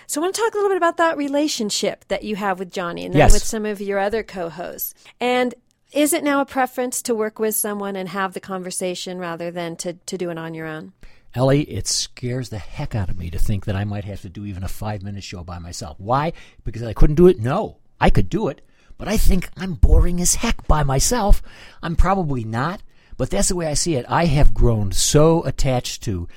So 0.08 0.22
I 0.22 0.24
want 0.24 0.36
to 0.36 0.42
talk 0.42 0.54
a 0.54 0.58
little 0.58 0.72
bit 0.72 0.78
about 0.78 0.98
that 0.98 1.18
relationship 1.18 2.06
that 2.08 2.24
you 2.24 2.36
have 2.38 2.58
with 2.58 2.72
Johnny 2.72 3.06
and 3.06 3.14
then 3.14 3.20
Yes. 3.20 3.34
with 3.34 3.44
some 3.44 3.66
of 3.66 3.80
your 3.80 4.00
other 4.00 4.24
co-hosts. 4.24 4.96
And 5.22 5.54
is 5.92 6.14
it 6.14 6.24
now 6.24 6.42
a 6.42 6.46
preference 6.46 7.02
to 7.04 7.16
work 7.16 7.40
with 7.40 7.56
someone 7.56 7.96
and 7.96 8.10
have 8.10 8.34
the 8.34 8.40
conversation 8.40 9.18
rather 9.18 9.50
than 9.52 9.76
to, 9.78 9.94
to 9.94 10.18
do 10.18 10.30
it 10.30 10.38
on 10.38 10.54
your 10.54 10.68
own? 10.68 10.94
Ellie, 11.36 11.62
it 11.64 11.88
scares 11.88 12.50
the 12.50 12.58
heck 12.58 12.96
out 12.96 13.10
of 13.10 13.18
me 13.18 13.30
to 13.30 13.38
think 13.38 13.66
that 13.66 13.76
I 13.76 13.84
might 13.84 14.06
have 14.06 14.22
to 14.22 14.30
do 14.30 14.46
even 14.46 14.64
a 14.64 14.68
five 14.68 15.04
minute 15.04 15.24
show 15.24 15.44
by 15.44 15.60
myself. 15.60 16.00
Why? 16.00 16.34
Because 16.64 16.84
I 16.84 16.94
couldn't 16.94 17.18
do 17.18 17.28
it? 17.28 17.40
No, 17.40 17.78
I 18.00 18.10
could 18.10 18.30
do 18.30 18.48
it, 18.48 18.62
but 18.98 19.08
I 19.08 19.18
think 19.18 19.50
I'm 19.56 19.74
boring 19.74 20.20
as 20.22 20.36
heck 20.36 20.68
by 20.68 20.84
myself. 20.84 21.42
I'm 21.84 21.96
probably 21.96 22.44
not, 22.44 22.82
but 23.18 23.30
that's 23.30 23.50
the 23.50 23.56
way 23.56 23.68
I 23.68 23.76
see 23.76 23.96
it. 23.96 24.06
I 24.10 24.26
have 24.26 24.54
grown 24.54 24.92
so 24.92 25.44
attached 25.44 26.04
to 26.04 26.28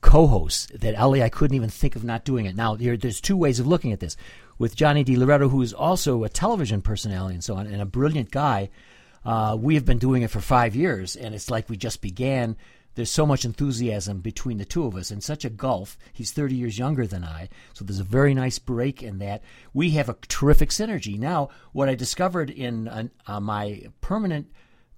co 0.00 0.26
hosts 0.26 0.68
that 0.74 0.94
Ellie, 0.94 1.22
I 1.22 1.28
couldn't 1.28 1.56
even 1.56 1.70
think 1.70 1.96
of 1.96 2.04
not 2.04 2.24
doing 2.24 2.46
it. 2.46 2.56
Now, 2.56 2.76
there's 2.76 3.20
two 3.20 3.36
ways 3.36 3.60
of 3.60 3.66
looking 3.66 3.92
at 3.92 4.00
this. 4.00 4.16
With 4.60 4.76
Johnny 4.76 5.06
DiLoreto, 5.06 5.50
who 5.50 5.62
is 5.62 5.72
also 5.72 6.22
a 6.22 6.28
television 6.28 6.82
personality 6.82 7.32
and 7.32 7.42
so 7.42 7.54
on, 7.54 7.66
and 7.66 7.80
a 7.80 7.86
brilliant 7.86 8.30
guy, 8.30 8.68
uh, 9.24 9.56
we 9.58 9.74
have 9.74 9.86
been 9.86 9.96
doing 9.96 10.20
it 10.20 10.28
for 10.28 10.42
five 10.42 10.76
years, 10.76 11.16
and 11.16 11.34
it's 11.34 11.50
like 11.50 11.70
we 11.70 11.78
just 11.78 12.02
began 12.02 12.58
there's 12.94 13.10
so 13.10 13.24
much 13.24 13.46
enthusiasm 13.46 14.20
between 14.20 14.58
the 14.58 14.66
two 14.66 14.84
of 14.84 14.96
us 14.96 15.10
and 15.10 15.24
such 15.24 15.46
a 15.46 15.48
gulf. 15.48 15.96
He's 16.12 16.32
30 16.32 16.56
years 16.56 16.78
younger 16.78 17.06
than 17.06 17.24
I, 17.24 17.48
so 17.72 17.86
there's 17.86 18.00
a 18.00 18.04
very 18.04 18.34
nice 18.34 18.58
break 18.58 19.02
in 19.02 19.16
that. 19.20 19.42
We 19.72 19.92
have 19.92 20.10
a 20.10 20.16
terrific 20.28 20.68
synergy. 20.68 21.18
Now, 21.18 21.48
what 21.72 21.88
I 21.88 21.94
discovered 21.94 22.50
in 22.50 22.86
uh, 22.86 23.04
uh, 23.26 23.40
my 23.40 23.84
permanent 24.02 24.48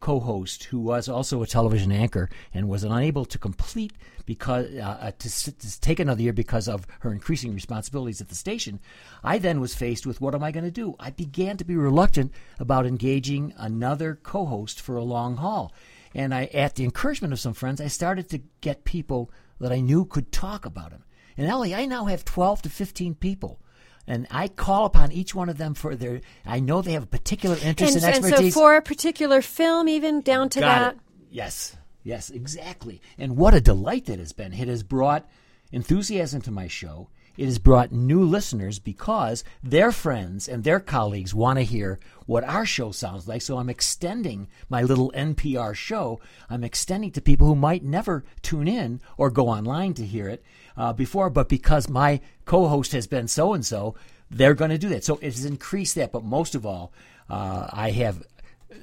co 0.00 0.18
host, 0.18 0.64
who 0.64 0.80
was 0.80 1.08
also 1.08 1.40
a 1.40 1.46
television 1.46 1.92
anchor 1.92 2.28
and 2.52 2.68
was 2.68 2.82
unable 2.82 3.26
to 3.26 3.38
complete 3.38 3.92
because 4.22 4.66
uh, 4.74 4.98
uh 5.00 5.10
to, 5.18 5.58
to, 5.58 5.80
take 5.80 6.00
another 6.00 6.22
year 6.22 6.32
because 6.32 6.68
of 6.68 6.86
her 7.00 7.12
increasing 7.12 7.54
responsibilities 7.54 8.20
at 8.20 8.28
the 8.28 8.34
station, 8.34 8.80
I 9.22 9.38
then 9.38 9.60
was 9.60 9.74
faced 9.74 10.06
with 10.06 10.20
what 10.20 10.34
am 10.34 10.42
I 10.42 10.52
going 10.52 10.64
to 10.64 10.70
do? 10.70 10.94
I 10.98 11.10
began 11.10 11.56
to 11.58 11.64
be 11.64 11.76
reluctant 11.76 12.32
about 12.58 12.86
engaging 12.86 13.54
another 13.56 14.18
co 14.22 14.46
host 14.46 14.80
for 14.80 14.96
a 14.96 15.04
long 15.04 15.36
haul. 15.36 15.72
And 16.14 16.34
I, 16.34 16.44
at 16.46 16.74
the 16.74 16.84
encouragement 16.84 17.32
of 17.32 17.40
some 17.40 17.54
friends, 17.54 17.80
I 17.80 17.88
started 17.88 18.28
to 18.30 18.42
get 18.60 18.84
people 18.84 19.30
that 19.60 19.72
I 19.72 19.80
knew 19.80 20.04
could 20.04 20.30
talk 20.30 20.66
about 20.66 20.92
him. 20.92 21.04
And 21.36 21.46
Ellie, 21.46 21.74
I 21.74 21.86
now 21.86 22.04
have 22.06 22.24
12 22.24 22.62
to 22.62 22.70
15 22.70 23.14
people. 23.14 23.58
And 24.06 24.26
I 24.30 24.48
call 24.48 24.84
upon 24.84 25.12
each 25.12 25.34
one 25.34 25.48
of 25.48 25.58
them 25.58 25.74
for 25.74 25.94
their. 25.94 26.20
I 26.44 26.58
know 26.58 26.82
they 26.82 26.92
have 26.92 27.04
a 27.04 27.06
particular 27.06 27.56
interest 27.62 27.94
and, 27.94 28.04
and 28.04 28.14
expertise. 28.14 28.38
And 28.40 28.52
so, 28.52 28.60
for 28.60 28.74
a 28.74 28.82
particular 28.82 29.40
film, 29.40 29.88
even 29.88 30.22
down 30.22 30.48
to 30.50 30.60
Got 30.60 30.66
that. 30.66 30.94
It. 30.94 31.00
Yes, 31.30 31.76
yes, 32.02 32.30
exactly. 32.30 33.00
And 33.18 33.36
what 33.36 33.54
a 33.54 33.60
delight 33.60 34.06
that 34.06 34.18
has 34.18 34.32
been. 34.32 34.52
It 34.52 34.68
has 34.68 34.82
brought 34.82 35.28
enthusiasm 35.70 36.42
to 36.42 36.50
my 36.50 36.68
show. 36.68 37.08
It 37.36 37.46
has 37.46 37.58
brought 37.58 37.92
new 37.92 38.22
listeners 38.24 38.78
because 38.78 39.42
their 39.62 39.90
friends 39.90 40.48
and 40.48 40.64
their 40.64 40.80
colleagues 40.80 41.34
want 41.34 41.58
to 41.58 41.64
hear 41.64 41.98
what 42.26 42.44
our 42.44 42.66
show 42.66 42.90
sounds 42.92 43.26
like. 43.26 43.40
So 43.40 43.56
I'm 43.56 43.70
extending 43.70 44.48
my 44.68 44.82
little 44.82 45.10
NPR 45.14 45.74
show. 45.74 46.20
I'm 46.50 46.62
extending 46.62 47.10
to 47.12 47.22
people 47.22 47.46
who 47.46 47.54
might 47.54 47.82
never 47.82 48.24
tune 48.42 48.68
in 48.68 49.00
or 49.16 49.30
go 49.30 49.48
online 49.48 49.94
to 49.94 50.04
hear 50.04 50.28
it 50.28 50.44
uh, 50.76 50.92
before, 50.92 51.30
but 51.30 51.48
because 51.48 51.88
my 51.88 52.20
co 52.44 52.68
host 52.68 52.92
has 52.92 53.06
been 53.06 53.28
so 53.28 53.54
and 53.54 53.64
so, 53.64 53.94
they're 54.30 54.54
going 54.54 54.70
to 54.70 54.78
do 54.78 54.90
that. 54.90 55.04
So 55.04 55.16
it 55.16 55.34
has 55.34 55.44
increased 55.44 55.94
that. 55.94 56.12
But 56.12 56.24
most 56.24 56.54
of 56.54 56.66
all, 56.66 56.92
uh, 57.30 57.68
I 57.72 57.90
have, 57.92 58.22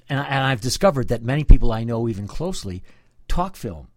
and, 0.10 0.20
and 0.20 0.44
I've 0.44 0.62
discovered 0.62 1.10
that 1.10 1.22
many 1.22 1.44
people 1.44 1.72
I 1.72 1.84
know 1.84 2.08
even 2.08 2.28
closely 2.28 2.84
talk 3.30 3.56
film. 3.56 3.88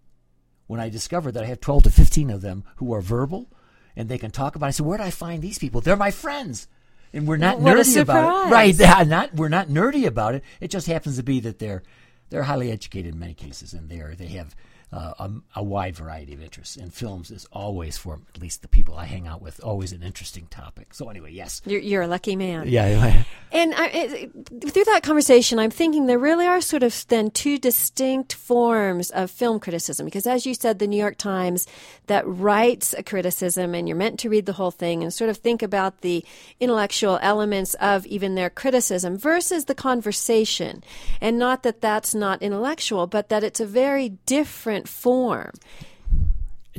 When 0.67 0.81
I 0.81 0.89
discovered 0.89 1.33
that 1.33 1.43
I 1.43 1.47
have 1.47 1.61
12 1.61 1.85
to 1.85 1.91
15 1.91 2.31
of 2.31 2.41
them 2.41 2.65
who 2.77 2.95
are 2.95 3.01
verbal, 3.01 3.51
and 3.97 4.09
they 4.09 4.19
can 4.19 4.31
talk 4.31 4.57
about 4.57 4.67
it. 4.67 4.69
I 4.69 4.73
said, 4.73 4.87
where 4.87 4.99
do 4.99 5.05
I 5.05 5.11
find 5.11 5.43
these 5.43 5.59
people? 5.59 5.81
They're 5.81 5.97
my 5.97 6.11
friends. 6.11 6.69
And 7.13 7.27
we're 7.29 7.37
not 7.37 7.61
what 7.61 7.77
nerdy 7.77 8.01
about 8.01 8.47
it. 8.47 8.51
Right. 8.51 8.79
Not 9.07 9.35
we're 9.35 9.51
not 9.51 9.69
nerdy 9.69 10.07
about 10.07 10.35
it. 10.35 10.43
It 10.63 10.69
just 10.69 10.87
happens 10.87 11.17
to 11.17 11.23
be 11.23 11.41
that 11.41 11.59
they're 11.59 11.83
they're 12.31 12.45
highly 12.45 12.71
educated 12.71 13.13
in 13.13 13.21
many 13.21 13.35
cases 13.35 13.75
and 13.75 13.91
they're 13.91 14.15
they 14.15 14.29
have 14.29 14.57
uh, 14.93 15.15
a, 15.19 15.31
a, 15.57 15.63
wide 15.63 15.97
variety 15.97 16.35
of 16.35 16.43
interests. 16.43 16.77
And 16.77 16.93
films 16.93 17.31
is 17.31 17.47
always, 17.51 17.97
for 17.97 18.21
at 18.35 18.41
least 18.41 18.61
the 18.61 18.69
people 18.69 18.95
I 18.95 19.07
hang 19.07 19.27
out 19.27 19.41
with, 19.41 19.63
always 19.65 19.93
an 19.93 20.03
interesting 20.03 20.47
topic. 20.49 20.93
So 20.93 21.09
anyway, 21.09 21.33
yes, 21.33 21.63
you're, 21.65 21.81
you're 21.81 22.03
a 22.03 22.07
lucky 22.07 22.37
man. 22.37 22.69
Yeah. 22.69 23.25
and 23.53 23.75
I, 23.75 23.87
it, 23.87 24.33
through 24.71 24.85
that 24.85 25.03
conversation, 25.03 25.59
I'm 25.59 25.71
thinking 25.71 26.07
there 26.07 26.19
really 26.19 26.47
are 26.47 26.61
sort 26.61 26.83
of 26.83 27.07
then 27.09 27.31
two 27.31 27.59
distinct 27.59 28.35
forms 28.35 29.11
of 29.11 29.31
film 29.31 29.61
criticism 29.61 30.05
because, 30.05 30.27
as 30.27 30.45
you 30.45 30.55
said, 30.55 30.79
the 30.79 30.87
New 30.87 30.99
York 30.99 31.17
Times 31.17 31.67
that 32.09 32.27
writes 32.27 32.95
a 32.97 33.03
criticism, 33.03 33.75
and 33.75 33.89
you're 33.89 33.97
meant 33.97 34.21
to 34.21 34.29
read 34.29 34.45
the 34.45 34.53
whole 34.53 34.71
thing 34.71 35.03
and 35.03 35.15
sort 35.15 35.31
of 35.31 35.39
think 35.39 35.63
about 35.63 36.03
the 36.03 36.23
intellectual 36.61 37.19
elements 37.23 37.73
of 37.75 38.05
even 38.07 38.35
their 38.35 38.51
criticism 38.51 39.17
versus 39.17 39.65
the 39.65 39.75
conversation, 39.75 40.85
and 41.21 41.39
not 41.39 41.63
that 41.63 41.81
that's 41.81 42.15
not 42.15 42.43
intellectual, 42.43 43.07
but 43.07 43.31
that 43.31 43.43
it's 43.43 43.61
a 43.61 43.67
very 43.67 44.11
different 44.27 44.82
different 44.83 44.89
form. 44.89 45.53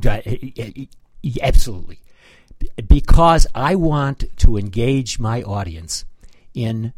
Eh, 0.04 0.50
eh, 0.58 0.72
eh, 1.24 1.30
absolutely. 1.42 2.00
Because 2.88 3.46
I 3.54 3.76
want 3.76 4.26
to 4.38 4.58
engage 4.58 5.20
my 5.20 5.44
audience 5.44 6.06
in 6.54 6.94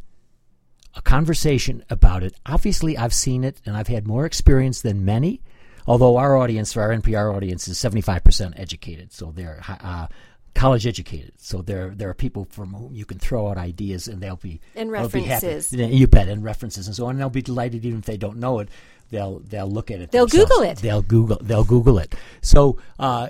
a 0.95 1.01
conversation 1.01 1.83
about 1.89 2.23
it. 2.23 2.33
Obviously, 2.45 2.97
I've 2.97 3.13
seen 3.13 3.43
it 3.43 3.61
and 3.65 3.75
I've 3.75 3.87
had 3.87 4.07
more 4.07 4.25
experience 4.25 4.81
than 4.81 5.03
many, 5.03 5.41
although 5.87 6.17
our 6.17 6.37
audience, 6.37 6.77
our 6.77 6.89
NPR 6.89 7.35
audience, 7.35 7.67
is 7.67 7.77
75% 7.77 8.59
educated. 8.59 9.11
So 9.11 9.31
they're 9.31 9.61
uh, 9.67 10.07
college 10.53 10.87
educated. 10.87 11.33
So 11.37 11.61
there 11.61 11.93
there 11.95 12.09
are 12.09 12.13
people 12.13 12.47
from 12.49 12.73
whom 12.73 12.95
you 12.95 13.05
can 13.05 13.19
throw 13.19 13.49
out 13.49 13.57
ideas 13.57 14.07
and 14.07 14.21
they'll 14.21 14.37
be 14.37 14.61
and 14.75 14.91
references. 14.91 15.69
Be 15.69 15.85
you 15.85 16.07
bet 16.07 16.29
and 16.29 16.43
references 16.43 16.87
and 16.87 16.95
so 16.95 17.05
on. 17.05 17.11
And 17.11 17.19
they'll 17.19 17.29
be 17.29 17.41
delighted 17.41 17.85
even 17.85 17.99
if 17.99 18.05
they 18.05 18.17
don't 18.17 18.37
know 18.37 18.59
it 18.59 18.69
they'll 19.09 19.39
they'll 19.39 19.69
look 19.69 19.91
at 19.91 20.01
it. 20.01 20.11
They'll 20.11 20.27
themselves. 20.27 20.51
Google 20.51 20.69
it. 20.69 20.77
They'll 20.77 21.01
Google 21.01 21.37
they'll 21.41 21.63
Google 21.63 21.99
it. 21.99 22.15
So 22.41 22.77
uh, 22.99 23.29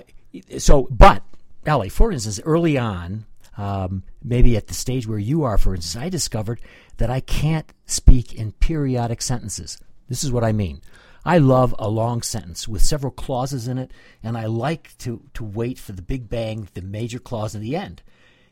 so 0.58 0.88
but 0.90 1.22
Ellie, 1.64 1.88
for 1.88 2.12
instance, 2.12 2.40
early 2.44 2.78
on, 2.78 3.26
um, 3.56 4.02
maybe 4.22 4.56
at 4.56 4.68
the 4.68 4.74
stage 4.74 5.06
where 5.06 5.18
you 5.18 5.42
are, 5.42 5.58
for 5.58 5.74
instance, 5.74 6.02
I 6.02 6.08
discovered 6.08 6.60
that 6.98 7.10
I 7.10 7.20
can't 7.20 7.72
speak 7.86 8.34
in 8.34 8.52
periodic 8.52 9.20
sentences. 9.20 9.78
This 10.08 10.22
is 10.22 10.30
what 10.30 10.44
I 10.44 10.52
mean. 10.52 10.80
I 11.24 11.38
love 11.38 11.74
a 11.78 11.88
long 11.88 12.22
sentence 12.22 12.68
with 12.68 12.82
several 12.82 13.10
clauses 13.10 13.66
in 13.66 13.78
it, 13.78 13.90
and 14.22 14.38
I 14.38 14.46
like 14.46 14.96
to, 14.98 15.22
to 15.34 15.42
wait 15.42 15.76
for 15.76 15.90
the 15.90 16.02
big 16.02 16.28
bang, 16.28 16.68
the 16.74 16.82
major 16.82 17.18
clause 17.18 17.56
at 17.56 17.62
the 17.62 17.74
end. 17.74 18.00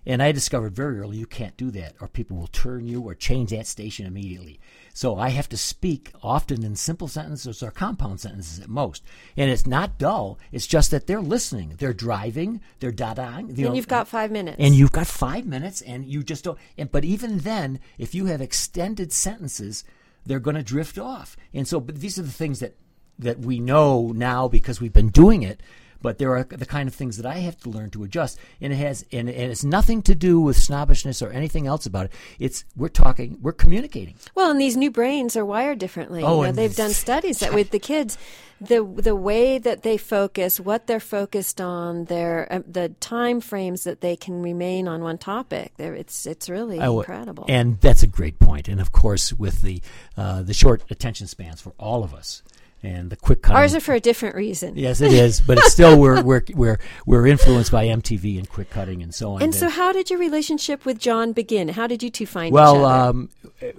And 0.07 0.23
I 0.23 0.33
discovered 0.33 0.75
very 0.75 1.01
early 1.01 1.17
you 1.17 1.27
can't 1.27 1.57
do 1.57 1.71
that, 1.73 1.95
or 2.01 2.09
people 2.09 2.37
will 2.37 2.49
turn 2.49 2.87
you 2.87 3.03
or 3.03 3.15
change 3.15 3.51
that 3.51 3.67
station 3.67 4.07
immediately. 4.07 4.61
So 4.93 5.19
I 5.19 5.31
have 5.31 5.49
to 5.49 5.57
speak 5.57 6.13
often 6.23 6.65
in 6.65 6.77
simple 6.77 7.09
sentences 7.09 7.63
or 7.63 7.71
compound 7.71 8.21
sentences 8.21 8.61
at 8.61 8.69
most. 8.69 9.03
And 9.37 9.51
it's 9.51 9.67
not 9.67 9.99
dull. 9.99 10.39
It's 10.53 10.67
just 10.67 10.91
that 10.91 11.07
they're 11.07 11.21
listening. 11.21 11.75
They're 11.79 11.95
driving. 11.95 12.61
They're 12.81 12.93
da-daing. 12.93 13.49
And 13.49 13.59
know, 13.59 13.75
you've 13.75 13.89
got 13.89 14.07
five 14.07 14.31
minutes. 14.31 14.57
And 14.61 14.75
you've 14.75 14.93
got 14.93 15.07
five 15.07 15.47
minutes, 15.47 15.81
and 15.81 16.05
you 16.05 16.23
just 16.23 16.45
don't. 16.45 16.59
And, 16.77 16.93
but 16.93 17.05
even 17.05 17.39
then, 17.39 17.81
if 17.99 18.15
you 18.15 18.27
have 18.27 18.41
extended 18.41 19.13
sentences, 19.13 19.85
they're 20.27 20.39
going 20.39 20.57
to 20.57 20.63
drift 20.63 20.99
off. 20.99 21.37
And 21.53 21.67
so, 21.67 21.81
but 21.81 22.01
these 22.01 22.19
are 22.19 22.23
the 22.23 22.31
things 22.31 22.61
that 22.61 22.77
that 23.19 23.39
we 23.39 23.61
know 23.61 24.13
now 24.15 24.49
because 24.49 24.81
we've 24.81 24.93
been 24.93 25.09
doing 25.09 25.43
it 25.43 25.61
but 26.05 26.19
there 26.19 26.37
are 26.37 26.45
the 26.45 26.67
kind 26.67 26.87
of 26.87 26.95
things 26.95 27.17
that 27.17 27.25
I 27.25 27.39
have 27.39 27.57
to 27.61 27.71
learn 27.71 27.89
to 27.93 28.05
adjust, 28.05 28.39
and 28.61 28.75
it 28.75 28.77
has 28.77 29.07
and, 29.11 29.27
and 29.27 29.51
it's 29.51 29.65
nothing 29.65 30.03
to 30.03 30.15
do 30.15 30.39
with 30.39 30.55
snobbishness 30.59 31.23
or 31.23 31.31
anything 31.31 31.67
else 31.67 31.87
about 31.87 32.05
it. 32.05 32.13
It's 32.39 32.67
we're 32.77 32.89
talking, 32.89 33.39
we're 33.41 33.53
communicating. 33.53 34.17
Well, 34.35 34.51
and 34.51 34.61
these 34.61 34.77
new 34.77 34.91
brains 34.91 35.35
are 35.35 35.47
wired 35.47 35.79
differently. 35.79 36.23
Oh, 36.23 36.43
you 36.43 36.49
know, 36.49 36.53
they've 36.53 36.77
done 36.77 36.91
studies 37.07 37.39
that 37.39 37.55
with 37.55 37.71
the 37.71 37.79
kids, 37.79 38.19
the 38.61 38.85
the 38.85 39.17
way 39.17 39.57
that 39.57 39.83
they 39.83 39.97
focus, 39.97 40.61
what 40.61 40.87
they're 40.87 41.01
focused 41.01 41.59
on, 41.59 42.05
their 42.05 42.53
uh, 42.53 42.61
the 42.67 42.91
time 43.01 43.41
frames 43.41 43.85
that 43.85 44.03
they 44.03 44.15
can 44.15 44.43
remain 44.43 44.87
on 44.87 45.03
one 45.03 45.17
topic. 45.17 45.73
There, 45.79 45.95
it's 45.95 46.27
it's 46.27 46.51
really 46.51 46.81
oh, 46.81 47.01
incredible. 47.01 47.47
And 47.49 47.81
that's 47.81 48.03
a 48.03 48.07
great 48.07 48.39
point. 48.39 48.69
And 48.69 48.79
of 48.79 48.93
course, 48.93 49.33
with 49.33 49.63
the 49.63 49.81
uh, 50.19 50.43
the 50.43 50.53
short 50.53 50.85
attention 50.91 51.29
spans 51.29 51.63
for 51.63 51.73
all 51.79 52.05
of 52.05 52.13
us 52.13 52.43
and 52.87 53.11
the 53.11 53.17
quick 53.17 53.43
cutting. 53.43 53.57
Ours 53.57 53.75
are 53.75 53.81
for 53.81 53.95
a 53.95 54.01
different 54.01 54.37
reason. 54.37 54.77
Yes, 54.77 55.01
it 55.01 55.13
is, 55.13 55.41
but 55.41 55.59
it's 55.59 55.73
still 55.73 55.99
we're 55.99 56.23
we're 56.23 56.43
we're 56.55 56.79
we're 57.07 57.27
influenced 57.27 57.73
by 57.73 57.87
MTV 57.87 58.39
and 58.39 58.49
quick 58.49 58.71
cutting 58.71 59.03
and 59.03 59.15
so 59.15 59.33
on. 59.33 59.43
And 59.43 59.55
so, 59.55 59.69
how 59.69 59.93
did 59.93 60.11
your 60.11 60.19
relationship 60.19 60.85
with 60.85 60.99
John 60.99 61.33
begin? 61.33 61.69
How 61.69 61.87
did 61.87 62.03
you 62.03 62.11
two 62.11 62.27
find 62.27 62.53
well, 62.53 62.75
each 62.75 62.77
other? 62.77 62.83
Well, 62.83 63.09
um, 63.09 63.31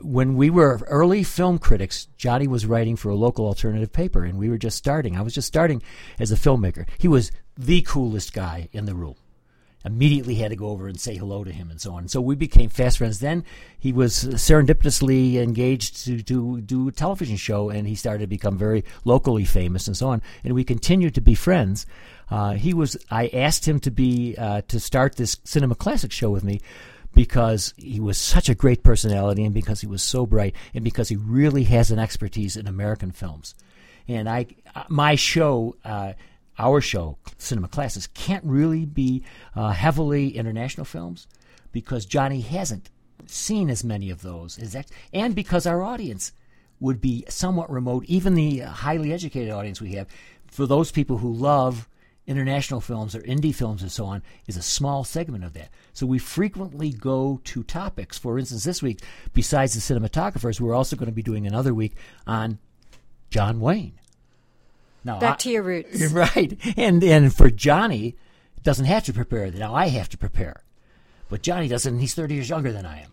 when 0.02 0.36
we 0.36 0.50
were 0.50 0.80
early 0.88 1.24
film 1.24 1.60
critics, 1.60 2.08
Johnny 2.18 2.48
was 2.48 2.66
writing 2.66 2.96
for 2.96 3.10
a 3.10 3.16
local 3.16 3.46
alternative 3.46 3.92
paper, 3.92 4.24
and 4.24 4.38
we 4.38 4.50
were 4.50 4.58
just 4.58 4.78
starting. 4.78 5.18
I 5.18 5.22
was 5.22 5.34
just 5.34 5.48
starting 5.48 5.82
as 6.20 6.32
a 6.32 6.36
filmmaker. 6.36 6.88
He 6.98 7.08
was 7.08 7.32
the 7.58 7.82
coolest 7.82 8.34
guy 8.34 8.70
in 8.72 8.86
the 8.86 8.96
room 8.96 9.16
immediately 9.86 10.36
had 10.36 10.50
to 10.50 10.56
go 10.56 10.70
over 10.70 10.88
and 10.88 11.00
say 11.00 11.16
hello 11.16 11.44
to 11.44 11.52
him 11.52 11.70
and 11.70 11.80
so 11.80 11.94
on. 11.94 12.00
And 12.00 12.12
so 12.12 12.20
we 12.20 12.36
became 12.36 12.70
fast 12.70 12.98
friends. 12.98 13.20
Then 13.20 13.44
he 13.78 13.94
was 13.94 14.14
serendipitously 14.16 15.36
engaged 15.36 16.06
to, 16.06 16.22
to 16.24 16.62
do 16.62 16.88
a 16.88 16.92
television 16.92 17.38
show, 17.38 17.70
and 17.70 17.88
he 17.88 17.96
started 17.96 18.22
to 18.22 18.28
become 18.28 18.58
very 18.58 18.84
locally 19.04 19.46
famous 19.46 19.88
and 19.88 19.96
so 19.96 20.10
on. 20.10 20.22
And 20.44 20.54
we 20.54 20.64
continued 20.64 21.16
to 21.16 21.22
be 21.22 21.36
friends. 21.36 21.86
Uh, 22.30 22.54
he 22.54 22.74
was. 22.74 22.98
I 23.12 23.28
asked 23.28 23.68
him 23.68 23.80
to 23.82 23.92
be 23.92 24.36
uh, 24.38 24.62
to 24.68 24.80
start 24.80 25.16
this 25.16 25.38
cinema 25.44 25.76
classic 25.76 26.12
show 26.12 26.32
with 26.32 26.44
me 26.44 26.62
because 27.14 27.74
he 27.78 28.00
was 28.00 28.18
such 28.18 28.50
a 28.50 28.56
great 28.56 28.84
personality 28.84 29.46
and 29.46 29.54
because 29.54 29.82
he 29.82 29.88
was 29.88 30.04
so 30.04 30.26
bright 30.26 30.56
and 30.74 30.84
because 30.84 31.08
he 31.10 31.16
really 31.16 31.64
has 31.64 31.92
an 31.92 32.00
expertise 32.00 32.58
in 32.58 32.68
American 32.68 33.12
films. 33.12 33.56
And 34.08 34.30
I, 34.30 34.48
my 34.90 35.16
show, 35.16 35.78
uh, 35.84 36.14
our 36.58 36.82
show, 36.82 37.18
Cinema 37.38 37.68
Classics, 37.68 38.08
can't 38.08 38.44
really 38.44 38.86
be 38.86 39.24
uh, 39.56 39.72
heavily 39.72 40.36
international 40.36 40.86
films 40.86 41.28
because 41.72 42.06
Johnny 42.06 42.42
hasn't 42.42 42.90
seen 43.26 43.70
as 43.70 43.84
many 43.84 44.10
of 44.10 44.22
those, 44.22 44.58
as 44.60 44.76
ex- 44.76 44.92
and 45.14 45.36
because 45.36 45.66
our 45.66 45.82
audience 45.82 46.32
would 46.80 47.02
be 47.02 47.26
somewhat 47.30 47.70
remote, 47.70 48.06
even 48.06 48.36
the 48.36 48.60
highly 48.60 49.12
educated 49.12 49.52
audience 49.52 49.82
we 49.82 49.94
have, 49.94 50.08
for 50.48 50.66
those 50.66 50.92
people 50.92 51.18
who 51.18 51.34
love 51.34 51.90
international 52.28 52.82
films 52.82 53.16
or 53.16 53.22
indie 53.22 53.54
films 53.54 53.82
and 53.82 53.92
so 53.92 54.06
on 54.06 54.22
is 54.48 54.58
a 54.58 54.62
small 54.62 55.04
segment 55.04 55.44
of 55.44 55.54
that. 55.54 55.70
So 55.94 56.06
we 56.06 56.18
frequently 56.18 56.92
go 56.92 57.40
to 57.44 57.64
topics. 57.64 58.18
For 58.18 58.40
instance, 58.40 58.64
this 58.64 58.82
week, 58.82 59.02
besides 59.34 59.74
the 59.74 59.94
cinematographers, 59.94 60.60
we're 60.60 60.74
also 60.74 60.96
going 60.96 61.10
to 61.10 61.16
be 61.16 61.22
doing 61.22 61.46
another 61.46 61.74
week 61.74 61.94
on 62.26 62.58
John 63.30 63.60
Wayne. 63.60 64.00
Now, 65.06 65.20
Back 65.20 65.34
I, 65.34 65.38
to 65.38 65.50
your 65.52 65.64
roots. 65.64 66.12
Right. 66.12 66.58
And 66.76 67.04
and 67.04 67.34
for 67.34 67.50
Johnny, 67.50 68.16
doesn't 68.64 68.86
have 68.86 69.06
to 69.06 69.14
prepare. 69.14 69.52
Now 69.52 69.74
I 69.76 69.88
have 69.88 70.10
to 70.10 70.18
prepare. 70.18 70.64
But 71.30 71.44
Johnny 71.44 71.68
doesn't. 71.68 72.00
He's 72.00 72.16
30 72.16 72.34
years 72.36 72.50
younger 72.50 72.72
than 72.72 72.86
I 72.86 73.02
am. 73.02 73.12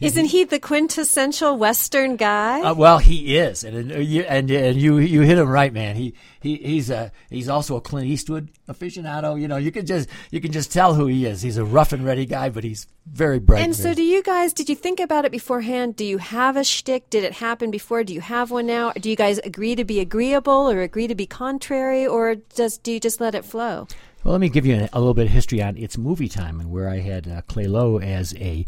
Isn't 0.00 0.26
he 0.26 0.44
the 0.44 0.58
quintessential 0.58 1.56
Western 1.56 2.16
guy? 2.16 2.60
Uh, 2.62 2.74
well, 2.74 2.98
he 2.98 3.36
is, 3.36 3.62
and 3.62 3.92
and 3.92 4.04
you, 4.04 4.22
and, 4.22 4.50
and 4.50 4.80
you 4.80 4.98
you 4.98 5.20
hit 5.20 5.38
him 5.38 5.48
right, 5.48 5.72
man. 5.72 5.94
He 5.94 6.14
he 6.40 6.56
he's 6.56 6.90
a 6.90 7.12
he's 7.30 7.48
also 7.48 7.76
a 7.76 7.80
Clint 7.80 8.08
Eastwood 8.08 8.50
aficionado. 8.68 9.40
You 9.40 9.46
know, 9.46 9.56
you 9.56 9.70
can 9.70 9.86
just 9.86 10.08
you 10.32 10.40
can 10.40 10.50
just 10.50 10.72
tell 10.72 10.94
who 10.94 11.06
he 11.06 11.26
is. 11.26 11.42
He's 11.42 11.58
a 11.58 11.64
rough 11.64 11.92
and 11.92 12.04
ready 12.04 12.26
guy, 12.26 12.50
but 12.50 12.64
he's 12.64 12.88
very 13.06 13.38
bright. 13.38 13.62
And 13.62 13.76
so, 13.76 13.94
do 13.94 14.02
you 14.02 14.22
guys? 14.22 14.52
Did 14.52 14.68
you 14.68 14.74
think 14.74 14.98
about 14.98 15.24
it 15.24 15.32
beforehand? 15.32 15.94
Do 15.94 16.04
you 16.04 16.18
have 16.18 16.56
a 16.56 16.64
shtick? 16.64 17.08
Did 17.08 17.22
it 17.22 17.34
happen 17.34 17.70
before? 17.70 18.02
Do 18.02 18.12
you 18.12 18.20
have 18.20 18.50
one 18.50 18.66
now? 18.66 18.92
Do 18.92 19.08
you 19.08 19.16
guys 19.16 19.38
agree 19.38 19.76
to 19.76 19.84
be 19.84 20.00
agreeable 20.00 20.70
or 20.70 20.80
agree 20.80 21.06
to 21.06 21.14
be 21.14 21.26
contrary, 21.26 22.04
or 22.04 22.36
just 22.56 22.82
do 22.82 22.90
you 22.90 22.98
just 22.98 23.20
let 23.20 23.36
it 23.36 23.44
flow? 23.44 23.86
Well, 24.24 24.32
let 24.32 24.40
me 24.40 24.48
give 24.48 24.64
you 24.64 24.74
a, 24.76 24.88
a 24.92 24.98
little 24.98 25.14
bit 25.14 25.26
of 25.26 25.32
history 25.32 25.62
on 25.62 25.76
its 25.76 25.98
movie 25.98 26.28
time 26.28 26.58
and 26.58 26.70
where 26.70 26.88
I 26.88 26.98
had 26.98 27.28
uh, 27.28 27.42
Clay 27.42 27.66
Lowe 27.66 28.00
as 28.00 28.34
a 28.36 28.64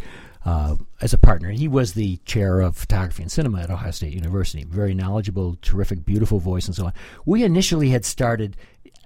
uh, 0.46 0.76
as 1.02 1.12
a 1.12 1.18
partner. 1.18 1.50
He 1.50 1.66
was 1.66 1.92
the 1.92 2.18
chair 2.18 2.60
of 2.60 2.76
photography 2.76 3.22
and 3.24 3.32
cinema 3.32 3.62
at 3.62 3.70
Ohio 3.70 3.90
State 3.90 4.14
University. 4.14 4.64
Very 4.64 4.94
knowledgeable, 4.94 5.58
terrific, 5.60 6.04
beautiful 6.04 6.38
voice, 6.38 6.66
and 6.66 6.74
so 6.74 6.86
on. 6.86 6.92
We 7.26 7.42
initially 7.42 7.90
had 7.90 8.04
started 8.04 8.56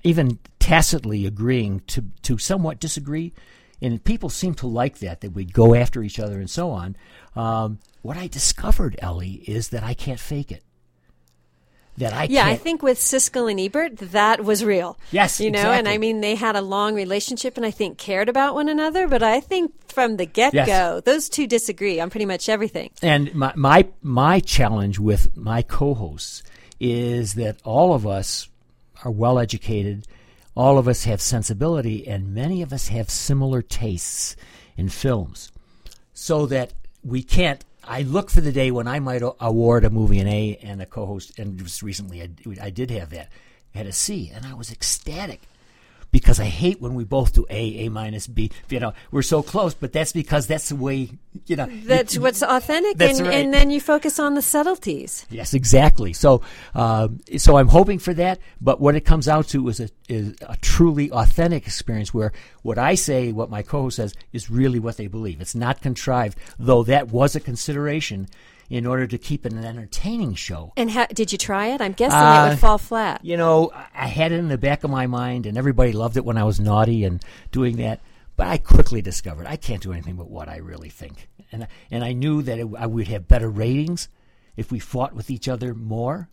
even 0.04 0.38
tacitly 0.58 1.24
agreeing 1.24 1.80
to, 1.88 2.04
to 2.22 2.36
somewhat 2.36 2.78
disagree, 2.78 3.32
and 3.80 4.04
people 4.04 4.28
seemed 4.28 4.58
to 4.58 4.66
like 4.66 4.98
that, 4.98 5.22
that 5.22 5.32
we'd 5.32 5.54
go 5.54 5.74
after 5.74 6.02
each 6.02 6.20
other 6.20 6.38
and 6.38 6.50
so 6.50 6.70
on. 6.70 6.94
Um, 7.34 7.78
what 8.02 8.18
I 8.18 8.26
discovered, 8.26 8.96
Ellie, 9.00 9.42
is 9.46 9.70
that 9.70 9.82
I 9.82 9.94
can't 9.94 10.20
fake 10.20 10.52
it 10.52 10.62
that 12.00 12.12
I 12.12 12.24
yeah, 12.24 12.46
I 12.46 12.56
think 12.56 12.82
with 12.82 12.98
Siskel 12.98 13.50
and 13.50 13.60
Ebert, 13.60 13.96
that 13.98 14.44
was 14.44 14.64
real. 14.64 14.98
Yes, 15.10 15.40
you 15.40 15.50
know, 15.50 15.58
exactly. 15.58 15.78
and 15.78 15.88
I 15.88 15.98
mean 15.98 16.20
they 16.20 16.34
had 16.34 16.56
a 16.56 16.60
long 16.60 16.94
relationship, 16.94 17.56
and 17.56 17.64
I 17.64 17.70
think 17.70 17.96
cared 17.96 18.28
about 18.28 18.54
one 18.54 18.68
another. 18.68 19.08
But 19.08 19.22
I 19.22 19.40
think 19.40 19.72
from 19.90 20.16
the 20.16 20.26
get 20.26 20.52
go, 20.52 20.64
yes. 20.64 21.02
those 21.04 21.28
two 21.28 21.46
disagree 21.46 22.00
on 22.00 22.10
pretty 22.10 22.26
much 22.26 22.48
everything. 22.48 22.90
And 23.02 23.34
my 23.34 23.52
my 23.54 23.88
my 24.02 24.40
challenge 24.40 24.98
with 24.98 25.36
my 25.36 25.62
co-hosts 25.62 26.42
is 26.78 27.34
that 27.34 27.58
all 27.64 27.94
of 27.94 28.06
us 28.06 28.48
are 29.04 29.10
well 29.10 29.38
educated, 29.38 30.06
all 30.54 30.78
of 30.78 30.88
us 30.88 31.04
have 31.04 31.20
sensibility, 31.20 32.06
and 32.06 32.34
many 32.34 32.62
of 32.62 32.72
us 32.72 32.88
have 32.88 33.08
similar 33.10 33.62
tastes 33.62 34.36
in 34.76 34.88
films, 34.88 35.52
so 36.12 36.46
that 36.46 36.72
we 37.04 37.22
can't 37.22 37.64
I 37.84 38.02
look 38.02 38.30
for 38.30 38.40
the 38.40 38.52
day 38.52 38.70
when 38.70 38.86
I 38.86 39.00
might 39.00 39.22
award 39.40 39.84
a 39.84 39.90
movie 39.90 40.18
an 40.18 40.28
A 40.28 40.58
and 40.62 40.80
a 40.80 40.86
co-host, 40.86 41.38
and 41.38 41.58
just 41.58 41.82
recently 41.82 42.22
I, 42.22 42.28
I 42.60 42.70
did 42.70 42.90
have 42.90 43.10
that, 43.10 43.28
I 43.74 43.78
had 43.78 43.86
a 43.86 43.92
C, 43.92 44.30
and 44.32 44.46
I 44.46 44.54
was 44.54 44.70
ecstatic 44.70 45.40
because 46.10 46.40
I 46.40 46.44
hate 46.44 46.80
when 46.80 46.94
we 46.94 47.04
both 47.04 47.32
do 47.32 47.46
A, 47.50 47.86
A 47.86 47.88
minus 47.88 48.26
B. 48.26 48.50
You 48.68 48.80
know, 48.80 48.94
we're 49.10 49.22
so 49.22 49.42
close, 49.42 49.74
but 49.74 49.92
that's 49.92 50.12
because 50.12 50.46
that's 50.46 50.70
the 50.70 50.76
way, 50.76 51.10
you 51.46 51.56
know. 51.56 51.66
That's 51.84 52.16
you, 52.16 52.20
what's 52.20 52.42
authentic, 52.42 52.96
that's 52.96 53.18
and, 53.18 53.28
right. 53.28 53.36
and, 53.36 53.54
then 53.54 53.70
you 53.70 53.80
focus 53.80 54.18
on 54.18 54.34
the 54.34 54.42
subtleties. 54.42 55.26
Yes, 55.30 55.54
exactly. 55.54 56.12
So, 56.12 56.42
uh, 56.74 57.08
so 57.36 57.56
I'm 57.56 57.68
hoping 57.68 57.98
for 57.98 58.14
that, 58.14 58.40
but 58.60 58.80
what 58.80 58.94
it 58.94 59.02
comes 59.02 59.28
out 59.28 59.48
to 59.48 59.68
is 59.68 59.80
a, 59.80 59.88
is 60.08 60.34
a 60.46 60.56
truly 60.56 61.10
authentic 61.10 61.66
experience 61.66 62.12
where 62.12 62.32
what 62.62 62.78
I 62.78 62.94
say, 62.94 63.32
what 63.32 63.50
my 63.50 63.62
co-host 63.62 63.96
says, 63.96 64.14
is 64.32 64.50
really 64.50 64.78
what 64.78 64.96
they 64.96 65.06
believe. 65.06 65.40
It's 65.40 65.54
not 65.54 65.80
contrived, 65.80 66.38
though 66.58 66.82
that 66.84 67.08
was 67.08 67.36
a 67.36 67.40
consideration 67.40 68.28
in 68.70 68.86
order 68.86 69.06
to 69.06 69.18
keep 69.18 69.44
it 69.44 69.52
an 69.52 69.64
entertaining 69.64 70.34
show. 70.34 70.72
And 70.76 70.92
ha- 70.92 71.08
did 71.12 71.32
you 71.32 71.38
try 71.38 71.66
it? 71.66 71.80
I'm 71.80 71.92
guessing 71.92 72.18
uh, 72.18 72.46
it 72.46 72.50
would 72.50 72.58
fall 72.60 72.78
flat. 72.78 73.24
You 73.24 73.36
know, 73.36 73.72
I 73.94 74.06
had 74.06 74.30
it 74.30 74.36
in 74.36 74.48
the 74.48 74.56
back 74.56 74.84
of 74.84 74.90
my 74.90 75.08
mind, 75.08 75.44
and 75.44 75.58
everybody 75.58 75.92
loved 75.92 76.16
it 76.16 76.24
when 76.24 76.38
I 76.38 76.44
was 76.44 76.60
naughty 76.60 77.04
and 77.04 77.22
doing 77.50 77.76
that. 77.78 78.00
But 78.36 78.46
I 78.46 78.56
quickly 78.56 79.02
discovered 79.02 79.46
I 79.46 79.56
can't 79.56 79.82
do 79.82 79.92
anything 79.92 80.16
but 80.16 80.30
what 80.30 80.48
I 80.48 80.58
really 80.58 80.88
think, 80.88 81.28
and 81.52 81.66
and 81.90 82.02
I 82.02 82.12
knew 82.12 82.40
that 82.42 82.58
it, 82.58 82.68
I 82.78 82.86
would 82.86 83.08
have 83.08 83.28
better 83.28 83.50
ratings 83.50 84.08
if 84.56 84.70
we 84.72 84.78
fought 84.78 85.14
with 85.14 85.30
each 85.30 85.46
other 85.46 85.74
more 85.74 86.30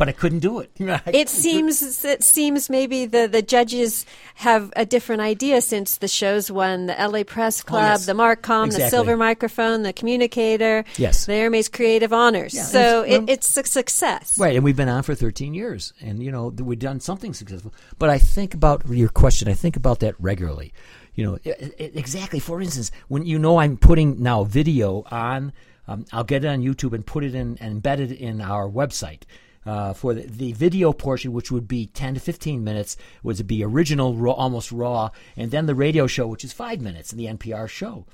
but 0.00 0.08
I 0.08 0.12
couldn't 0.12 0.38
do 0.38 0.60
it. 0.60 0.70
it 0.78 1.28
seems 1.28 2.06
it 2.06 2.24
seems 2.24 2.70
maybe 2.70 3.04
the, 3.04 3.28
the 3.28 3.42
judges 3.42 4.06
have 4.36 4.72
a 4.74 4.86
different 4.86 5.20
idea 5.20 5.60
since 5.60 5.98
the 5.98 6.08
shows 6.08 6.50
won 6.50 6.86
the 6.86 6.94
LA 6.94 7.22
Press 7.22 7.60
oh, 7.60 7.68
Club, 7.68 7.82
oh, 7.82 7.88
yes. 7.88 8.06
the 8.06 8.14
Marcom, 8.14 8.64
exactly. 8.64 8.84
the 8.84 8.88
Silver 8.88 9.16
Microphone, 9.18 9.82
the 9.82 9.92
Communicator, 9.92 10.86
yes, 10.96 11.26
the 11.26 11.34
Hermes 11.34 11.68
Creative 11.68 12.14
Honors. 12.14 12.54
Yeah, 12.54 12.62
so 12.62 13.02
it's, 13.02 13.24
it, 13.24 13.28
it's 13.28 13.56
a 13.58 13.64
success, 13.64 14.38
right? 14.38 14.56
And 14.56 14.64
we've 14.64 14.74
been 14.74 14.88
on 14.88 15.02
for 15.02 15.14
13 15.14 15.52
years, 15.52 15.92
and 16.00 16.22
you 16.22 16.32
know 16.32 16.48
we've 16.48 16.78
done 16.78 17.00
something 17.00 17.34
successful. 17.34 17.74
But 17.98 18.08
I 18.08 18.16
think 18.16 18.54
about 18.54 18.88
your 18.88 19.10
question. 19.10 19.48
I 19.48 19.54
think 19.54 19.76
about 19.76 20.00
that 20.00 20.14
regularly. 20.18 20.72
You 21.14 21.26
know, 21.26 21.38
exactly. 21.44 22.40
For 22.40 22.62
instance, 22.62 22.90
when 23.08 23.26
you 23.26 23.38
know 23.38 23.58
I'm 23.58 23.76
putting 23.76 24.22
now 24.22 24.44
video 24.44 25.04
on. 25.10 25.52
Um, 25.88 26.04
I'll 26.12 26.22
get 26.22 26.44
it 26.44 26.46
on 26.46 26.60
YouTube 26.60 26.92
and 26.92 27.04
put 27.04 27.24
it 27.24 27.34
in 27.34 27.58
and 27.58 27.82
embed 27.82 27.98
it 27.98 28.12
in 28.12 28.40
our 28.40 28.68
website 28.68 29.22
uh, 29.66 29.92
for 29.92 30.14
the, 30.14 30.22
the, 30.22 30.52
video 30.52 30.92
portion, 30.92 31.32
which 31.32 31.50
would 31.50 31.68
be 31.68 31.86
10 31.86 32.14
to 32.14 32.20
15 32.20 32.64
minutes, 32.64 32.96
would 33.22 33.46
be 33.46 33.62
original, 33.62 34.14
raw, 34.14 34.32
almost 34.32 34.72
raw, 34.72 35.10
and 35.36 35.50
then 35.50 35.66
the 35.66 35.74
radio 35.74 36.06
show, 36.06 36.26
which 36.26 36.44
is 36.44 36.52
five 36.52 36.80
minutes, 36.80 37.12
and 37.12 37.20
the 37.20 37.26
NPR 37.26 37.68
show. 37.68 38.06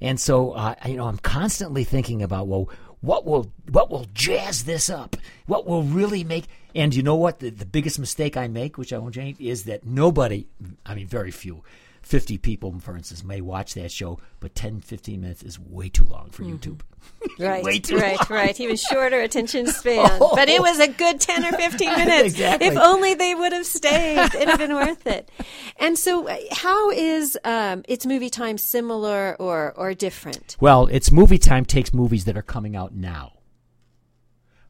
And 0.00 0.18
so, 0.18 0.52
uh, 0.52 0.74
you 0.86 0.96
know, 0.96 1.06
I'm 1.06 1.18
constantly 1.18 1.84
thinking 1.84 2.22
about, 2.22 2.48
well, 2.48 2.68
what 3.00 3.24
will 3.24 3.50
what 3.70 3.90
will 3.90 4.06
jazz 4.12 4.64
this 4.64 4.90
up? 4.90 5.16
What 5.46 5.66
will 5.66 5.82
really 5.82 6.24
make? 6.24 6.46
And 6.74 6.94
you 6.94 7.02
know 7.02 7.14
what? 7.14 7.38
The, 7.38 7.50
the 7.50 7.66
biggest 7.66 7.98
mistake 7.98 8.36
I 8.36 8.48
make, 8.48 8.76
which 8.76 8.92
I 8.92 8.98
won't 8.98 9.14
change, 9.14 9.40
is 9.40 9.64
that 9.64 9.84
nobody, 9.86 10.48
I 10.84 10.94
mean, 10.94 11.06
very 11.06 11.30
few, 11.30 11.62
50 12.02 12.38
people, 12.38 12.78
for 12.80 12.96
instance, 12.96 13.22
may 13.22 13.40
watch 13.40 13.74
that 13.74 13.92
show, 13.92 14.18
but 14.40 14.54
10, 14.54 14.80
15 14.80 15.20
minutes 15.20 15.42
is 15.42 15.58
way 15.58 15.88
too 15.88 16.04
long 16.04 16.30
for 16.30 16.42
mm-hmm. 16.42 16.56
YouTube. 16.56 16.80
Right, 17.38 17.64
way 17.64 17.78
too 17.78 17.96
right, 17.96 18.18
long. 18.18 18.26
right. 18.28 18.60
Even 18.60 18.76
shorter 18.76 19.20
attention 19.20 19.66
span. 19.66 20.06
Oh. 20.20 20.34
But 20.36 20.50
it 20.50 20.60
was 20.60 20.78
a 20.80 20.88
good 20.88 21.18
10 21.18 21.46
or 21.46 21.52
15 21.52 21.88
minutes. 21.96 22.34
exactly. 22.34 22.68
If 22.68 22.76
only 22.76 23.14
they 23.14 23.34
would 23.34 23.52
have 23.52 23.64
stayed, 23.64 24.18
it'd 24.18 24.48
have 24.48 24.58
been 24.58 24.74
worth 24.74 25.06
it. 25.06 25.30
And 25.76 25.98
so, 25.98 26.28
uh, 26.28 26.36
how 26.52 26.90
is 26.90 27.38
um, 27.44 27.84
its 27.88 28.04
movie 28.04 28.28
time 28.28 28.58
similar 28.58 29.34
or, 29.40 29.72
or 29.76 29.94
different? 29.94 30.56
Well, 30.60 30.86
its 30.88 31.10
movie 31.10 31.38
time 31.38 31.64
takes 31.64 31.94
movies 31.94 32.26
that 32.26 32.36
are 32.36 32.42
coming 32.42 32.76
out 32.76 32.94
now. 32.94 33.32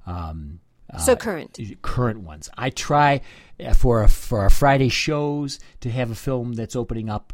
Um, 0.06 0.60
so 0.98 1.12
uh, 1.12 1.16
current, 1.16 1.58
current 1.82 2.20
ones. 2.20 2.48
I 2.56 2.70
try 2.70 3.20
uh, 3.64 3.74
for 3.74 4.02
a, 4.02 4.08
for 4.08 4.40
our 4.40 4.50
Friday 4.50 4.88
shows 4.88 5.58
to 5.80 5.90
have 5.90 6.10
a 6.10 6.14
film 6.14 6.54
that's 6.54 6.76
opening 6.76 7.08
up 7.08 7.32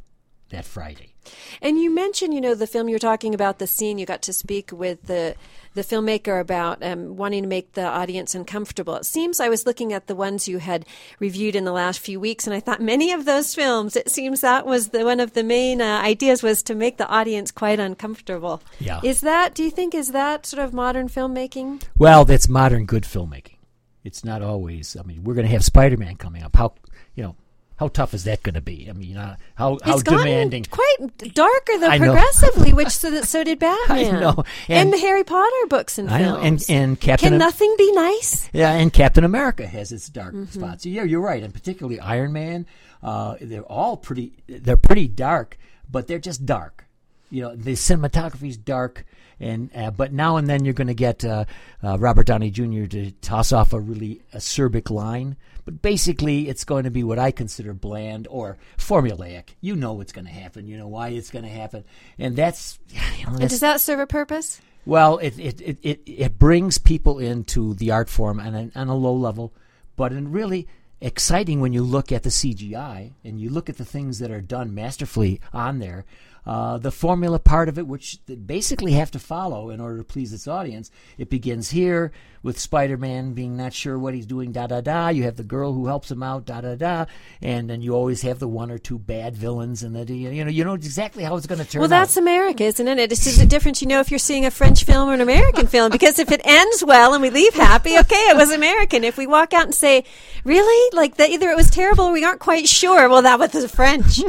that 0.51 0.65
Friday. 0.65 1.16
And 1.63 1.81
you 1.81 1.95
mentioned, 1.95 2.35
you 2.35 2.41
know, 2.41 2.55
the 2.55 2.67
film 2.67 2.89
you're 2.89 2.99
talking 2.99 3.35
about, 3.35 3.59
the 3.59 3.67
scene 3.67 3.99
you 3.99 4.07
got 4.07 4.23
to 4.23 4.33
speak 4.33 4.73
with 4.73 5.03
the 5.07 5.35
the 5.77 5.83
filmmaker 5.83 6.41
about 6.41 6.83
um, 6.83 7.17
wanting 7.17 7.43
to 7.43 7.49
make 7.49 7.73
the 7.73 7.85
audience 7.85 8.35
uncomfortable. 8.35 8.97
It 8.97 9.05
seems 9.05 9.39
I 9.39 9.51
was 9.51 9.67
looking 9.67 9.93
at 9.93 10.07
the 10.07 10.15
ones 10.15 10.49
you 10.49 10.59
had 10.59 10.87
reviewed 11.21 11.55
in 11.55 11.65
the 11.65 11.73
last 11.73 12.01
few 12.01 12.19
weeks, 12.19 12.47
and 12.47 12.55
I 12.57 12.61
thought 12.61 12.81
many 12.81 13.13
of 13.13 13.27
those 13.27 13.55
films. 13.55 13.95
It 13.95 14.11
seems 14.11 14.41
that 14.41 14.67
was 14.67 14.89
the 14.89 15.05
one 15.05 15.21
of 15.21 15.35
the 15.35 15.45
main 15.45 15.81
uh, 15.81 16.01
ideas 16.01 16.43
was 16.43 16.63
to 16.65 16.75
make 16.75 16.97
the 16.97 17.07
audience 17.09 17.51
quite 17.51 17.79
uncomfortable. 17.79 18.63
Yeah, 18.81 19.01
is 19.05 19.21
that? 19.21 19.55
Do 19.55 19.63
you 19.63 19.71
think 19.71 19.95
is 19.95 20.13
that 20.13 20.47
sort 20.47 20.65
of 20.65 20.73
modern 20.73 21.09
filmmaking? 21.09 21.83
Well, 21.97 22.25
that's 22.25 22.49
modern 22.49 22.87
good 22.87 23.05
filmmaking. 23.05 23.57
It's 24.03 24.25
not 24.25 24.41
always. 24.41 24.97
I 24.97 25.03
mean, 25.03 25.25
we're 25.25 25.35
going 25.35 25.47
to 25.47 25.53
have 25.53 25.65
Spider 25.65 25.99
Man 25.99 26.17
coming 26.17 26.43
up. 26.43 26.57
How 26.57 26.73
you 27.15 27.23
know 27.23 27.37
how 27.77 27.89
tough 27.89 28.15
is 28.15 28.25
that 28.25 28.43
going 28.43 28.55
to 28.55 28.61
be? 28.61 28.89
I 28.89 28.93
mean, 28.93 29.17
uh, 29.17 29.37
how 29.55 29.79
how 29.85 29.95
it's 29.95 30.03
demanding? 30.03 30.65
Quite 30.65 31.35
darker 31.35 31.79
though, 31.79 31.89
progressively, 31.99 32.73
which 32.73 32.89
so, 32.89 33.21
so 33.23 33.45
did 33.45 33.59
Batman. 33.59 34.15
I 34.17 34.21
know, 34.21 34.45
and, 34.69 34.79
and, 34.79 34.93
the 34.93 34.99
Harry 34.99 35.25
Potter 35.25 35.67
books 35.69 35.99
and 35.99 36.11
I 36.11 36.23
films. 36.23 36.37
Know. 36.39 36.43
And 36.43 36.67
and 36.71 37.01
Captain. 37.01 37.31
Can 37.31 37.39
nothing 37.39 37.75
be 37.77 37.93
nice? 37.93 38.49
Yeah, 38.53 38.73
and 38.73 38.93
Captain 38.93 39.25
America 39.25 39.67
has 39.67 39.93
its 39.93 40.09
dark 40.09 40.35
mm-hmm. 40.35 40.59
spots. 40.59 40.87
Yeah, 40.87 41.03
you're 41.03 41.21
right, 41.21 41.43
and 41.43 41.53
particularly 41.53 42.01
Iron 42.01 42.33
Man. 42.33 42.67
Uh, 43.03 43.37
they're 43.41 43.63
all 43.63 43.97
pretty. 43.97 44.33
They're 44.47 44.79
pretty 44.79 45.09
dark, 45.09 45.59
but 45.91 46.07
they're 46.07 46.19
just 46.19 46.47
dark. 46.47 46.87
You 47.31 47.43
know, 47.43 47.57
the 47.57 47.73
cinematography 47.73 48.49
is 48.49 48.57
dark, 48.57 49.05
and 49.39 49.71
uh, 49.77 49.91
but 49.91 50.15
now 50.15 50.39
and 50.39 50.49
then 50.49 50.65
you're 50.65 50.75
going 50.75 50.87
to 50.87 50.95
get 50.95 51.27
uh, 51.27 51.45
uh, 51.85 51.99
Robert 51.99 52.27
Downey 52.27 52.51
Jr. 52.51 52.87
to 52.87 53.11
toss 53.21 53.53
off 53.53 53.75
a 53.75 53.81
really 53.81 54.23
acerbic 54.35 54.91
line. 54.91 55.37
But 55.67 55.83
basically, 55.83 56.49
it's 56.49 56.65
going 56.65 56.85
to 56.85 56.91
be 56.91 57.03
what 57.03 57.19
I 57.19 57.33
consider 57.33 57.75
bland 57.75 58.27
or 58.31 58.57
formulaic. 58.79 59.51
You 59.61 59.77
know 59.77 59.93
what's 59.93 60.13
going 60.13 60.25
to 60.25 60.33
happen. 60.33 60.67
You 60.67 60.79
know 60.79 60.89
why 60.89 61.09
it's 61.09 61.31
going 61.31 61.45
to 61.45 61.51
happen, 61.51 61.85
and 62.19 62.37
that's. 62.37 62.79
You 62.89 63.27
know, 63.27 63.39
And 63.41 63.51
does 63.51 63.61
that 63.61 63.81
serve 63.83 64.01
a 64.01 64.07
purpose? 64.07 64.61
well, 64.87 65.19
it 65.19 65.39
it, 65.39 65.61
it, 65.61 65.79
it 65.83 66.01
it 66.07 66.39
brings 66.39 66.79
people 66.79 67.19
into 67.19 67.75
the 67.75 67.91
art 67.91 68.09
form 68.09 68.39
on 68.41 68.55
a, 68.55 68.71
on 68.75 68.89
a 68.89 68.95
low 68.95 69.15
level, 69.15 69.53
but 69.97 70.13
in 70.13 70.31
really 70.31 70.69
exciting 71.01 71.61
when 71.61 71.73
you 71.73 71.83
look 71.83 72.11
at 72.11 72.23
the 72.23 72.31
CGI 72.31 73.13
and 73.25 73.41
you 73.41 73.51
look 73.51 73.69
at 73.69 73.77
the 73.77 73.85
things 73.85 74.19
that 74.21 74.31
are 74.31 74.41
done 74.41 74.75
masterfully 74.75 75.41
on 75.53 75.81
there. 75.81 76.05
Uh, 76.47 76.79
the 76.79 76.93
formula 76.93 77.39
part 77.41 77.69
of 77.69 77.77
it, 77.77 77.87
which 77.87 78.25
they 78.27 78.37
basically 78.37 78.93
have 78.93 79.11
to 79.11 79.19
follow 79.19 79.71
in 79.71 79.81
order 79.81 79.99
to 79.99 80.05
please 80.05 80.33
its 80.33 80.47
audience, 80.47 80.91
it 81.19 81.29
begins 81.29 81.71
here 81.71 82.13
with 82.47 82.57
Spider-Man 82.61 83.33
being 83.33 83.57
not 83.57 83.73
sure 83.73 83.99
what 83.99 84.15
he's 84.15 84.27
doing, 84.27 84.53
da 84.53 84.69
da 84.69 84.81
da. 84.81 85.09
You 85.09 85.25
have 85.25 85.35
the 85.35 85.43
girl 85.43 85.73
who 85.73 85.87
helps 85.87 86.09
him 86.09 86.23
out, 86.23 86.45
da 86.45 86.61
da 86.61 86.77
da, 86.77 87.07
and 87.43 87.69
then 87.69 87.83
you 87.83 87.95
always 87.95 88.23
have 88.23 88.39
the 88.39 88.47
one 88.47 88.71
or 88.71 88.79
two 88.79 88.97
bad 88.97 89.37
villains, 89.37 89.83
and 89.83 89.97
the 89.97 90.15
you 90.15 90.45
know 90.45 90.51
you 90.51 90.63
know 90.63 90.75
exactly 90.75 91.25
how 91.25 91.37
it's 91.37 91.49
going 91.49 91.59
to 91.59 91.65
turn. 91.65 91.81
Well, 91.81 91.93
out. 91.93 91.99
that's 91.99 92.17
America, 92.17 92.63
isn't 92.63 92.87
it? 92.87 93.11
It's 93.11 93.25
just 93.25 93.43
a 93.43 93.47
difference, 93.47 93.83
you 93.83 93.89
know, 93.89 93.99
if 93.99 94.13
you're 94.13 94.19
seeing 94.21 94.47
a 94.47 94.53
French 94.53 94.85
film 94.85 95.11
or 95.11 95.15
an 95.15 95.21
American 95.21 95.67
film. 95.67 95.91
Because 95.91 96.21
if 96.21 96.31
it 96.31 96.41
ends 96.45 96.85
well 96.87 97.13
and 97.13 97.23
we 97.23 97.31
leave 97.31 97.55
happy, 97.55 97.99
okay, 97.99 98.15
it 98.29 98.37
was 98.37 98.53
American. 98.53 99.03
If 99.03 99.19
we 99.19 99.27
walk 99.27 99.53
out 99.53 99.65
and 99.65 99.75
say, 99.75 100.05
really? 100.45 100.97
Like 100.97 101.17
that 101.17 101.31
either 101.31 101.51
it 101.51 101.57
was 101.57 101.71
terrible 101.71 102.05
or 102.05 102.13
we 102.13 102.25
aren't 102.25 102.41
quite 102.41 102.69
sure, 102.69 103.09
well, 103.09 103.23
that 103.23 103.41
was 103.41 103.51
the 103.51 103.69
French. 103.69 104.21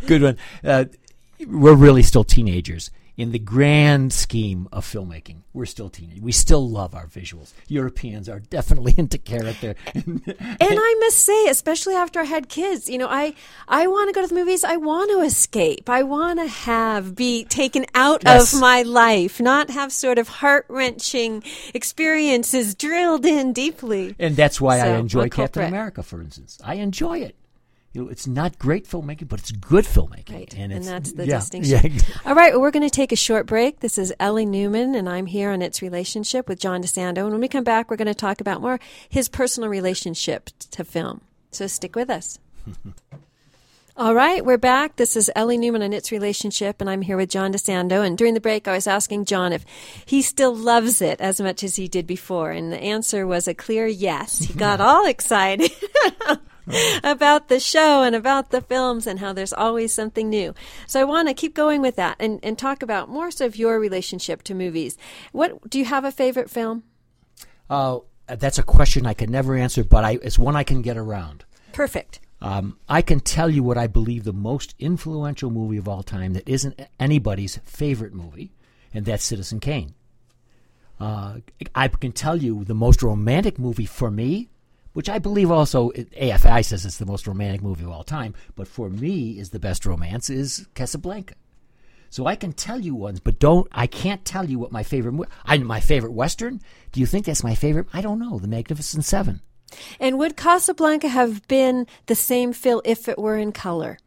Good 0.06 0.22
one. 0.22 0.38
Uh, 0.62 0.84
we're 1.46 1.74
really 1.74 2.02
still 2.02 2.24
teenagers. 2.24 2.90
In 3.16 3.30
the 3.30 3.38
grand 3.38 4.12
scheme 4.12 4.66
of 4.72 4.84
filmmaking, 4.84 5.42
we're 5.52 5.66
still 5.66 5.88
teenagers. 5.88 6.20
We 6.20 6.32
still 6.32 6.68
love 6.68 6.96
our 6.96 7.06
visuals. 7.06 7.52
Europeans 7.68 8.28
are 8.28 8.40
definitely 8.40 8.92
into 8.98 9.18
character. 9.18 9.76
And 9.94 10.20
I 10.60 10.96
must 10.98 11.18
say, 11.18 11.46
especially 11.46 11.94
after 11.94 12.18
I 12.18 12.24
had 12.24 12.48
kids, 12.48 12.88
you 12.88 12.98
know, 12.98 13.06
I 13.08 13.34
I 13.68 13.86
want 13.86 14.08
to 14.08 14.12
go 14.14 14.20
to 14.22 14.26
the 14.26 14.34
movies. 14.34 14.64
I 14.64 14.78
want 14.78 15.12
to 15.12 15.20
escape. 15.20 15.88
I 15.88 16.02
want 16.02 16.40
to 16.40 16.48
have 16.48 17.14
be 17.14 17.44
taken 17.44 17.86
out 17.94 18.22
Yes. 18.24 18.52
of 18.52 18.60
my 18.60 18.82
life, 18.82 19.40
not 19.40 19.70
have 19.70 19.92
sort 19.92 20.18
of 20.18 20.26
heart 20.26 20.66
wrenching 20.68 21.44
experiences 21.72 22.74
drilled 22.74 23.24
in 23.24 23.52
deeply. 23.52 24.16
and 24.18 24.34
that's 24.34 24.60
why 24.60 24.80
I 24.80 24.88
enjoy 24.98 25.28
Captain? 25.28 25.62
America, 25.64 26.02
for 26.02 26.20
instance. 26.20 26.58
I 26.64 26.74
enjoy 26.74 27.18
it. 27.20 27.36
You 27.94 28.02
know, 28.02 28.08
it's 28.08 28.26
not 28.26 28.58
great 28.58 28.88
filmmaking, 28.88 29.28
but 29.28 29.38
it's 29.38 29.52
good 29.52 29.84
filmmaking. 29.84 30.34
Right, 30.34 30.54
And, 30.54 30.72
and 30.72 30.84
that's 30.84 31.12
the 31.12 31.26
yeah, 31.28 31.38
distinction. 31.38 31.92
Yeah. 31.92 32.00
All 32.26 32.34
right, 32.34 32.52
well, 32.52 32.60
we're 32.60 32.72
going 32.72 32.82
to 32.82 32.90
take 32.90 33.12
a 33.12 33.16
short 33.16 33.46
break. 33.46 33.80
This 33.80 33.98
is 33.98 34.12
Ellie 34.18 34.44
Newman, 34.44 34.96
and 34.96 35.08
I'm 35.08 35.26
here 35.26 35.50
on 35.50 35.62
its 35.62 35.80
relationship 35.80 36.48
with 36.48 36.58
John 36.58 36.82
DeSando. 36.82 37.18
And 37.18 37.30
when 37.30 37.40
we 37.40 37.46
come 37.46 37.62
back, 37.62 37.88
we're 37.88 37.96
going 37.96 38.08
to 38.08 38.14
talk 38.14 38.40
about 38.40 38.60
more 38.60 38.80
his 39.08 39.28
personal 39.28 39.70
relationship 39.70 40.50
to 40.72 40.84
film. 40.84 41.20
So 41.52 41.68
stick 41.68 41.94
with 41.94 42.10
us. 42.10 42.40
All 43.96 44.12
right, 44.12 44.44
we're 44.44 44.58
back. 44.58 44.96
This 44.96 45.14
is 45.16 45.30
Ellie 45.36 45.56
Newman 45.56 45.82
and 45.82 45.94
its 45.94 46.10
relationship, 46.10 46.80
and 46.80 46.90
I'm 46.90 47.02
here 47.02 47.16
with 47.16 47.30
John 47.30 47.52
DeSando. 47.52 48.04
And 48.04 48.18
during 48.18 48.34
the 48.34 48.40
break, 48.40 48.66
I 48.66 48.74
was 48.74 48.88
asking 48.88 49.26
John 49.26 49.52
if 49.52 49.64
he 50.04 50.20
still 50.20 50.52
loves 50.52 51.00
it 51.00 51.20
as 51.20 51.40
much 51.40 51.62
as 51.62 51.76
he 51.76 51.86
did 51.86 52.08
before, 52.08 52.50
and 52.50 52.72
the 52.72 52.80
answer 52.80 53.24
was 53.24 53.46
a 53.46 53.54
clear 53.54 53.86
yes. 53.86 54.40
He 54.40 54.52
got 54.52 54.80
all 54.80 55.06
excited 55.06 55.70
about 57.04 57.48
the 57.48 57.60
show 57.60 58.02
and 58.02 58.14
about 58.14 58.50
the 58.50 58.60
films 58.60 59.06
and 59.06 59.18
how 59.18 59.32
there's 59.32 59.52
always 59.52 59.92
something 59.92 60.28
new. 60.28 60.54
So 60.86 61.00
I 61.00 61.04
want 61.04 61.28
to 61.28 61.34
keep 61.34 61.54
going 61.54 61.80
with 61.80 61.96
that 61.96 62.16
and, 62.18 62.40
and 62.42 62.58
talk 62.58 62.82
about 62.82 63.08
more 63.08 63.30
so 63.30 63.46
of 63.46 63.56
your 63.56 63.78
relationship 63.78 64.42
to 64.44 64.54
movies. 64.54 64.96
What 65.32 65.68
do 65.68 65.78
you 65.78 65.84
have 65.84 66.04
a 66.04 66.12
favorite 66.12 66.50
film? 66.50 66.84
Uh, 67.68 68.00
that's 68.26 68.58
a 68.58 68.62
question 68.62 69.06
I 69.06 69.14
can 69.14 69.30
never 69.30 69.54
answer, 69.56 69.84
but 69.84 70.04
I, 70.04 70.18
it's 70.22 70.38
one 70.38 70.56
I 70.56 70.64
can 70.64 70.82
get 70.82 70.96
around. 70.96 71.44
Perfect. 71.72 72.20
Um, 72.40 72.78
I 72.88 73.02
can 73.02 73.20
tell 73.20 73.48
you 73.48 73.62
what 73.62 73.78
I 73.78 73.86
believe 73.86 74.24
the 74.24 74.32
most 74.32 74.74
influential 74.78 75.50
movie 75.50 75.78
of 75.78 75.88
all 75.88 76.02
time 76.02 76.34
that 76.34 76.48
isn't 76.48 76.80
anybody's 77.00 77.58
favorite 77.64 78.12
movie, 78.12 78.52
and 78.92 79.04
that's 79.04 79.24
Citizen 79.24 79.60
Kane. 79.60 79.94
Uh, 81.00 81.38
I 81.74 81.88
can 81.88 82.12
tell 82.12 82.36
you 82.36 82.64
the 82.64 82.74
most 82.74 83.02
romantic 83.02 83.58
movie 83.58 83.86
for 83.86 84.10
me, 84.10 84.48
which 84.94 85.08
I 85.08 85.18
believe 85.18 85.50
also 85.50 85.90
AFI 85.90 86.64
says 86.64 86.86
it's 86.86 86.98
the 86.98 87.06
most 87.06 87.26
romantic 87.26 87.62
movie 87.62 87.84
of 87.84 87.90
all 87.90 88.04
time, 88.04 88.34
but 88.56 88.66
for 88.66 88.88
me 88.88 89.38
is 89.38 89.50
the 89.50 89.58
best 89.58 89.84
romance 89.84 90.30
is 90.30 90.66
Casablanca. 90.74 91.34
So 92.08 92.26
I 92.26 92.36
can 92.36 92.52
tell 92.52 92.80
you 92.80 92.94
ones, 92.94 93.18
but 93.20 93.40
don't 93.40 93.66
I 93.72 93.86
can't 93.86 94.24
tell 94.24 94.48
you 94.48 94.58
what 94.58 94.72
my 94.72 94.84
favorite 94.84 95.28
I 95.44 95.58
my 95.58 95.80
favorite 95.80 96.12
western. 96.12 96.60
Do 96.92 97.00
you 97.00 97.06
think 97.06 97.26
that's 97.26 97.44
my 97.44 97.56
favorite? 97.56 97.88
I 97.92 98.00
don't 98.00 98.20
know. 98.20 98.38
The 98.38 98.48
Magnificent 98.48 99.04
Seven. 99.04 99.42
And 99.98 100.18
would 100.18 100.36
Casablanca 100.36 101.08
have 101.08 101.46
been 101.48 101.88
the 102.06 102.14
same 102.14 102.52
film 102.52 102.80
if 102.84 103.08
it 103.08 103.18
were 103.18 103.36
in 103.36 103.50
color? 103.50 103.98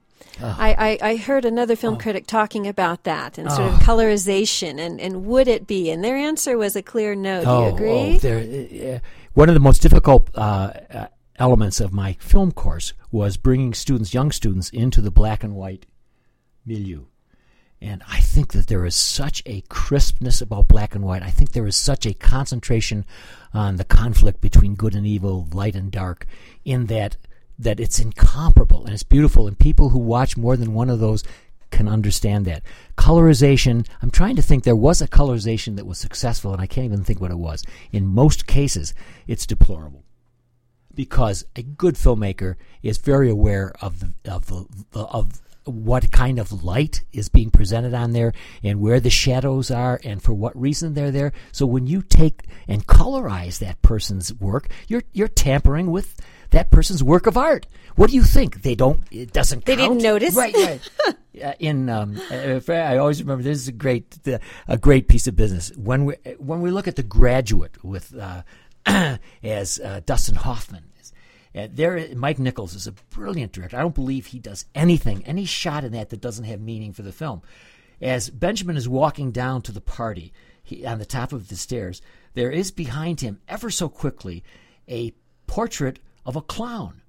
I, 0.41 0.97
I, 1.01 1.09
I 1.09 1.15
heard 1.15 1.45
another 1.45 1.75
film 1.75 1.97
critic 1.97 2.27
talking 2.27 2.67
about 2.67 3.03
that 3.03 3.37
and 3.37 3.51
sort 3.51 3.73
of 3.73 3.79
colorization 3.79 4.79
and, 4.79 5.01
and 5.01 5.25
would 5.25 5.47
it 5.47 5.65
be? 5.65 5.89
And 5.89 6.03
their 6.03 6.15
answer 6.15 6.57
was 6.57 6.75
a 6.75 6.83
clear 6.83 7.15
no. 7.15 7.43
Do 7.43 7.49
you 7.49 7.75
agree? 7.75 8.15
Oh, 8.15 8.17
there, 8.19 8.95
uh, 8.95 8.99
one 9.37 9.49
of 9.49 9.53
the 9.53 9.59
most 9.59 9.83
difficult 9.83 10.31
uh, 10.33 10.73
elements 11.35 11.79
of 11.79 11.93
my 11.93 12.13
film 12.13 12.51
course 12.51 12.93
was 13.11 13.37
bringing 13.37 13.71
students, 13.71 14.11
young 14.11 14.31
students, 14.31 14.71
into 14.71 14.99
the 14.99 15.11
black 15.11 15.43
and 15.43 15.53
white 15.53 15.85
milieu. 16.65 17.03
And 17.79 18.01
I 18.09 18.19
think 18.19 18.53
that 18.53 18.65
there 18.65 18.83
is 18.83 18.95
such 18.95 19.43
a 19.45 19.61
crispness 19.69 20.41
about 20.41 20.67
black 20.67 20.95
and 20.95 21.03
white. 21.03 21.21
I 21.21 21.29
think 21.29 21.51
there 21.51 21.67
is 21.67 21.75
such 21.75 22.07
a 22.07 22.15
concentration 22.15 23.05
on 23.53 23.75
the 23.75 23.85
conflict 23.85 24.41
between 24.41 24.73
good 24.73 24.95
and 24.95 25.05
evil, 25.05 25.47
light 25.53 25.75
and 25.75 25.91
dark, 25.91 26.25
in 26.65 26.87
that 26.87 27.17
that 27.59 27.79
it's 27.79 27.99
incomparable 27.99 28.85
and 28.85 28.93
it's 28.95 29.03
beautiful. 29.03 29.45
And 29.45 29.59
people 29.59 29.89
who 29.89 29.99
watch 29.99 30.35
more 30.35 30.57
than 30.57 30.73
one 30.73 30.89
of 30.89 30.99
those 30.99 31.23
can 31.71 31.87
understand 31.87 32.45
that. 32.45 32.63
Colorization, 32.97 33.87
I'm 34.01 34.11
trying 34.11 34.35
to 34.35 34.41
think 34.41 34.63
there 34.63 34.75
was 34.75 35.01
a 35.01 35.07
colorization 35.07 35.75
that 35.75 35.85
was 35.85 35.97
successful, 35.97 36.53
and 36.53 36.61
I 36.61 36.67
can't 36.67 36.85
even 36.85 37.03
think 37.03 37.21
what 37.21 37.31
it 37.31 37.37
was. 37.37 37.63
In 37.91 38.05
most 38.05 38.47
cases, 38.47 38.93
it's 39.27 39.45
deplorable 39.45 40.03
because 40.93 41.45
a 41.55 41.61
good 41.61 41.95
filmmaker 41.95 42.55
is 42.81 42.97
very 42.97 43.29
aware 43.29 43.71
of 43.81 43.99
the 43.99 44.31
of 44.31 44.47
the, 44.91 45.01
of 45.01 45.41
what 45.67 46.11
kind 46.11 46.39
of 46.39 46.63
light 46.63 47.03
is 47.11 47.29
being 47.29 47.51
presented 47.51 47.93
on 47.93 48.13
there 48.13 48.33
and 48.63 48.79
where 48.79 48.99
the 48.99 49.09
shadows 49.09 49.69
are 49.69 49.99
and 50.03 50.23
for 50.23 50.33
what 50.33 50.59
reason 50.59 50.93
they're 50.93 51.11
there. 51.11 51.33
So 51.51 51.65
when 51.65 51.87
you 51.87 52.01
take 52.01 52.43
and 52.67 52.87
colorize 52.87 53.59
that 53.59 53.81
person's 53.81 54.33
work, 54.33 54.69
you're 54.87 55.03
you're 55.13 55.27
tampering 55.27 55.91
with 55.91 56.15
that 56.51 56.71
person's 56.71 57.03
work 57.03 57.27
of 57.27 57.37
art. 57.37 57.67
What 57.95 58.09
do 58.09 58.15
you 58.15 58.23
think? 58.23 58.61
They 58.61 58.75
don't. 58.75 59.01
It 59.11 59.33
doesn't. 59.33 59.65
They 59.65 59.75
didn't 59.75 59.99
notice? 59.99 60.35
right? 60.35 60.55
Right. 60.55 60.89
Uh, 61.37 61.53
in 61.59 61.87
um, 61.87 62.19
I 62.31 62.97
always 62.97 63.21
remember 63.21 63.43
this 63.43 63.59
is 63.59 63.67
a 63.67 63.71
great 63.71 64.17
uh, 64.27 64.39
a 64.67 64.75
great 64.75 65.07
piece 65.07 65.27
of 65.27 65.35
business 65.35 65.71
when 65.77 66.05
we 66.05 66.15
when 66.39 66.61
we 66.61 66.71
look 66.71 66.87
at 66.87 66.95
the 66.95 67.03
graduate 67.03 67.83
with 67.83 68.17
uh, 68.17 68.41
as 69.43 69.79
uh, 69.79 70.01
Dustin 70.03 70.33
Hoffman. 70.33 70.85
Uh, 71.57 71.67
there, 71.71 72.07
Mike 72.15 72.37
Nichols 72.37 72.75
is 72.75 72.85
a 72.85 72.91
brilliant 72.91 73.51
director. 73.51 73.77
I 73.77 73.81
don't 73.81 73.95
believe 73.95 74.27
he 74.27 74.39
does 74.39 74.65
anything, 74.75 75.25
any 75.25 75.45
shot 75.45 75.83
in 75.83 75.91
that 75.93 76.09
that 76.09 76.21
doesn't 76.21 76.45
have 76.45 76.61
meaning 76.61 76.93
for 76.93 77.01
the 77.01 77.11
film. 77.11 77.41
As 77.99 78.29
Benjamin 78.29 78.77
is 78.77 78.87
walking 78.87 79.31
down 79.31 79.63
to 79.63 79.71
the 79.71 79.81
party 79.81 80.33
he, 80.61 80.85
on 80.85 80.99
the 80.99 81.05
top 81.05 81.33
of 81.33 81.47
the 81.47 81.55
stairs, 81.55 82.01
there 82.35 82.51
is 82.51 82.69
behind 82.69 83.21
him, 83.21 83.39
ever 83.47 83.71
so 83.71 83.89
quickly, 83.89 84.43
a 84.87 85.13
portrait 85.47 85.99
of 86.27 86.35
a 86.35 86.41
clown. 86.41 87.01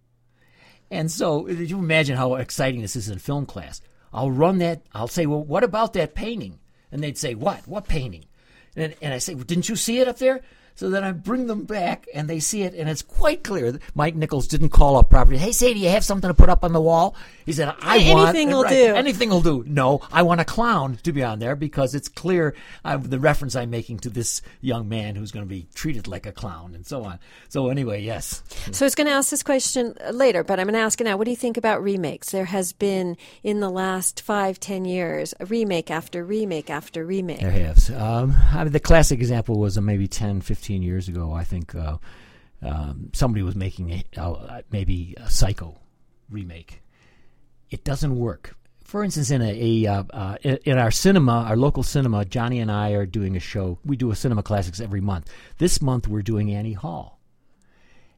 And 0.91 1.11
so 1.11 1.47
you 1.49 1.79
imagine 1.79 2.17
how 2.17 2.37
exciting 2.37 2.81
this 2.81 2.97
is 2.97 3.11
in 3.11 3.19
film 3.19 3.45
class. 3.45 3.83
I'll 4.13 4.31
run 4.31 4.57
that. 4.59 4.83
I'll 4.95 5.09
say, 5.09 5.27
"Well, 5.27 5.45
what 5.45 5.65
about 5.65 5.93
that 5.93 6.15
painting?" 6.15 6.61
And 6.91 7.03
they'd 7.03 7.19
say, 7.19 7.35
"What? 7.35 7.69
What 7.69 7.87
painting?" 7.87 8.25
And, 8.75 8.95
and 9.03 9.13
I 9.13 9.19
say, 9.19 9.35
well, 9.35 9.45
"Didn't 9.45 9.69
you 9.69 9.77
see 9.77 9.99
it 9.99 10.09
up 10.09 10.19
there?" 10.19 10.41
So 10.79 10.91
then 10.91 11.03
I 11.03 11.11
bring 11.11 11.49
them 11.49 11.65
back, 11.65 12.07
and 12.15 12.31
they 12.31 12.39
see 12.39 12.63
it, 12.63 12.73
and 12.73 12.89
it's 12.89 13.03
quite 13.03 13.43
clear. 13.43 13.73
that 13.73 13.83
Mike 13.97 14.15
Nichols 14.15 14.47
didn't 14.47 14.69
call 14.69 14.95
up 14.97 15.11
property. 15.11 15.37
Hey, 15.37 15.51
say, 15.51 15.75
do 15.75 15.81
you 15.81 15.89
have 15.89 16.05
something 16.05 16.29
to 16.29 16.35
put 16.35 16.49
up 16.49 16.63
on 16.63 16.73
the 16.73 16.81
wall? 16.81 17.17
He 17.45 17.53
said, 17.53 17.75
"I 17.83 18.13
want 18.13 18.29
Anything 18.29 18.51
will 18.51 18.63
right, 18.63 18.71
do." 18.71 18.95
Anything 18.95 19.31
will 19.31 19.41
do." 19.41 19.65
No, 19.67 20.03
I 20.13 20.23
want 20.23 20.41
a 20.41 20.45
clown 20.45 20.97
to 21.03 21.13
be 21.13 21.25
on 21.25 21.41
there 21.41 21.57
because 21.57 21.97
it's 21.97 22.09
clear 22.09 22.55
uh, 22.85 22.97
the 22.97 23.19
reference 23.19 23.57
I'm 23.57 23.71
making 23.71 23.99
to 24.01 24.09
this 24.09 24.41
young 24.61 24.89
man 24.89 25.17
who's 25.17 25.33
going 25.33 25.45
to 25.45 25.49
be 25.49 25.67
treated 25.75 26.07
like 26.07 26.27
a 26.27 26.33
clown, 26.33 26.77
and 26.77 26.87
so 26.87 27.03
on. 27.03 27.19
So 27.49 27.71
anyway, 27.71 28.01
yes. 28.01 28.45
So 28.71 28.85
I 28.85 28.87
was 28.87 28.95
going 28.95 29.09
to 29.09 29.15
ask 29.15 29.31
this 29.31 29.43
question 29.43 29.97
later, 30.13 30.45
but 30.45 30.61
I'm 30.61 30.67
going 30.67 30.75
to 30.75 30.81
ask 30.81 31.01
it 31.01 31.05
now. 31.05 31.17
What 31.17 31.25
do 31.25 31.33
you 31.33 31.37
think 31.37 31.57
about 31.57 31.83
remakes? 31.83 32.31
There 32.31 32.45
has 32.45 32.73
been, 32.73 33.17
in 33.43 33.59
the 33.59 33.71
last 33.71 34.21
five, 34.21 34.61
ten 34.61 34.85
years, 34.85 35.35
a 35.41 35.47
remake 35.47 35.91
after 35.91 36.25
remake 36.25 36.71
after 36.71 37.05
remake. 37.05 37.41
There 37.41 37.51
has. 37.51 37.91
Um, 37.91 38.37
I 38.53 38.63
mean, 38.63 38.73
the 38.73 38.79
classic 38.79 39.19
example 39.19 39.59
was 39.59 39.77
uh, 39.77 39.81
maybe 39.81 40.07
10, 40.07 40.41
15 40.43 40.68
years 40.77 41.09
ago. 41.09 41.33
I 41.33 41.45
think 41.45 41.75
uh, 41.75 41.99
um, 42.63 43.11
somebody 43.13 43.43
was 43.43 43.57
making 43.57 43.91
a, 43.91 44.21
uh, 44.21 44.63
maybe 44.71 45.15
a 45.17 45.31
Psycho 45.31 45.79
remake. 46.31 46.83
It 47.71 47.85
doesn't 47.85 48.17
work 48.17 48.57
for 48.89 49.05
instance, 49.05 49.31
in 49.31 49.43
a, 49.43 49.85
a 49.85 49.93
uh, 49.93 50.03
uh, 50.15 50.37
in 50.43 50.79
our 50.79 50.91
cinema, 50.91 51.45
our 51.47 51.59
local 51.59 51.83
cinema, 51.83 52.25
Johnny 52.25 52.59
and 52.59 52.73
I 52.73 52.93
are 52.93 53.05
doing 53.05 53.37
a 53.37 53.41
show. 53.41 53.79
We 53.85 53.99
do 53.99 54.11
a 54.11 54.17
cinema 54.17 54.43
classics 54.43 54.81
every 54.81 55.03
month. 55.03 55.31
This 55.59 55.83
month 55.83 56.09
we're 56.09 56.23
doing 56.23 56.55
Annie 56.55 56.73
Hall, 56.73 57.21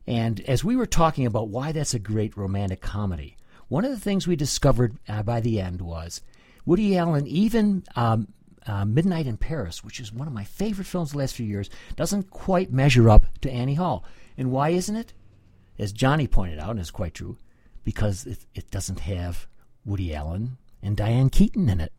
and 0.06 0.40
as 0.42 0.62
we 0.62 0.76
were 0.76 0.86
talking 0.86 1.26
about 1.26 1.48
why 1.48 1.72
that's 1.72 1.92
a 1.92 1.98
great 1.98 2.36
romantic 2.36 2.80
comedy, 2.80 3.36
one 3.66 3.84
of 3.84 3.90
the 3.90 3.98
things 3.98 4.28
we 4.28 4.36
discovered 4.36 4.96
uh, 5.08 5.24
by 5.24 5.40
the 5.40 5.60
end 5.60 5.82
was 5.82 6.22
Woody 6.64 6.96
Allen 6.96 7.26
even. 7.26 7.82
Um, 7.96 8.28
uh, 8.66 8.84
Midnight 8.84 9.26
in 9.26 9.36
Paris, 9.36 9.82
which 9.82 10.00
is 10.00 10.12
one 10.12 10.28
of 10.28 10.34
my 10.34 10.44
favorite 10.44 10.86
films 10.86 11.12
the 11.12 11.18
last 11.18 11.34
few 11.34 11.46
years, 11.46 11.70
doesn't 11.96 12.30
quite 12.30 12.72
measure 12.72 13.08
up 13.08 13.26
to 13.40 13.50
Annie 13.50 13.74
Hall. 13.74 14.04
And 14.36 14.50
why 14.50 14.70
isn't 14.70 14.96
it? 14.96 15.12
As 15.78 15.92
Johnny 15.92 16.26
pointed 16.26 16.58
out, 16.58 16.70
and 16.70 16.80
it's 16.80 16.90
quite 16.90 17.14
true, 17.14 17.38
because 17.84 18.26
it, 18.26 18.44
it 18.54 18.70
doesn't 18.70 19.00
have 19.00 19.46
Woody 19.84 20.14
Allen 20.14 20.58
and 20.82 20.96
Diane 20.96 21.30
Keaton 21.30 21.68
in 21.68 21.80
it. 21.80 21.92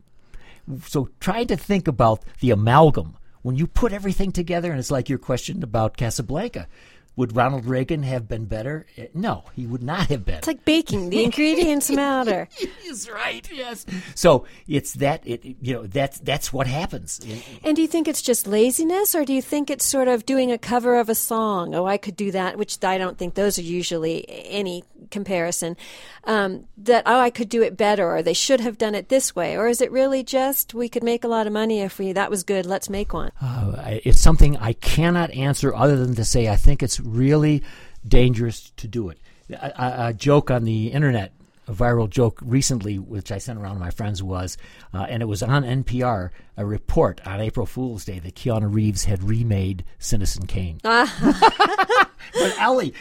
So 0.86 1.08
try 1.18 1.44
to 1.44 1.56
think 1.56 1.88
about 1.88 2.22
the 2.40 2.52
amalgam 2.52 3.16
when 3.42 3.56
you 3.56 3.66
put 3.66 3.92
everything 3.92 4.30
together, 4.30 4.70
and 4.70 4.78
it's 4.78 4.90
like 4.90 5.08
your 5.08 5.18
question 5.18 5.62
about 5.62 5.96
Casablanca. 5.96 6.68
Would 7.14 7.36
Ronald 7.36 7.66
Reagan 7.66 8.02
have 8.04 8.26
been 8.26 8.46
better? 8.46 8.86
Eh, 8.96 9.08
no, 9.12 9.44
he 9.54 9.66
would 9.66 9.82
not 9.82 10.08
have 10.08 10.24
been. 10.24 10.36
It's 10.36 10.46
like 10.46 10.64
baking; 10.64 11.10
the 11.10 11.24
ingredients 11.24 11.90
matter. 11.90 12.48
He's 12.82 13.08
right. 13.10 13.46
Yes. 13.52 13.84
So 14.14 14.46
it's 14.66 14.94
that. 14.94 15.26
It 15.26 15.44
you 15.44 15.74
know 15.74 15.86
that's 15.86 16.18
that's 16.20 16.52
what 16.52 16.66
happens. 16.66 17.20
And 17.64 17.76
do 17.76 17.82
you 17.82 17.88
think 17.88 18.08
it's 18.08 18.22
just 18.22 18.46
laziness, 18.46 19.14
or 19.14 19.24
do 19.26 19.34
you 19.34 19.42
think 19.42 19.68
it's 19.68 19.84
sort 19.84 20.08
of 20.08 20.24
doing 20.24 20.50
a 20.50 20.58
cover 20.58 20.96
of 20.96 21.10
a 21.10 21.14
song? 21.14 21.74
Oh, 21.74 21.84
I 21.84 21.98
could 21.98 22.16
do 22.16 22.30
that, 22.30 22.56
which 22.56 22.82
I 22.82 22.96
don't 22.96 23.18
think 23.18 23.34
those 23.34 23.58
are 23.58 23.62
usually 23.62 24.24
any 24.28 24.84
comparison. 25.10 25.76
Um, 26.24 26.66
that 26.78 27.02
oh, 27.04 27.20
I 27.20 27.28
could 27.28 27.50
do 27.50 27.62
it 27.62 27.76
better, 27.76 28.10
or 28.10 28.22
they 28.22 28.32
should 28.32 28.60
have 28.60 28.78
done 28.78 28.94
it 28.94 29.10
this 29.10 29.36
way, 29.36 29.56
or 29.56 29.68
is 29.68 29.82
it 29.82 29.92
really 29.92 30.22
just 30.22 30.72
we 30.72 30.88
could 30.88 31.02
make 31.02 31.24
a 31.24 31.28
lot 31.28 31.46
of 31.46 31.52
money 31.52 31.80
if 31.80 31.98
we 31.98 32.12
that 32.12 32.30
was 32.30 32.42
good? 32.42 32.64
Let's 32.64 32.88
make 32.88 33.12
one. 33.12 33.32
Uh, 33.40 33.98
it's 34.04 34.20
something 34.20 34.56
I 34.56 34.72
cannot 34.72 35.30
answer 35.32 35.74
other 35.74 35.96
than 35.96 36.14
to 36.14 36.24
say 36.24 36.48
I 36.48 36.56
think 36.56 36.82
it's 36.82 37.01
really 37.02 37.62
dangerous 38.06 38.70
to 38.76 38.88
do 38.88 39.08
it. 39.08 39.18
A, 39.50 40.08
a 40.08 40.12
joke 40.12 40.50
on 40.50 40.64
the 40.64 40.88
internet, 40.88 41.32
a 41.68 41.72
viral 41.72 42.08
joke 42.08 42.38
recently, 42.42 42.98
which 42.98 43.30
I 43.30 43.38
sent 43.38 43.58
around 43.58 43.74
to 43.74 43.80
my 43.80 43.90
friends, 43.90 44.22
was, 44.22 44.56
uh, 44.94 45.06
and 45.08 45.22
it 45.22 45.26
was 45.26 45.42
on 45.42 45.62
NPR, 45.62 46.30
a 46.56 46.64
report 46.64 47.20
on 47.26 47.40
April 47.40 47.66
Fool's 47.66 48.04
Day 48.04 48.18
that 48.18 48.34
Keanu 48.34 48.72
Reeves 48.72 49.04
had 49.04 49.22
remade 49.22 49.84
Citizen 49.98 50.46
Kane. 50.46 50.80
but 50.82 52.58
Ellie, 52.58 52.94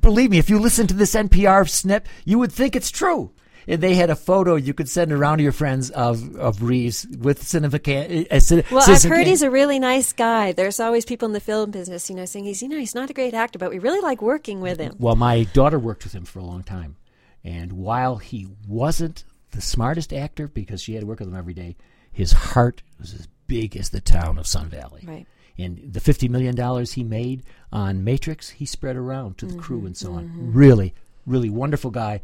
believe 0.00 0.30
me, 0.30 0.38
if 0.38 0.50
you 0.50 0.58
listen 0.58 0.86
to 0.88 0.94
this 0.94 1.14
NPR 1.14 1.68
snip, 1.68 2.08
you 2.24 2.38
would 2.38 2.52
think 2.52 2.74
it's 2.74 2.90
true 2.90 3.32
and 3.66 3.80
they 3.80 3.94
had 3.94 4.10
a 4.10 4.16
photo 4.16 4.56
you 4.56 4.74
could 4.74 4.88
send 4.88 5.12
around 5.12 5.38
to 5.38 5.42
your 5.42 5.52
friends 5.52 5.90
of, 5.90 6.36
of 6.36 6.62
Reeves 6.62 7.06
with 7.06 7.42
significant. 7.46 8.28
Uh, 8.30 8.62
well, 8.70 8.90
I've 8.90 9.02
heard 9.02 9.26
he's 9.26 9.42
a 9.42 9.50
really 9.50 9.78
nice 9.78 10.12
guy. 10.12 10.52
There's 10.52 10.80
always 10.80 11.04
people 11.04 11.26
in 11.26 11.32
the 11.32 11.40
film 11.40 11.70
business, 11.70 12.08
you 12.10 12.16
know, 12.16 12.24
saying 12.24 12.44
he's 12.44 12.62
you 12.62 12.68
know 12.68 12.78
he's 12.78 12.94
not 12.94 13.10
a 13.10 13.14
great 13.14 13.34
actor, 13.34 13.58
but 13.58 13.70
we 13.70 13.78
really 13.78 14.00
like 14.00 14.22
working 14.22 14.60
with 14.60 14.78
him. 14.78 14.96
Well, 14.98 15.16
my 15.16 15.44
daughter 15.44 15.78
worked 15.78 16.04
with 16.04 16.12
him 16.12 16.24
for 16.24 16.38
a 16.38 16.44
long 16.44 16.62
time, 16.62 16.96
and 17.44 17.72
while 17.72 18.16
he 18.16 18.48
wasn't 18.66 19.24
the 19.52 19.60
smartest 19.60 20.12
actor 20.12 20.48
because 20.48 20.82
she 20.82 20.94
had 20.94 21.02
to 21.02 21.06
work 21.06 21.20
with 21.20 21.28
him 21.28 21.36
every 21.36 21.54
day, 21.54 21.76
his 22.10 22.32
heart 22.32 22.82
was 22.98 23.14
as 23.14 23.28
big 23.46 23.76
as 23.76 23.90
the 23.90 24.00
town 24.00 24.38
of 24.38 24.46
Sun 24.46 24.68
Valley. 24.68 25.02
Right. 25.04 25.26
And 25.58 25.92
the 25.92 26.00
fifty 26.00 26.28
million 26.28 26.54
dollars 26.54 26.92
he 26.92 27.04
made 27.04 27.44
on 27.70 28.04
Matrix, 28.04 28.48
he 28.48 28.64
spread 28.66 28.96
around 28.96 29.38
to 29.38 29.46
the 29.46 29.52
mm-hmm, 29.52 29.62
crew 29.62 29.86
and 29.86 29.96
so 29.96 30.12
on. 30.14 30.28
mm-hmm. 30.28 30.52
Really, 30.52 30.94
really 31.26 31.50
wonderful 31.50 31.90
guy, 31.90 32.22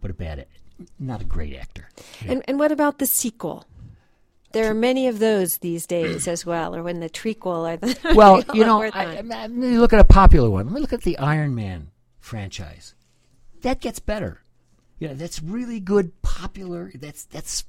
but 0.00 0.10
a 0.10 0.14
bad 0.14 0.46
not 0.98 1.20
a 1.20 1.24
great 1.24 1.54
actor. 1.54 1.88
And 2.26 2.42
and 2.46 2.58
what 2.58 2.72
about 2.72 2.98
the 2.98 3.06
sequel? 3.06 3.66
There 4.52 4.70
are 4.70 4.74
many 4.74 5.08
of 5.08 5.18
those 5.18 5.58
these 5.58 5.86
days 5.86 6.28
as 6.28 6.46
well, 6.46 6.76
or 6.76 6.82
when 6.82 7.00
the 7.00 7.10
trequel 7.10 7.68
or 7.68 7.76
the 7.76 7.98
well, 8.14 8.42
you 8.54 8.64
know, 8.64 8.82
I, 8.82 9.16
I, 9.16 9.46
you 9.46 9.80
look 9.80 9.92
at 9.92 10.00
a 10.00 10.04
popular 10.04 10.48
one. 10.48 10.66
Let 10.66 10.74
me 10.74 10.80
look 10.80 10.92
at 10.92 11.02
the 11.02 11.18
Iron 11.18 11.54
Man 11.54 11.90
franchise. 12.20 12.94
That 13.62 13.80
gets 13.80 13.98
better. 13.98 14.40
You 14.98 15.08
know, 15.08 15.14
that's 15.14 15.42
really 15.42 15.80
good, 15.80 16.22
popular. 16.22 16.92
That's 16.94 17.24
that's, 17.24 17.64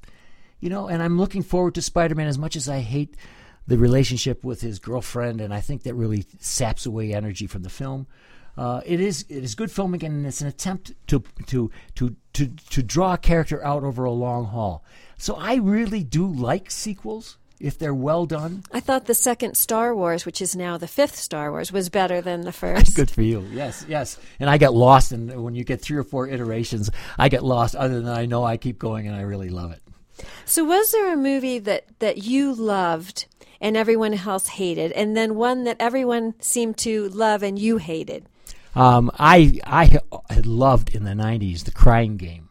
you 0.59 0.69
know, 0.69 0.87
and 0.87 1.01
I'm 1.01 1.17
looking 1.17 1.41
forward 1.41 1.75
to 1.75 1.81
Spider-Man 1.81 2.27
as 2.27 2.37
much 2.37 2.55
as 2.55 2.69
I 2.69 2.79
hate 2.79 3.15
the 3.67 3.77
relationship 3.77 4.43
with 4.43 4.61
his 4.61 4.77
girlfriend, 4.77 5.41
and 5.41 5.53
I 5.53 5.61
think 5.61 5.83
that 5.83 5.95
really 5.95 6.25
saps 6.39 6.85
away 6.85 7.13
energy 7.13 7.47
from 7.47 7.63
the 7.63 7.69
film. 7.69 8.05
Uh, 8.57 8.81
it 8.85 9.01
is 9.01 9.25
it 9.27 9.43
is 9.43 9.55
good 9.55 9.71
filming, 9.71 10.03
and 10.03 10.25
it's 10.25 10.41
an 10.41 10.47
attempt 10.47 10.93
to 11.07 11.23
to 11.47 11.71
to 11.95 12.15
to 12.33 12.47
to 12.47 12.83
draw 12.83 13.13
a 13.13 13.17
character 13.17 13.63
out 13.65 13.83
over 13.83 14.05
a 14.05 14.11
long 14.11 14.45
haul. 14.45 14.83
So 15.17 15.35
I 15.35 15.55
really 15.55 16.03
do 16.03 16.25
like 16.25 16.71
sequels 16.71 17.37
if 17.59 17.77
they're 17.77 17.93
well 17.93 18.25
done. 18.25 18.63
I 18.71 18.79
thought 18.79 19.05
the 19.05 19.13
second 19.13 19.55
Star 19.55 19.95
Wars, 19.95 20.25
which 20.25 20.41
is 20.41 20.55
now 20.55 20.77
the 20.77 20.87
fifth 20.87 21.15
Star 21.15 21.51
Wars, 21.51 21.71
was 21.71 21.89
better 21.89 22.21
than 22.21 22.41
the 22.41 22.51
first. 22.63 22.95
Good 22.95 23.11
for 23.11 23.21
you. 23.21 23.41
Yes, 23.51 23.85
yes. 23.89 24.17
And 24.39 24.49
I 24.49 24.57
get 24.57 24.73
lost, 24.73 25.11
and 25.11 25.43
when 25.43 25.55
you 25.55 25.63
get 25.63 25.81
three 25.81 25.97
or 25.97 26.03
four 26.03 26.27
iterations, 26.27 26.89
I 27.17 27.29
get 27.29 27.43
lost. 27.43 27.75
Other 27.75 28.01
than 28.01 28.11
I 28.11 28.25
know 28.25 28.43
I 28.43 28.57
keep 28.57 28.79
going, 28.79 29.07
and 29.07 29.15
I 29.15 29.21
really 29.21 29.49
love 29.49 29.71
it. 29.71 29.81
So, 30.45 30.63
was 30.63 30.91
there 30.91 31.11
a 31.11 31.17
movie 31.17 31.59
that 31.59 31.87
that 31.99 32.19
you 32.19 32.53
loved 32.53 33.25
and 33.59 33.75
everyone 33.75 34.13
else 34.13 34.47
hated, 34.47 34.93
and 34.93 35.15
then 35.15 35.35
one 35.35 35.65
that 35.65 35.77
everyone 35.79 36.35
seemed 36.39 36.77
to 36.79 37.09
love 37.09 37.43
and 37.43 37.59
you 37.59 37.77
hated? 37.77 38.27
Um, 38.75 39.11
I 39.17 39.59
I 39.63 39.99
had 40.29 40.45
loved 40.45 40.93
in 40.93 41.03
the 41.03 41.11
'90s 41.11 41.63
the 41.63 41.71
Crying 41.71 42.17
Game, 42.17 42.49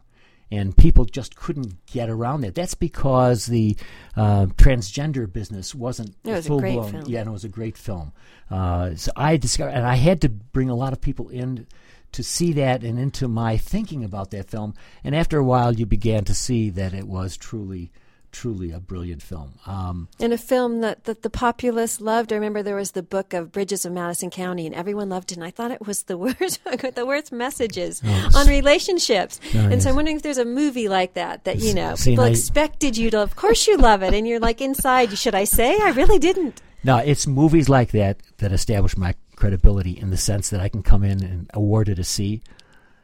and 0.51 0.75
people 0.75 1.05
just 1.05 1.35
couldn't 1.35 1.85
get 1.85 2.09
around 2.09 2.41
that. 2.41 2.55
That's 2.55 2.73
because 2.73 3.45
the 3.45 3.77
uh, 4.15 4.47
transgender 4.57 5.31
business 5.31 5.75
wasn't 5.75 6.15
it 6.23 6.31
was 6.31 6.47
full 6.47 6.57
a 6.57 6.61
great 6.61 6.73
blown. 6.73 6.91
Film. 6.91 7.03
Yeah, 7.07 7.19
and 7.21 7.29
it 7.29 7.33
was 7.33 7.43
a 7.43 7.49
great 7.49 7.77
film. 7.77 8.11
Uh, 8.49 8.95
so 8.95 9.11
I 9.15 9.37
discovered, 9.37 9.71
and 9.71 9.85
I 9.85 9.95
had 9.95 10.21
to 10.21 10.29
bring 10.29 10.69
a 10.69 10.75
lot 10.75 10.93
of 10.93 11.01
people 11.01 11.29
in 11.29 11.67
to 12.11 12.23
see 12.23 12.53
that 12.53 12.83
and 12.83 12.97
into 12.97 13.27
my 13.27 13.57
thinking 13.57 14.03
about 14.03 14.31
that 14.31 14.49
film. 14.49 14.73
And 15.03 15.15
after 15.15 15.37
a 15.37 15.43
while, 15.43 15.73
you 15.73 15.85
began 15.85 16.23
to 16.25 16.33
see 16.33 16.69
that 16.69 16.93
it 16.93 17.07
was 17.07 17.35
truly 17.35 17.91
truly 18.35 18.69
a 18.71 18.81
brilliant 18.81 19.21
film. 19.21 19.53
Um, 19.65 20.09
and 20.19 20.33
a 20.33 20.37
film 20.37 20.81
that, 20.81 21.05
that 21.05 21.21
the 21.21 21.29
populace 21.29 22.01
loved. 22.01 22.33
I 22.33 22.35
remember 22.35 22.61
there 22.61 22.75
was 22.75 22.91
the 22.91 23.01
book 23.01 23.33
of 23.33 23.53
Bridges 23.53 23.85
of 23.85 23.93
Madison 23.93 24.29
County, 24.29 24.65
and 24.65 24.75
everyone 24.75 25.07
loved 25.07 25.31
it. 25.31 25.37
And 25.37 25.43
I 25.45 25.51
thought 25.51 25.71
it 25.71 25.87
was 25.87 26.03
the 26.03 26.17
worst, 26.41 26.59
the 26.65 27.05
worst 27.05 27.31
messages 27.31 28.01
oh, 28.05 28.29
on 28.35 28.47
relationships. 28.47 29.39
and 29.53 29.81
so 29.81 29.89
I'm 29.89 29.95
wondering 29.95 30.17
if 30.17 30.23
there's 30.23 30.37
a 30.37 30.45
movie 30.45 30.89
like 30.89 31.13
that 31.13 31.45
that 31.45 31.59
you 31.59 31.73
know 31.73 31.95
See, 31.95 32.11
people 32.11 32.25
expected 32.25 32.97
you 32.97 33.09
to. 33.11 33.21
Of 33.21 33.37
course, 33.37 33.67
you 33.67 33.77
love 33.77 34.03
it, 34.03 34.13
and 34.13 34.27
you're 34.27 34.41
like 34.41 34.59
inside. 34.59 35.17
Should 35.17 35.35
I 35.35 35.45
say? 35.45 35.79
I 35.81 35.91
really 35.91 36.19
didn't. 36.19 36.61
No, 36.83 36.97
it's 36.97 37.25
movies 37.25 37.69
like 37.69 37.91
that 37.91 38.19
that 38.37 38.51
establish 38.51 38.97
my 38.97 39.15
credibility 39.37 39.97
in 39.97 40.09
the 40.09 40.17
sense 40.17 40.49
that 40.49 40.59
I 40.59 40.67
can 40.67 40.83
come 40.83 41.03
in 41.03 41.23
and 41.23 41.49
award 41.53 41.87
it 41.87 41.99
a 41.99 42.03
C 42.03 42.41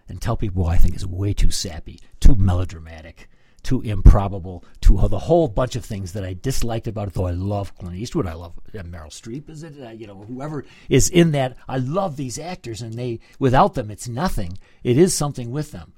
and 0.10 0.22
tell 0.22 0.36
people 0.36 0.68
I 0.68 0.76
think 0.76 0.96
is 0.96 1.08
way 1.08 1.34
too 1.34 1.52
sappy, 1.52 2.02
too 2.20 2.36
melodramatic 2.36 3.30
too 3.64 3.82
improbable, 3.82 4.64
to 4.82 5.08
the 5.08 5.20
whole 5.20 5.48
bunch 5.48 5.76
of 5.76 5.86
things 5.86 6.14
that 6.14 6.24
I 6.24 6.34
disliked 6.34 6.88
about 6.88 7.10
it. 7.10 7.14
Though 7.14 7.28
I 7.28 7.32
love 7.32 7.76
Clint 7.78 7.96
Eastwood, 7.96 8.28
I 8.28 8.34
love 8.34 8.60
uh, 8.74 8.80
Meryl 8.80 9.10
Streep. 9.10 9.50
Is 9.50 9.64
it? 9.64 9.76
Uh, 9.82 9.90
you 9.90 10.08
know, 10.08 10.26
whoever 10.28 10.66
is 10.90 11.10
in 11.10 11.32
that, 11.32 11.58
I 11.68 11.78
love 11.78 12.18
these 12.18 12.40
actors, 12.40 12.82
and 12.82 12.94
they 12.94 13.20
without 13.40 13.74
them, 13.74 13.92
it's 13.92 14.08
nothing. 14.08 14.58
It 14.84 14.98
is 14.98 15.14
something 15.14 15.52
with 15.52 15.72
them. 15.72 15.94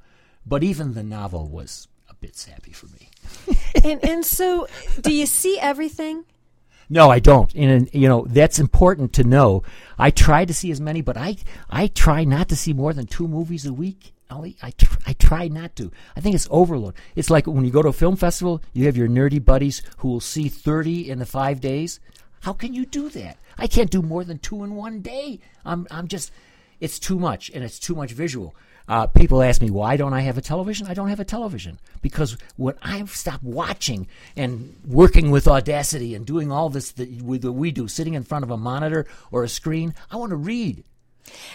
But 0.45 0.63
even 0.63 0.93
the 0.93 1.03
novel 1.03 1.47
was 1.47 1.87
a 2.09 2.13
bit 2.15 2.35
sappy 2.35 2.71
for 2.71 2.87
me. 2.87 3.09
and 3.83 4.03
and 4.03 4.25
so, 4.25 4.67
do 5.01 5.13
you 5.13 5.25
see 5.25 5.59
everything? 5.59 6.25
No, 6.89 7.09
I 7.09 7.19
don't. 7.19 7.53
And 7.55 7.89
you 7.93 8.07
know 8.07 8.25
that's 8.29 8.59
important 8.59 9.13
to 9.13 9.23
know. 9.23 9.63
I 9.97 10.11
try 10.11 10.45
to 10.45 10.53
see 10.53 10.71
as 10.71 10.81
many, 10.81 11.01
but 11.01 11.17
I 11.17 11.37
I 11.69 11.87
try 11.87 12.23
not 12.23 12.49
to 12.49 12.55
see 12.55 12.73
more 12.73 12.93
than 12.93 13.07
two 13.07 13.27
movies 13.27 13.65
a 13.65 13.73
week. 13.73 14.13
I, 14.41 14.71
tr- 14.71 14.97
I 15.05 15.13
try 15.13 15.47
not 15.47 15.75
to. 15.77 15.91
I 16.15 16.21
think 16.21 16.35
it's 16.35 16.47
overload. 16.51 16.95
It's 17.15 17.29
like 17.29 17.47
when 17.47 17.65
you 17.65 17.71
go 17.71 17.81
to 17.81 17.89
a 17.89 17.93
film 17.93 18.15
festival, 18.15 18.61
you 18.73 18.85
have 18.85 18.97
your 18.97 19.07
nerdy 19.07 19.43
buddies 19.43 19.81
who 19.97 20.09
will 20.09 20.19
see 20.19 20.49
30 20.49 21.09
in 21.09 21.19
the 21.19 21.25
five 21.25 21.61
days. 21.61 21.99
How 22.41 22.53
can 22.53 22.73
you 22.73 22.85
do 22.85 23.09
that? 23.09 23.37
I 23.57 23.67
can't 23.67 23.91
do 23.91 24.01
more 24.01 24.23
than 24.23 24.39
two 24.39 24.63
in 24.63 24.75
one 24.75 25.01
day. 25.01 25.39
I'm, 25.65 25.87
I'm 25.91 26.07
just, 26.07 26.31
it's 26.79 26.99
too 26.99 27.19
much 27.19 27.51
and 27.53 27.63
it's 27.63 27.79
too 27.79 27.95
much 27.95 28.11
visual. 28.11 28.55
Uh, 28.87 29.07
people 29.07 29.41
ask 29.41 29.61
me, 29.61 29.69
why 29.69 29.95
don't 29.95 30.13
I 30.13 30.21
have 30.21 30.37
a 30.37 30.41
television? 30.41 30.87
I 30.87 30.93
don't 30.93 31.07
have 31.07 31.21
a 31.21 31.25
television 31.25 31.79
because 32.01 32.37
when 32.57 32.75
I 32.81 33.05
stop 33.05 33.41
watching 33.41 34.07
and 34.35 34.75
working 34.85 35.31
with 35.31 35.47
Audacity 35.47 36.15
and 36.15 36.25
doing 36.25 36.51
all 36.51 36.69
this 36.69 36.91
that 36.93 37.09
we, 37.21 37.37
that 37.37 37.51
we 37.53 37.71
do, 37.71 37.87
sitting 37.87 38.13
in 38.13 38.23
front 38.23 38.43
of 38.43 38.51
a 38.51 38.57
monitor 38.57 39.05
or 39.31 39.43
a 39.43 39.49
screen, 39.49 39.95
I 40.11 40.17
want 40.17 40.31
to 40.31 40.35
read. 40.35 40.83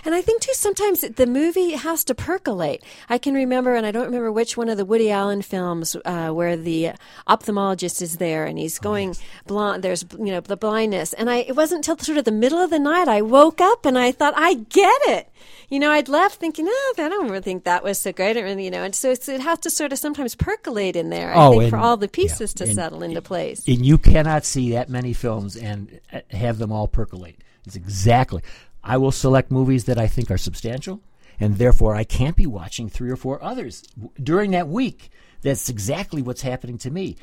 And 0.05 0.15
I 0.15 0.23
think 0.23 0.43
too 0.43 0.55
sometimes 0.55 1.01
the 1.01 1.27
movie 1.27 1.73
has 1.73 2.05
to 2.05 2.15
percolate. 2.15 2.83
I 3.09 3.19
can 3.19 3.35
remember, 3.35 3.75
and 3.75 3.87
I 3.87 3.91
don't 3.91 4.07
remember 4.07 4.33
which 4.33 4.57
one 4.57 4.69
of 4.69 4.77
the 4.77 4.85
Woody 4.85 5.11
Allen 5.11 5.43
films 5.43 5.97
uh, 6.05 6.31
where 6.31 6.57
the 6.57 6.93
ophthalmologist 7.29 8.03
is 8.03 8.17
there 8.17 8.45
and 8.45 8.59
he's 8.59 8.79
going 8.79 9.11
oh, 9.11 9.13
yes. 9.13 9.23
blind. 9.47 9.83
There's 9.83 10.05
you 10.19 10.27
know 10.27 10.41
the 10.41 10.57
blindness, 10.57 11.13
and 11.13 11.31
I 11.31 11.39
it 11.39 11.57
wasn't 11.57 11.87
until 11.87 11.99
sort 12.05 12.19
of 12.19 12.25
the 12.25 12.33
middle 12.33 12.59
of 12.59 12.71
the 12.71 12.79
night 12.79 13.09
I 13.09 13.23
woke 13.23 13.61
up 13.61 13.87
and 13.87 13.99
I 13.99 14.13
thought 14.13 14.35
I 14.37 14.55
get 14.55 15.01
it. 15.07 15.29
You 15.69 15.79
know, 15.79 15.91
I'd 15.91 16.09
left 16.09 16.37
thinking, 16.37 16.67
oh, 16.69 16.95
I 16.97 17.09
don't 17.09 17.29
really 17.29 17.43
think 17.43 17.65
that 17.65 17.85
was 17.85 17.99
so 17.99 18.13
great. 18.13 18.37
And, 18.37 18.63
you 18.63 18.71
know, 18.71 18.83
and 18.83 18.95
so 18.95 19.11
it 19.11 19.27
has 19.29 19.59
to 19.61 19.71
sort 19.71 19.93
of 19.93 19.99
sometimes 19.99 20.35
percolate 20.35 20.97
in 20.97 21.11
there. 21.11 21.31
I 21.35 21.47
oh, 21.47 21.51
think 21.51 21.63
and, 21.65 21.71
for 21.71 21.77
all 21.77 21.97
the 21.97 22.09
pieces 22.09 22.55
yeah, 22.55 22.59
to 22.59 22.65
and, 22.65 22.75
settle 22.75 23.03
into 23.03 23.21
place. 23.21 23.69
And 23.69 23.85
you 23.85 23.99
cannot 23.99 24.45
see 24.45 24.73
that 24.73 24.89
many 24.89 25.13
films 25.13 25.57
and 25.57 26.01
uh, 26.13 26.21
have 26.31 26.59
them 26.59 26.73
all 26.73 26.89
percolate. 26.89 27.37
It's 27.67 27.77
exactly. 27.77 28.43
I 28.89 28.97
will 28.97 29.13
select 29.13 29.51
movies 29.51 29.85
that 29.85 29.99
I 29.99 30.07
think 30.07 30.31
are 30.31 30.39
substantial, 30.39 31.01
and 31.39 31.59
therefore 31.59 31.95
I 31.95 32.05
can't 32.05 32.37
be 32.37 32.47
watching 32.47 32.89
three 32.89 33.11
or 33.11 33.17
four 33.17 33.43
others 33.45 33.85
during 34.21 34.51
that 34.53 34.69
week. 34.69 35.11
That's 35.43 35.69
exactly 35.69 36.23
what's 36.23 36.41
happening 36.41 36.79
to 36.79 36.91
me. 36.91 37.17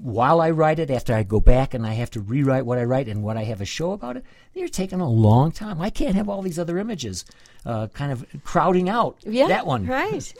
While 0.00 0.40
I 0.40 0.50
write 0.50 0.78
it, 0.78 0.90
after 0.90 1.12
I 1.12 1.22
go 1.22 1.38
back 1.38 1.74
and 1.74 1.86
I 1.86 1.92
have 1.92 2.10
to 2.12 2.20
rewrite 2.20 2.64
what 2.64 2.78
I 2.78 2.84
write 2.84 3.06
and 3.06 3.22
what 3.22 3.36
I 3.36 3.44
have 3.44 3.60
a 3.60 3.66
show 3.66 3.92
about 3.92 4.16
it, 4.16 4.24
they're 4.54 4.66
taking 4.66 5.00
a 5.00 5.08
long 5.08 5.52
time. 5.52 5.80
I 5.80 5.90
can't 5.90 6.14
have 6.14 6.28
all 6.28 6.40
these 6.40 6.58
other 6.58 6.78
images 6.78 7.26
uh, 7.66 7.88
kind 7.88 8.10
of 8.10 8.24
crowding 8.42 8.88
out 8.88 9.18
yeah, 9.22 9.48
that 9.48 9.66
one. 9.66 9.86
Right. 9.86 10.32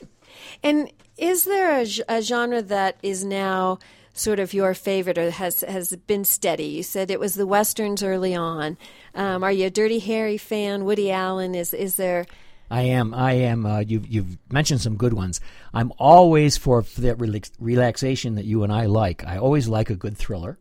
And 0.62 0.90
is 1.18 1.44
there 1.44 1.78
a, 1.78 1.86
a 2.08 2.22
genre 2.22 2.62
that 2.62 2.96
is 3.02 3.22
now 3.22 3.78
sort 4.12 4.38
of 4.38 4.52
your 4.52 4.74
favorite 4.74 5.18
or 5.18 5.30
has 5.30 5.60
has 5.62 5.94
been 6.06 6.24
steady? 6.24 6.64
You 6.64 6.82
said 6.82 7.10
it 7.10 7.20
was 7.20 7.34
the 7.34 7.46
westerns 7.46 8.02
early 8.02 8.34
on. 8.34 8.76
Um, 9.14 9.42
are 9.42 9.52
you 9.52 9.66
a 9.66 9.70
Dirty 9.70 9.98
Harry 9.98 10.36
fan? 10.36 10.84
Woody 10.84 11.10
Allen 11.10 11.54
is 11.54 11.74
is 11.74 11.96
there? 11.96 12.26
I 12.70 12.82
am. 12.82 13.12
I 13.14 13.32
am. 13.32 13.66
Uh, 13.66 13.80
you've 13.80 14.06
you've 14.06 14.38
mentioned 14.50 14.80
some 14.80 14.96
good 14.96 15.12
ones. 15.12 15.40
I'm 15.74 15.92
always 15.98 16.56
for, 16.56 16.82
for 16.82 17.00
that 17.00 17.18
relax, 17.18 17.50
relaxation 17.58 18.36
that 18.36 18.44
you 18.44 18.62
and 18.62 18.72
I 18.72 18.86
like. 18.86 19.26
I 19.26 19.38
always 19.38 19.66
like 19.66 19.90
a 19.90 19.96
good 19.96 20.16
thriller. 20.16 20.58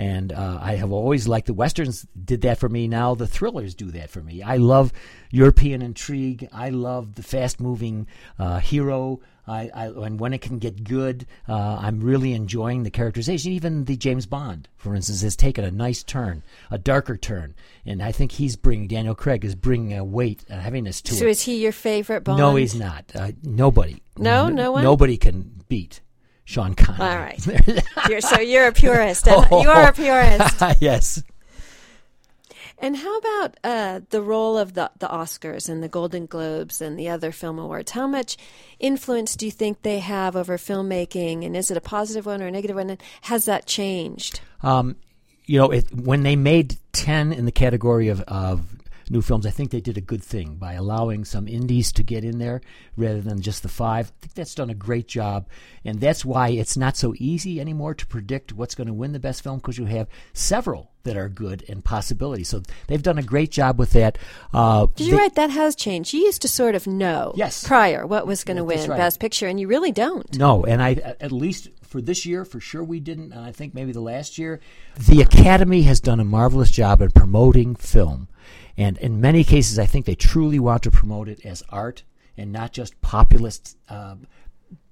And 0.00 0.32
uh, 0.32 0.60
I 0.62 0.76
have 0.76 0.92
always 0.92 1.26
liked 1.26 1.48
the 1.48 1.54
westerns. 1.54 2.06
Did 2.24 2.42
that 2.42 2.58
for 2.58 2.68
me. 2.68 2.86
Now 2.86 3.16
the 3.16 3.26
thrillers 3.26 3.74
do 3.74 3.90
that 3.90 4.10
for 4.10 4.22
me. 4.22 4.42
I 4.42 4.58
love 4.58 4.92
European 5.32 5.82
intrigue. 5.82 6.48
I 6.52 6.68
love 6.70 7.16
the 7.16 7.24
fast-moving 7.24 8.06
uh, 8.38 8.60
hero. 8.60 9.18
I, 9.48 9.70
I, 9.74 9.86
and 9.86 10.20
when 10.20 10.32
it 10.32 10.40
can 10.40 10.58
get 10.58 10.84
good, 10.84 11.26
uh, 11.48 11.78
I'm 11.80 12.00
really 12.00 12.32
enjoying 12.32 12.82
the 12.82 12.90
characterization. 12.90 13.52
Even 13.52 13.84
the 13.84 13.96
James 13.96 14.26
Bond, 14.26 14.68
for 14.76 14.94
instance, 14.94 15.22
has 15.22 15.36
taken 15.36 15.64
a 15.64 15.70
nice 15.70 16.02
turn, 16.02 16.42
a 16.70 16.78
darker 16.78 17.16
turn, 17.16 17.54
and 17.86 18.02
I 18.02 18.12
think 18.12 18.32
he's 18.32 18.56
bringing 18.56 18.88
Daniel 18.88 19.14
Craig 19.14 19.44
is 19.44 19.54
bringing 19.54 19.96
a 19.96 20.04
weight, 20.04 20.44
a 20.50 20.56
heaviness 20.56 21.00
to 21.02 21.12
so 21.12 21.16
it. 21.16 21.18
So 21.20 21.26
is 21.26 21.42
he 21.42 21.62
your 21.62 21.72
favorite 21.72 22.24
Bond? 22.24 22.38
No, 22.38 22.56
he's 22.56 22.74
not. 22.74 23.04
Uh, 23.14 23.32
nobody. 23.42 24.02
No, 24.16 24.48
no 24.48 24.72
one. 24.72 24.82
Nobody 24.82 25.16
can 25.16 25.64
beat 25.68 26.00
Sean 26.44 26.74
Connery. 26.74 27.08
All 27.08 27.18
right. 27.18 27.84
you're, 28.08 28.20
so 28.20 28.40
you're 28.40 28.66
a 28.66 28.72
purist. 28.72 29.24
oh, 29.28 29.62
you 29.62 29.70
are 29.70 29.88
a 29.88 29.92
purist. 29.92 30.62
yes. 30.80 31.22
And 32.80 32.96
how 32.96 33.18
about 33.18 33.56
uh, 33.64 34.00
the 34.10 34.22
role 34.22 34.56
of 34.56 34.74
the, 34.74 34.90
the 34.98 35.08
Oscars 35.08 35.68
and 35.68 35.82
the 35.82 35.88
Golden 35.88 36.26
Globes 36.26 36.80
and 36.80 36.98
the 36.98 37.08
other 37.08 37.32
film 37.32 37.58
awards? 37.58 37.90
How 37.90 38.06
much 38.06 38.36
influence 38.78 39.34
do 39.34 39.46
you 39.46 39.52
think 39.52 39.82
they 39.82 39.98
have 39.98 40.36
over 40.36 40.56
filmmaking? 40.56 41.44
And 41.44 41.56
is 41.56 41.70
it 41.70 41.76
a 41.76 41.80
positive 41.80 42.26
one 42.26 42.40
or 42.40 42.46
a 42.46 42.50
negative 42.50 42.76
one? 42.76 42.90
And 42.90 43.02
has 43.22 43.46
that 43.46 43.66
changed? 43.66 44.40
Um, 44.62 44.96
you 45.46 45.58
know, 45.58 45.70
it, 45.70 45.92
when 45.92 46.22
they 46.22 46.36
made 46.36 46.76
10 46.92 47.32
in 47.32 47.46
the 47.46 47.52
category 47.52 48.08
of, 48.08 48.20
of 48.22 48.78
new 49.10 49.22
films. 49.22 49.46
I 49.46 49.50
think 49.50 49.70
they 49.70 49.80
did 49.80 49.96
a 49.96 50.02
good 50.02 50.22
thing 50.22 50.56
by 50.56 50.74
allowing 50.74 51.24
some 51.24 51.48
indies 51.48 51.92
to 51.92 52.02
get 52.02 52.24
in 52.24 52.38
there 52.38 52.60
rather 52.96 53.20
than 53.20 53.40
just 53.40 53.62
the 53.62 53.68
five. 53.68 54.08
I 54.08 54.20
think 54.20 54.34
that's 54.34 54.54
done 54.54 54.70
a 54.70 54.74
great 54.74 55.08
job, 55.08 55.48
and 55.84 56.00
that's 56.00 56.24
why 56.24 56.50
it's 56.50 56.76
not 56.76 56.96
so 56.96 57.14
easy 57.16 57.60
anymore 57.60 57.94
to 57.94 58.06
predict 58.06 58.52
what's 58.52 58.74
going 58.74 58.88
to 58.88 58.92
win 58.92 59.12
the 59.12 59.18
best 59.18 59.42
film 59.42 59.58
because 59.58 59.78
you 59.78 59.86
have 59.86 60.08
several 60.32 60.92
that 61.08 61.16
are 61.16 61.28
good 61.28 61.64
and 61.68 61.84
possibilities. 61.84 62.48
So 62.48 62.62
they've 62.86 63.02
done 63.02 63.18
a 63.18 63.22
great 63.22 63.50
job 63.50 63.78
with 63.78 63.92
that. 63.92 64.18
Uh, 64.52 64.86
Did 64.94 65.06
you 65.08 65.12
they, 65.12 65.18
write 65.18 65.34
that 65.34 65.50
has 65.50 65.74
changed? 65.74 66.12
You 66.12 66.20
used 66.20 66.42
to 66.42 66.48
sort 66.48 66.74
of 66.74 66.86
know 66.86 67.32
yes. 67.34 67.66
prior 67.66 68.06
what 68.06 68.26
was 68.26 68.44
going 68.44 68.58
to 68.58 68.64
win 68.64 68.88
right. 68.88 68.96
Best 68.96 69.18
Picture, 69.18 69.48
and 69.48 69.58
you 69.58 69.66
really 69.66 69.90
don't. 69.90 70.38
No, 70.38 70.64
and 70.64 70.82
I 70.82 70.92
at 71.20 71.32
least 71.32 71.68
for 71.82 72.00
this 72.00 72.26
year, 72.26 72.44
for 72.44 72.60
sure 72.60 72.84
we 72.84 73.00
didn't, 73.00 73.32
and 73.32 73.40
I 73.40 73.50
think 73.50 73.74
maybe 73.74 73.92
the 73.92 74.00
last 74.00 74.38
year. 74.38 74.60
The 74.98 75.22
Academy 75.22 75.82
has 75.82 76.00
done 76.00 76.20
a 76.20 76.24
marvelous 76.24 76.70
job 76.70 77.00
in 77.00 77.10
promoting 77.10 77.74
film. 77.74 78.28
And 78.76 78.96
in 78.98 79.20
many 79.20 79.42
cases, 79.42 79.78
I 79.78 79.86
think 79.86 80.06
they 80.06 80.14
truly 80.14 80.60
want 80.60 80.84
to 80.84 80.90
promote 80.90 81.28
it 81.28 81.44
as 81.44 81.64
art 81.68 82.04
and 82.36 82.52
not 82.52 82.72
just 82.72 83.00
populist 83.00 83.76
um, 83.88 84.26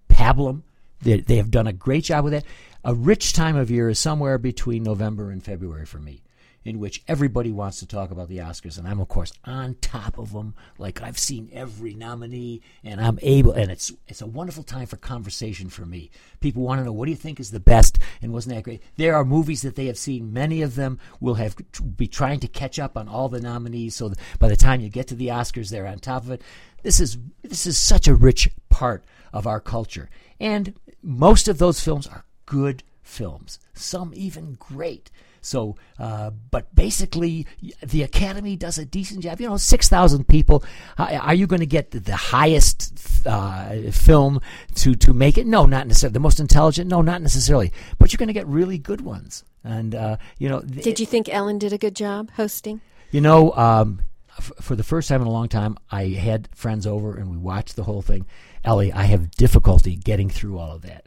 pablum. 0.09 0.63
They, 1.03 1.21
they 1.21 1.37
have 1.37 1.51
done 1.51 1.67
a 1.67 1.73
great 1.73 2.05
job 2.05 2.25
with 2.25 2.33
that. 2.33 2.45
A 2.87 2.95
rich 2.95 3.33
time 3.33 3.57
of 3.57 3.69
year 3.69 3.89
is 3.89 3.99
somewhere 3.99 4.39
between 4.39 4.85
November 4.85 5.33
and 5.33 5.43
February 5.43 5.87
for 5.87 5.99
me 5.99 6.23
in 6.65 6.79
which 6.79 7.03
everybody 7.09 7.51
wants 7.51 7.81
to 7.81 7.87
talk 7.87 8.13
about 8.13 8.29
the 8.29 8.39
Oscars, 8.39 8.79
and 8.79 8.87
I'm 8.87 9.01
of 9.01 9.09
course 9.09 9.33
on 9.45 9.75
top 9.81 10.19
of 10.19 10.33
them. 10.33 10.55
Like 10.79 11.03
I've 11.03 11.19
seen 11.19 11.51
every 11.53 11.95
nominee, 11.95 12.61
and 12.85 13.01
I'm 13.01 13.19
able, 13.23 13.51
and 13.51 13.73
it's 13.73 13.93
it's 14.07 14.23
a 14.23 14.27
wonderful 14.27 14.63
time 14.63 14.87
for 14.87 14.99
conversation 14.99 15.69
for 15.69 15.85
me. 15.85 16.13
People 16.39 16.63
want 16.63 16.79
to 16.79 16.85
know 16.85 16.93
what 16.93 17.07
do 17.07 17.11
you 17.11 17.17
think 17.17 17.41
is 17.41 17.51
the 17.51 17.59
best, 17.59 17.99
and 18.23 18.33
wasn't 18.33 18.55
that 18.55 18.63
great? 18.63 18.85
There 18.95 19.17
are 19.17 19.25
movies 19.25 19.63
that 19.63 19.75
they 19.75 19.87
have 19.87 19.99
seen. 19.99 20.33
Many 20.33 20.63
of 20.63 20.77
them 20.77 21.01
will 21.19 21.35
have 21.35 21.57
be 21.97 22.07
trying 22.07 22.39
to 22.39 22.47
catch 22.47 22.79
up 22.79 22.97
on 22.97 23.09
all 23.09 23.29
the 23.29 23.41
nominees, 23.41 23.97
so 23.97 24.13
by 24.39 24.47
the 24.47 24.55
time 24.55 24.81
you 24.81 24.91
get 24.91 25.09
to 25.09 25.17
the 25.17 25.27
Oscars, 25.27 25.71
they're 25.71 25.89
on 25.89 25.99
top 25.99 26.23
of 26.23 26.31
it. 26.31 26.43
This 26.85 27.01
is 27.01 27.19
this 27.43 27.67
is 27.67 27.77
such 27.77 28.07
a 28.07 28.15
rich 28.15 28.49
part 28.69 29.05
of 29.33 29.45
our 29.45 29.59
culture, 29.59 30.09
and 30.39 30.73
most 31.03 31.49
of 31.49 31.59
those 31.59 31.81
films 31.81 32.07
are 32.07 32.25
good 32.47 32.83
films. 33.03 33.59
Some 33.75 34.13
even 34.15 34.55
great. 34.59 35.11
So, 35.47 35.77
uh, 36.01 36.31
but 36.51 36.75
basically, 36.75 37.47
the 37.81 38.03
Academy 38.03 38.57
does 38.57 38.79
a 38.79 38.85
decent 38.85 39.21
job. 39.21 39.41
You 39.41 39.49
know, 39.49 39.57
6,000 39.57 40.27
people. 40.27 40.65
Are 40.99 41.35
you 41.35 41.47
going 41.47 41.61
to 41.61 41.67
get 41.67 41.93
the 41.93 42.17
highest 42.17 43.25
uh, 43.25 43.93
film 43.93 44.41
to, 44.75 44.97
to 44.97 45.13
make 45.13 45.39
it? 45.39 45.47
No, 45.47 45.65
not 45.65 45.87
necessarily. 45.87 46.15
The 46.15 46.21
most 46.21 46.41
intelligent? 46.41 46.91
No, 46.91 47.01
not 47.01 47.23
necessarily. 47.23 47.73
But 48.01 48.13
you're 48.13 48.19
going 48.19 48.27
to 48.27 48.33
get 48.33 48.47
really 48.49 48.77
good 48.77 49.03
ones. 49.03 49.45
And, 49.63 49.95
uh, 49.95 50.17
you 50.39 50.49
know. 50.49 50.63
Th- 50.63 50.83
did 50.83 50.99
you 50.99 51.07
think 51.07 51.29
Ellen 51.29 51.59
did 51.59 51.73
a 51.73 51.79
good 51.79 51.95
job 51.95 52.33
hosting? 52.33 52.81
You 53.13 53.21
know, 53.21 53.53
um, 53.53 54.03
f- 54.37 54.53
for 54.61 54.75
the 54.75 54.83
first 54.83 55.09
time 55.09 55.23
in 55.23 55.29
a 55.29 55.33
long 55.33 55.49
time, 55.49 55.79
I 55.93 56.07
had 56.07 56.49
friends 56.57 56.89
over 56.89 57.17
and 57.17 57.31
we 57.31 57.37
watched 57.37 57.77
the 57.77 57.85
whole 57.85 58.03
thing. 58.03 58.27
Ellie, 58.65 58.93
I 58.93 59.05
have 59.05 59.31
difficulty 59.31 59.95
getting 59.95 60.29
through 60.29 60.59
all 60.59 60.73
of 60.73 60.83
that. 60.83 61.06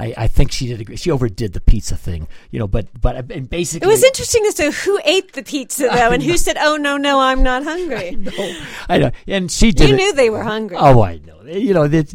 I, 0.00 0.14
I 0.16 0.26
think 0.28 0.52
she 0.52 0.66
did. 0.68 0.90
A, 0.90 0.96
she 0.96 1.10
overdid 1.10 1.52
the 1.52 1.60
pizza 1.60 1.96
thing, 1.96 2.28
you 2.50 2.58
know. 2.58 2.66
But 2.66 2.88
but 3.00 3.16
uh, 3.16 3.22
and 3.30 3.48
basically, 3.48 3.86
it 3.86 3.90
was 3.90 4.02
interesting 4.02 4.44
as 4.46 4.54
to 4.54 4.70
who 4.70 5.00
ate 5.04 5.32
the 5.32 5.42
pizza 5.42 5.84
though, 5.84 6.10
and 6.10 6.22
who 6.22 6.36
said, 6.36 6.56
"Oh 6.58 6.76
no, 6.76 6.96
no, 6.96 7.20
I'm 7.20 7.42
not 7.42 7.64
hungry." 7.64 8.08
I 8.08 8.10
know, 8.10 8.60
I 8.88 8.98
know. 8.98 9.10
And 9.26 9.50
she 9.50 9.72
did. 9.72 9.88
You 9.88 9.94
it. 9.94 9.98
knew 9.98 10.12
they 10.12 10.30
were 10.30 10.42
hungry. 10.42 10.76
Oh, 10.78 11.02
I 11.02 11.18
know. 11.18 11.42
You 11.42 11.74
know 11.74 11.88
that 11.88 12.14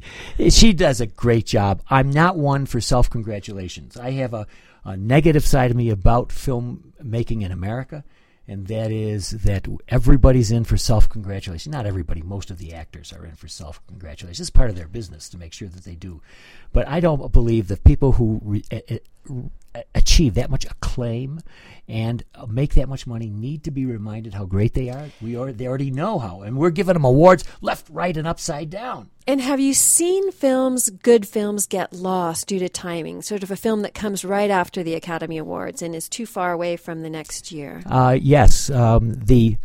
she 0.49 0.73
does 0.73 1.01
a 1.01 1.07
great 1.07 1.45
job. 1.45 1.81
I'm 1.89 2.09
not 2.09 2.37
one 2.37 2.65
for 2.65 2.81
self 2.81 3.09
congratulations. 3.09 3.97
I 3.97 4.11
have 4.11 4.33
a, 4.33 4.47
a 4.83 4.97
negative 4.97 5.45
side 5.45 5.71
of 5.71 5.77
me 5.77 5.89
about 5.89 6.31
film 6.31 6.93
making 7.01 7.41
in 7.41 7.51
America 7.51 8.03
and 8.47 8.67
that 8.67 8.91
is 8.91 9.31
that 9.31 9.67
everybody's 9.87 10.51
in 10.51 10.63
for 10.63 10.77
self 10.77 11.09
congratulation. 11.09 11.71
Not 11.71 11.85
everybody, 11.85 12.21
most 12.21 12.51
of 12.51 12.57
the 12.57 12.73
actors 12.73 13.11
are 13.11 13.25
in 13.25 13.35
for 13.35 13.47
self 13.47 13.85
congratulation. 13.87 14.41
It's 14.41 14.49
part 14.49 14.69
of 14.69 14.75
their 14.75 14.87
business 14.87 15.29
to 15.29 15.37
make 15.37 15.53
sure 15.53 15.67
that 15.67 15.83
they 15.83 15.95
do. 15.95 16.21
But 16.71 16.87
I 16.87 16.99
don't 16.99 17.31
believe 17.31 17.67
that 17.69 17.83
people 17.83 18.13
who 18.13 18.39
re- 18.43 18.63
eh, 18.71 18.81
eh, 18.87 18.97
achieve 19.93 20.35
that 20.35 20.49
much 20.49 20.65
acclaim 20.65 21.41
and 21.87 22.23
make 22.47 22.73
that 22.73 22.89
much 22.89 23.05
money 23.05 23.29
need 23.29 23.63
to 23.63 23.71
be 23.71 23.85
reminded 23.85 24.33
how 24.33 24.45
great 24.45 24.73
they 24.73 24.89
are. 24.89 25.09
We 25.21 25.35
are, 25.35 25.51
they 25.51 25.67
already 25.67 25.91
know 25.91 26.17
how, 26.17 26.41
and 26.41 26.57
we're 26.57 26.71
giving 26.71 26.93
them 26.93 27.05
awards 27.05 27.43
left, 27.61 27.87
right, 27.89 28.15
and 28.15 28.27
upside 28.27 28.69
down. 28.69 29.09
And 29.27 29.41
have 29.41 29.59
you 29.59 29.73
seen 29.73 30.31
films, 30.31 30.89
good 30.89 31.27
films, 31.27 31.67
get 31.67 31.93
lost 31.93 32.47
due 32.47 32.59
to 32.59 32.69
timing? 32.69 33.21
Sort 33.21 33.43
of 33.43 33.51
a 33.51 33.55
film 33.55 33.81
that 33.81 33.93
comes 33.93 34.25
right 34.25 34.49
after 34.49 34.81
the 34.81 34.95
Academy 34.95 35.37
Awards 35.37 35.81
and 35.81 35.95
is 35.95 36.09
too 36.09 36.25
far 36.25 36.51
away 36.51 36.75
from 36.75 37.01
the 37.01 37.09
next 37.09 37.51
year. 37.51 37.83
Uh, 37.85 38.17
yes, 38.19 38.69
um, 38.69 39.13
the 39.13 39.57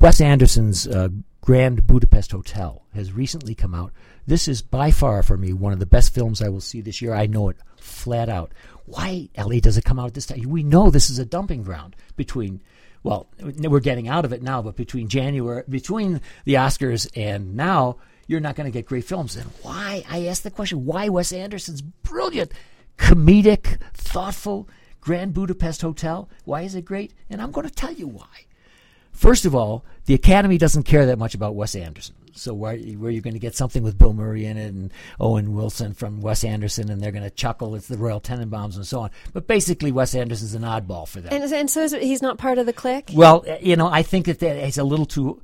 Wes 0.00 0.20
Anderson's 0.20 0.88
uh, 0.88 1.08
Grand 1.40 1.86
Budapest 1.86 2.32
Hotel 2.32 2.82
has 2.94 3.12
recently 3.12 3.54
come 3.54 3.74
out. 3.74 3.92
This 4.26 4.48
is 4.48 4.62
by 4.62 4.90
far 4.90 5.22
for 5.22 5.36
me 5.36 5.52
one 5.52 5.72
of 5.72 5.80
the 5.80 5.86
best 5.86 6.14
films 6.14 6.42
I 6.42 6.48
will 6.48 6.60
see 6.60 6.80
this 6.80 7.00
year. 7.00 7.14
I 7.14 7.26
know 7.26 7.48
it 7.48 7.56
flat 7.76 8.28
out. 8.28 8.52
Why, 8.90 9.28
Ellie, 9.36 9.60
does 9.60 9.78
it 9.78 9.84
come 9.84 10.00
out 10.00 10.08
at 10.08 10.14
this 10.14 10.26
time? 10.26 10.42
We 10.48 10.64
know 10.64 10.90
this 10.90 11.10
is 11.10 11.20
a 11.20 11.24
dumping 11.24 11.62
ground 11.62 11.94
between, 12.16 12.60
well, 13.04 13.28
we're 13.40 13.78
getting 13.78 14.08
out 14.08 14.24
of 14.24 14.32
it 14.32 14.42
now, 14.42 14.62
but 14.62 14.74
between 14.74 15.08
January, 15.08 15.62
between 15.68 16.20
the 16.44 16.54
Oscars 16.54 17.08
and 17.14 17.54
now, 17.54 17.98
you're 18.26 18.40
not 18.40 18.56
going 18.56 18.64
to 18.64 18.76
get 18.76 18.86
great 18.86 19.04
films. 19.04 19.36
And 19.36 19.48
why? 19.62 20.04
I 20.10 20.26
ask 20.26 20.42
the 20.42 20.50
question 20.50 20.86
why 20.86 21.08
Wes 21.08 21.30
Anderson's 21.32 21.82
brilliant, 21.82 22.52
comedic, 22.98 23.80
thoughtful 23.94 24.68
Grand 25.00 25.34
Budapest 25.34 25.82
Hotel? 25.82 26.28
Why 26.44 26.62
is 26.62 26.74
it 26.74 26.84
great? 26.84 27.14
And 27.30 27.40
I'm 27.40 27.52
going 27.52 27.68
to 27.68 27.72
tell 27.72 27.92
you 27.92 28.08
why. 28.08 28.46
First 29.12 29.44
of 29.44 29.54
all, 29.54 29.84
the 30.06 30.14
Academy 30.14 30.58
doesn't 30.58 30.82
care 30.82 31.06
that 31.06 31.18
much 31.18 31.34
about 31.34 31.54
Wes 31.54 31.76
Anderson. 31.76 32.16
So 32.34 32.54
where, 32.54 32.76
where 32.76 33.10
you're 33.10 33.22
going 33.22 33.34
to 33.34 33.40
get 33.40 33.54
something 33.54 33.82
with 33.82 33.98
Bill 33.98 34.12
Murray 34.12 34.44
in 34.46 34.56
it 34.56 34.72
and 34.72 34.92
Owen 35.18 35.54
Wilson 35.54 35.94
from 35.94 36.20
Wes 36.20 36.44
Anderson, 36.44 36.90
and 36.90 37.00
they're 37.00 37.12
going 37.12 37.24
to 37.24 37.30
chuckle. 37.30 37.74
It's 37.74 37.88
the 37.88 37.96
Royal 37.96 38.20
Tenenbaums 38.20 38.76
and 38.76 38.86
so 38.86 39.00
on. 39.00 39.10
But 39.32 39.46
basically, 39.46 39.92
Wes 39.92 40.14
Anderson's 40.14 40.54
an 40.54 40.62
oddball 40.62 41.08
for 41.08 41.20
them. 41.20 41.32
And, 41.32 41.52
and 41.52 41.70
so 41.70 41.82
is, 41.82 41.92
he's 41.92 42.22
not 42.22 42.38
part 42.38 42.58
of 42.58 42.66
the 42.66 42.72
clique. 42.72 43.10
well, 43.14 43.44
you 43.60 43.76
know, 43.76 43.88
I 43.88 44.02
think 44.02 44.26
that 44.26 44.38
that 44.40 44.56
is 44.56 44.78
a 44.78 44.84
little 44.84 45.06
too 45.06 45.42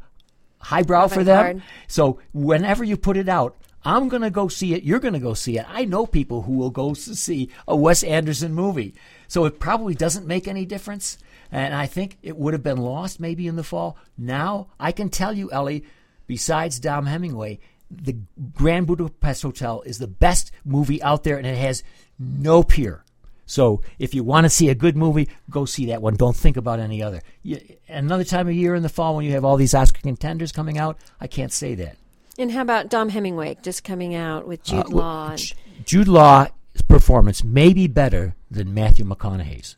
highbrow 0.60 1.08
for 1.08 1.24
them. 1.24 1.38
Avant-garde. 1.38 1.62
So 1.88 2.20
whenever 2.32 2.84
you 2.84 2.96
put 2.96 3.16
it 3.16 3.28
out, 3.28 3.56
I'm 3.84 4.08
going 4.08 4.22
to 4.22 4.30
go 4.30 4.48
see 4.48 4.74
it. 4.74 4.82
You're 4.82 4.98
going 4.98 5.14
to 5.14 5.20
go 5.20 5.34
see 5.34 5.58
it. 5.58 5.66
I 5.68 5.84
know 5.84 6.06
people 6.06 6.42
who 6.42 6.54
will 6.54 6.70
go 6.70 6.94
to 6.94 7.14
see 7.14 7.50
a 7.68 7.76
Wes 7.76 8.02
Anderson 8.02 8.52
movie. 8.52 8.94
So 9.28 9.44
it 9.44 9.60
probably 9.60 9.94
doesn't 9.94 10.26
make 10.26 10.48
any 10.48 10.64
difference. 10.64 11.18
And 11.52 11.72
I 11.72 11.86
think 11.86 12.18
it 12.22 12.36
would 12.36 12.52
have 12.52 12.64
been 12.64 12.78
lost 12.78 13.20
maybe 13.20 13.46
in 13.46 13.54
the 13.54 13.62
fall. 13.62 13.96
Now 14.18 14.68
I 14.80 14.90
can 14.90 15.08
tell 15.08 15.32
you, 15.32 15.52
Ellie, 15.52 15.84
besides 16.26 16.78
Dom 16.80 17.06
Hemingway, 17.06 17.58
the 17.90 18.16
Grand 18.54 18.86
Budapest 18.86 19.42
Hotel 19.42 19.82
is 19.82 19.98
the 19.98 20.06
best 20.08 20.50
movie 20.64 21.02
out 21.02 21.22
there 21.24 21.36
and 21.38 21.46
it 21.46 21.56
has 21.56 21.82
no 22.18 22.62
peer. 22.62 23.04
So 23.48 23.80
if 24.00 24.12
you 24.12 24.24
want 24.24 24.44
to 24.44 24.50
see 24.50 24.68
a 24.70 24.74
good 24.74 24.96
movie, 24.96 25.28
go 25.50 25.64
see 25.66 25.86
that 25.86 26.02
one. 26.02 26.16
Don't 26.16 26.34
think 26.34 26.56
about 26.56 26.80
any 26.80 27.00
other. 27.02 27.22
You, 27.44 27.60
another 27.88 28.24
time 28.24 28.48
of 28.48 28.54
year 28.54 28.74
in 28.74 28.82
the 28.82 28.88
fall 28.88 29.14
when 29.14 29.24
you 29.24 29.32
have 29.32 29.44
all 29.44 29.56
these 29.56 29.72
Oscar 29.74 30.00
contenders 30.00 30.50
coming 30.50 30.78
out, 30.78 30.98
I 31.20 31.28
can't 31.28 31.52
say 31.52 31.76
that. 31.76 31.96
And 32.38 32.50
how 32.50 32.62
about 32.62 32.88
Dom 32.90 33.10
Hemingway 33.10 33.56
just 33.62 33.84
coming 33.84 34.14
out 34.16 34.48
with 34.48 34.64
Jude 34.64 34.86
Uh, 34.86 34.96
Law? 34.96 35.30
and- 35.30 35.52
Jude 35.86 36.08
Law's 36.08 36.48
performance 36.88 37.44
may 37.44 37.72
be 37.72 37.86
better 37.86 38.34
than 38.50 38.74
Matthew 38.74 39.04
McConaughey's. 39.04 39.76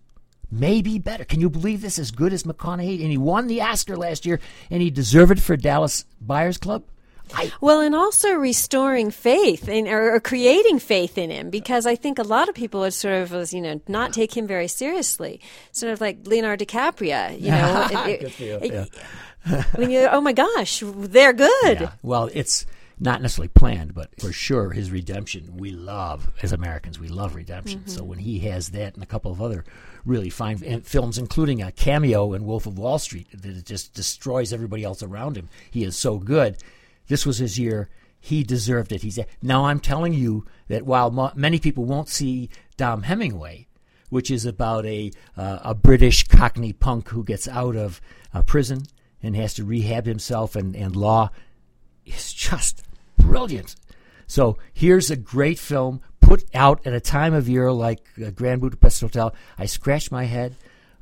Maybe 0.50 0.98
better. 0.98 1.24
Can 1.24 1.40
you 1.40 1.50
believe 1.50 1.82
this? 1.82 1.98
As 1.98 2.10
good 2.10 2.32
as 2.32 2.44
McConaughey, 2.44 3.02
and 3.02 3.10
he 3.10 3.18
won 3.18 3.46
the 3.46 3.60
Oscar 3.62 3.96
last 3.96 4.24
year, 4.24 4.40
and 4.70 4.80
he 4.80 4.90
deserved 4.90 5.32
it 5.32 5.40
for 5.40 5.56
Dallas 5.56 6.04
Buyers 6.20 6.56
Club. 6.56 6.84
I, 7.34 7.52
Well, 7.60 7.80
and 7.80 7.94
also 7.94 8.32
restoring 8.32 9.10
faith 9.10 9.68
in, 9.68 9.86
or, 9.88 10.14
or 10.14 10.20
creating 10.20 10.78
faith 10.78 11.18
in 11.18 11.30
him, 11.30 11.50
because 11.50 11.86
I 11.86 11.94
think 11.94 12.18
a 12.18 12.22
lot 12.22 12.48
of 12.48 12.54
people 12.54 12.80
would 12.80 12.94
sort 12.94 13.30
of, 13.30 13.52
you 13.52 13.60
know, 13.60 13.80
not 13.86 14.14
take 14.14 14.34
him 14.34 14.46
very 14.46 14.68
seriously. 14.68 15.40
Sort 15.72 15.92
of 15.92 16.00
like 16.00 16.26
Leonardo 16.26 16.64
DiCaprio, 16.64 17.38
you 17.38 17.50
know. 17.50 17.88
it- 18.08 18.32
for 18.32 18.42
you, 18.42 18.58
it- 18.62 18.72
yeah. 18.72 19.64
when 19.74 19.90
you, 19.90 20.08
oh 20.10 20.20
my 20.20 20.32
gosh, 20.32 20.82
they're 20.84 21.32
good. 21.32 21.80
Yeah. 21.80 21.92
Well, 22.02 22.30
it's 22.32 22.66
not 23.00 23.22
necessarily 23.22 23.48
planned, 23.48 23.94
but 23.94 24.10
for 24.20 24.32
sure 24.32 24.70
his 24.70 24.90
redemption 24.90 25.56
we 25.56 25.70
love 25.70 26.30
as 26.42 26.52
Americans. 26.52 26.98
We 26.98 27.08
love 27.08 27.34
redemption. 27.34 27.86
So 27.86 28.00
mm-hmm. 28.00 28.08
when 28.08 28.18
he 28.18 28.40
has 28.40 28.70
that 28.70 28.94
and 28.94 29.02
a 29.02 29.06
couple 29.06 29.30
of 29.30 29.40
other 29.40 29.64
really 30.08 30.30
fine 30.30 30.80
films, 30.82 31.18
including 31.18 31.62
a 31.62 31.70
cameo 31.70 32.32
in 32.32 32.46
Wolf 32.46 32.66
of 32.66 32.78
Wall 32.78 32.98
Street, 32.98 33.28
that 33.32 33.64
just 33.64 33.94
destroys 33.94 34.52
everybody 34.52 34.82
else 34.82 35.02
around 35.02 35.36
him. 35.36 35.48
He 35.70 35.84
is 35.84 35.96
so 35.96 36.18
good. 36.18 36.56
This 37.06 37.26
was 37.26 37.38
his 37.38 37.58
year. 37.58 37.88
He 38.20 38.42
deserved 38.42 38.90
it. 38.90 39.02
He's 39.02 39.18
now. 39.42 39.66
I'm 39.66 39.80
telling 39.80 40.12
you 40.12 40.44
that 40.66 40.84
while 40.84 41.10
mo- 41.10 41.32
many 41.36 41.58
people 41.58 41.84
won't 41.84 42.08
see 42.08 42.50
Dom 42.76 43.02
Hemingway, 43.02 43.68
which 44.10 44.30
is 44.30 44.44
about 44.44 44.84
a 44.86 45.12
uh, 45.36 45.58
a 45.62 45.74
British 45.74 46.26
Cockney 46.26 46.72
punk 46.72 47.10
who 47.10 47.22
gets 47.22 47.46
out 47.46 47.76
of 47.76 48.00
uh, 48.34 48.42
prison 48.42 48.82
and 49.22 49.36
has 49.36 49.54
to 49.54 49.64
rehab 49.64 50.06
himself 50.06 50.56
and, 50.56 50.74
and 50.74 50.96
law 50.96 51.30
is 52.04 52.32
just 52.32 52.82
brilliant. 53.18 53.76
So 54.26 54.58
here's 54.74 55.10
a 55.10 55.16
great 55.16 55.58
film 55.58 56.00
put 56.28 56.44
out 56.52 56.86
at 56.86 56.92
a 56.92 57.00
time 57.00 57.32
of 57.32 57.48
year 57.48 57.72
like 57.72 58.06
Grand 58.34 58.60
Budapest 58.60 59.00
Hotel. 59.00 59.34
I 59.56 59.64
scratch 59.64 60.10
my 60.10 60.24
head. 60.24 60.54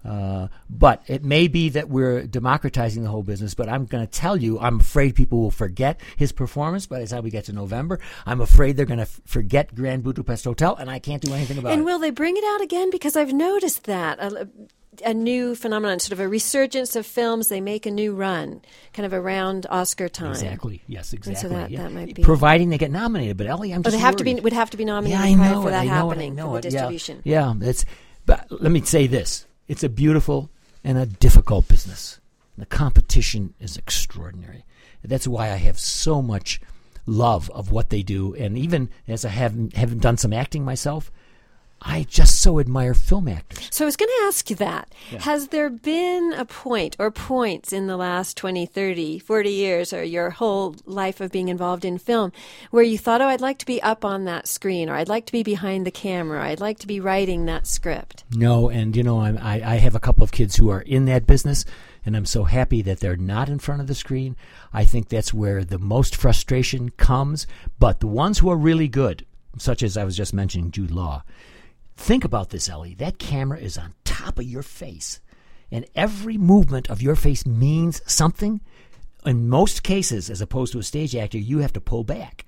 Uh, 0.07 0.47
but 0.71 1.03
it 1.09 1.25
may 1.25 1.49
be 1.49 1.69
that 1.71 1.89
we're 1.89 2.27
democratizing 2.27 3.03
the 3.03 3.09
whole 3.09 3.23
business. 3.25 3.55
But 3.55 3.69
I'm 3.69 3.87
going 3.87 4.07
to 4.07 4.11
tell 4.11 4.37
you, 4.37 4.59
I'm 4.61 4.79
afraid 4.81 5.15
people 5.17 5.41
will 5.41 5.51
forget 5.51 6.01
his 6.17 6.31
performance 6.33 6.87
by 6.87 7.01
the 7.01 7.07
time 7.07 7.25
we 7.25 7.31
get 7.31 7.47
to 7.47 7.53
November. 7.53 7.99
I'm 8.25 8.41
afraid 8.41 8.77
they're 8.77 8.87
going 8.87 8.99
to 8.99 9.03
f- 9.03 9.21
forget 9.27 9.75
Grand 9.75 10.05
Budapest 10.05 10.45
Hotel, 10.45 10.77
and 10.77 10.89
I 10.91 10.99
can't 11.01 11.23
do 11.23 11.33
anything 11.35 11.59
about 11.59 11.71
And 11.73 11.81
it. 11.81 11.83
And 11.83 11.87
will 11.87 11.99
they 11.99 12.11
bring 12.11 12.37
it 12.37 12.45
out 12.45 12.61
again? 12.61 12.91
Because 12.91 13.17
I've 13.17 13.33
noticed 13.33 13.85
that. 13.85 14.19
A, 14.21 14.49
a 15.05 15.13
new 15.13 15.55
phenomenon, 15.55 15.99
sort 15.99 16.13
of 16.13 16.21
a 16.21 16.29
resurgence 16.29 16.97
of 16.97 17.05
films. 17.05 17.49
They 17.49 17.61
make 17.61 17.85
a 17.85 17.91
new 17.91 18.15
run, 18.15 18.63
kind 18.95 19.05
of 19.05 19.13
around 19.13 19.67
Oscar 19.69 20.09
time. 20.09 20.31
Exactly. 20.31 20.83
Yes. 20.87 21.13
Exactly. 21.13 21.51
that- 21.51 21.71
yeah. 21.71 21.83
that 21.83 21.93
might 21.93 22.15
be- 22.15 22.23
Providing 22.23 22.71
they 22.71 22.79
get 22.79 22.91
nominated, 22.91 23.37
but 23.37 23.47
Ellie, 23.47 23.75
I'm 23.75 23.81
Oh, 23.81 23.83
just 23.83 23.97
they 23.97 24.01
have 24.01 24.17
to 24.17 24.25
be 24.25 24.35
would 24.37 24.55
have 24.55 24.71
to 24.71 24.77
be 24.79 24.85
nominated 24.87 25.21
Yeah, 25.21 25.27
I 25.33 25.35
prior 25.35 25.51
know 25.55 25.63
for 25.63 25.71
that 25.71 25.81
I 25.81 25.85
know 25.85 26.09
happening 26.09 26.29
it. 26.39 26.41
I 26.41 26.45
know 26.45 26.53
for 26.55 26.61
the 26.63 26.69
it. 26.69 26.73
Yeah. 26.75 26.79
distribution. 26.81 27.21
Yeah, 27.25 27.55
it's. 27.61 27.85
But 28.25 28.47
let 28.51 28.73
me 28.73 28.81
say 28.83 29.07
this: 29.07 29.45
it's 29.69 29.85
a 29.85 29.89
beautiful 29.89 30.51
and 30.85 30.99
a 30.99 31.07
difficult 31.07 31.69
business. 31.69 32.21
The 32.57 32.67
competition 32.67 33.55
is 33.61 33.77
extraordinary. 33.77 34.65
That's 35.05 35.29
why 35.29 35.51
I 35.53 35.57
have 35.57 35.79
so 35.79 36.23
much 36.23 36.61
love 37.07 37.51
of 37.51 37.71
what 37.71 37.91
they 37.91 38.03
do, 38.03 38.35
and 38.35 38.59
even 38.59 38.89
as 39.07 39.25
I 39.25 39.29
haven't 39.29 39.77
haven't 39.77 40.03
done 40.03 40.17
some 40.17 40.33
acting 40.33 40.65
myself, 40.65 41.13
I 41.89 42.03
just 42.09 42.43
so 42.43 42.59
admire 42.59 42.95
film 42.95 43.29
actors. 43.29 43.69
So 43.71 43.85
I 43.85 43.87
was 43.87 43.97
going 43.97 44.09
to 44.09 44.25
ask 44.27 44.51
you 44.51 44.57
that. 44.57 44.93
Has 45.21 45.49
there 45.49 45.71
been 45.71 46.35
a 46.37 46.45
point 46.45 46.97
or 46.99 47.11
points 47.11 47.73
in 47.73 47.87
the 47.87 47.97
last 47.97 48.37
20, 48.37 48.67
30, 48.67 49.21
40 49.21 49.51
years 49.51 49.93
or 49.93 50.03
your 50.03 50.31
whole 50.31 50.75
life 50.85 51.21
of 51.21 51.31
being 51.31 51.49
involved 51.49 51.85
in 51.85 51.99
film 51.99 52.33
where 52.71 52.83
you 52.83 52.99
thought, 52.99 53.21
oh, 53.21 53.29
I'd 53.29 53.41
like 53.41 53.59
to 53.59 53.67
be 53.67 53.81
up 53.83 54.05
on 54.05 54.25
that 54.25 54.49
screen 54.49 54.91
or 54.91 54.95
I'd 54.95 55.09
like 55.09 55.27
to 55.27 55.33
be 55.33 55.43
behind 55.43 55.87
the 55.87 55.91
camera, 55.91 56.27
or, 56.27 56.41
I'd 56.41 56.61
like 56.61 56.79
to 56.81 56.87
be 56.87 57.01
writing 57.01 57.47
that 57.47 57.67
script? 57.67 58.25
No, 58.35 58.69
and 58.69 58.97
you 58.97 59.03
know, 59.03 59.21
I'm, 59.21 59.39
I 59.39 59.75
I 59.75 59.77
have 59.77 59.95
a 59.95 60.01
couple 60.01 60.25
of 60.25 60.33
kids 60.33 60.57
who 60.57 60.71
are 60.71 60.81
in 60.81 61.05
that 61.07 61.27
business, 61.27 61.65
and 62.05 62.17
I'm 62.17 62.27
so 62.27 62.45
happy 62.45 62.83
that 62.83 63.01
they're 63.01 63.17
not 63.17 63.49
in 63.49 63.59
front 63.59 63.81
of 63.81 63.87
the 63.87 63.95
screen. 63.95 64.37
I 64.73 64.85
think 64.85 65.09
that's 65.09 65.33
where 65.33 65.65
the 65.65 65.79
most 65.79 66.17
frustration 66.17 66.91
comes. 66.91 67.47
But 67.79 68.01
the 68.01 68.07
ones 68.07 68.39
who 68.39 68.51
are 68.51 68.57
really 68.57 68.89
good, 68.89 69.25
such 69.57 69.83
as 69.83 69.97
I 69.97 70.05
was 70.05 70.17
just 70.17 70.35
mentioning, 70.35 70.71
Jude 70.71 70.91
Law. 70.91 71.23
Think 71.97 72.25
about 72.25 72.51
this, 72.51 72.69
Ellie. 72.69 72.95
That 72.95 73.19
camera 73.19 73.59
is 73.59 73.79
on 73.79 73.95
top 74.05 74.39
of 74.39 74.45
your 74.45 74.63
face, 74.63 75.21
and 75.71 75.87
every 75.95 76.39
movement 76.39 76.89
of 76.89 77.03
your 77.03 77.17
face 77.17 77.47
means 77.47 78.01
something. 78.07 78.61
In 79.25 79.49
most 79.49 79.83
cases, 79.83 80.31
as 80.31 80.41
opposed 80.41 80.73
to 80.73 80.79
a 80.79 80.85
stage 80.85 81.17
actor, 81.17 81.39
you 81.39 81.59
have 81.59 81.73
to 81.73 81.81
pull 81.81 82.05
back. 82.05 82.45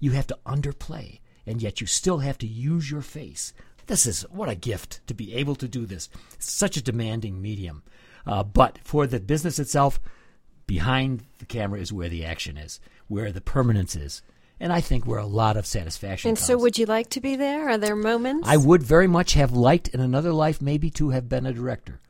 You 0.00 0.10
have 0.12 0.26
to 0.28 0.38
underplay, 0.44 1.20
and 1.46 1.62
yet 1.62 1.80
you 1.80 1.86
still 1.86 2.18
have 2.18 2.38
to 2.38 2.46
use 2.46 2.90
your 2.90 3.02
face. 3.02 3.52
This 3.86 4.06
is 4.06 4.22
what 4.30 4.48
a 4.48 4.56
gift 4.56 5.06
to 5.06 5.14
be 5.14 5.34
able 5.34 5.54
to 5.56 5.68
do 5.68 5.86
this. 5.86 6.08
Such 6.38 6.76
a 6.76 6.82
demanding 6.82 7.40
medium. 7.40 7.84
Uh, 8.26 8.42
but 8.42 8.78
for 8.82 9.06
the 9.06 9.20
business 9.20 9.60
itself, 9.60 10.00
behind 10.66 11.24
the 11.38 11.46
camera 11.46 11.80
is 11.80 11.92
where 11.92 12.08
the 12.08 12.24
action 12.24 12.56
is, 12.56 12.80
where 13.06 13.30
the 13.30 13.40
permanence 13.40 13.94
is, 13.94 14.22
and 14.58 14.72
I 14.72 14.80
think 14.80 15.06
where 15.06 15.18
a 15.18 15.26
lot 15.26 15.56
of 15.56 15.66
satisfaction. 15.66 16.30
And 16.30 16.38
so 16.38 16.56
would 16.56 16.78
you 16.78 16.86
like 16.86 17.10
to 17.10 17.20
be 17.20 17.36
there? 17.36 17.68
Are 17.68 17.78
there 17.78 17.96
moments? 17.96 18.48
I 18.48 18.56
would 18.56 18.82
very 18.82 19.06
much 19.06 19.34
have 19.34 19.52
liked 19.52 19.88
in 19.88 20.00
another 20.00 20.32
life 20.32 20.62
maybe 20.62 20.90
to 20.90 21.10
have 21.10 21.28
been 21.28 21.46
a 21.46 21.52
director. 21.52 22.00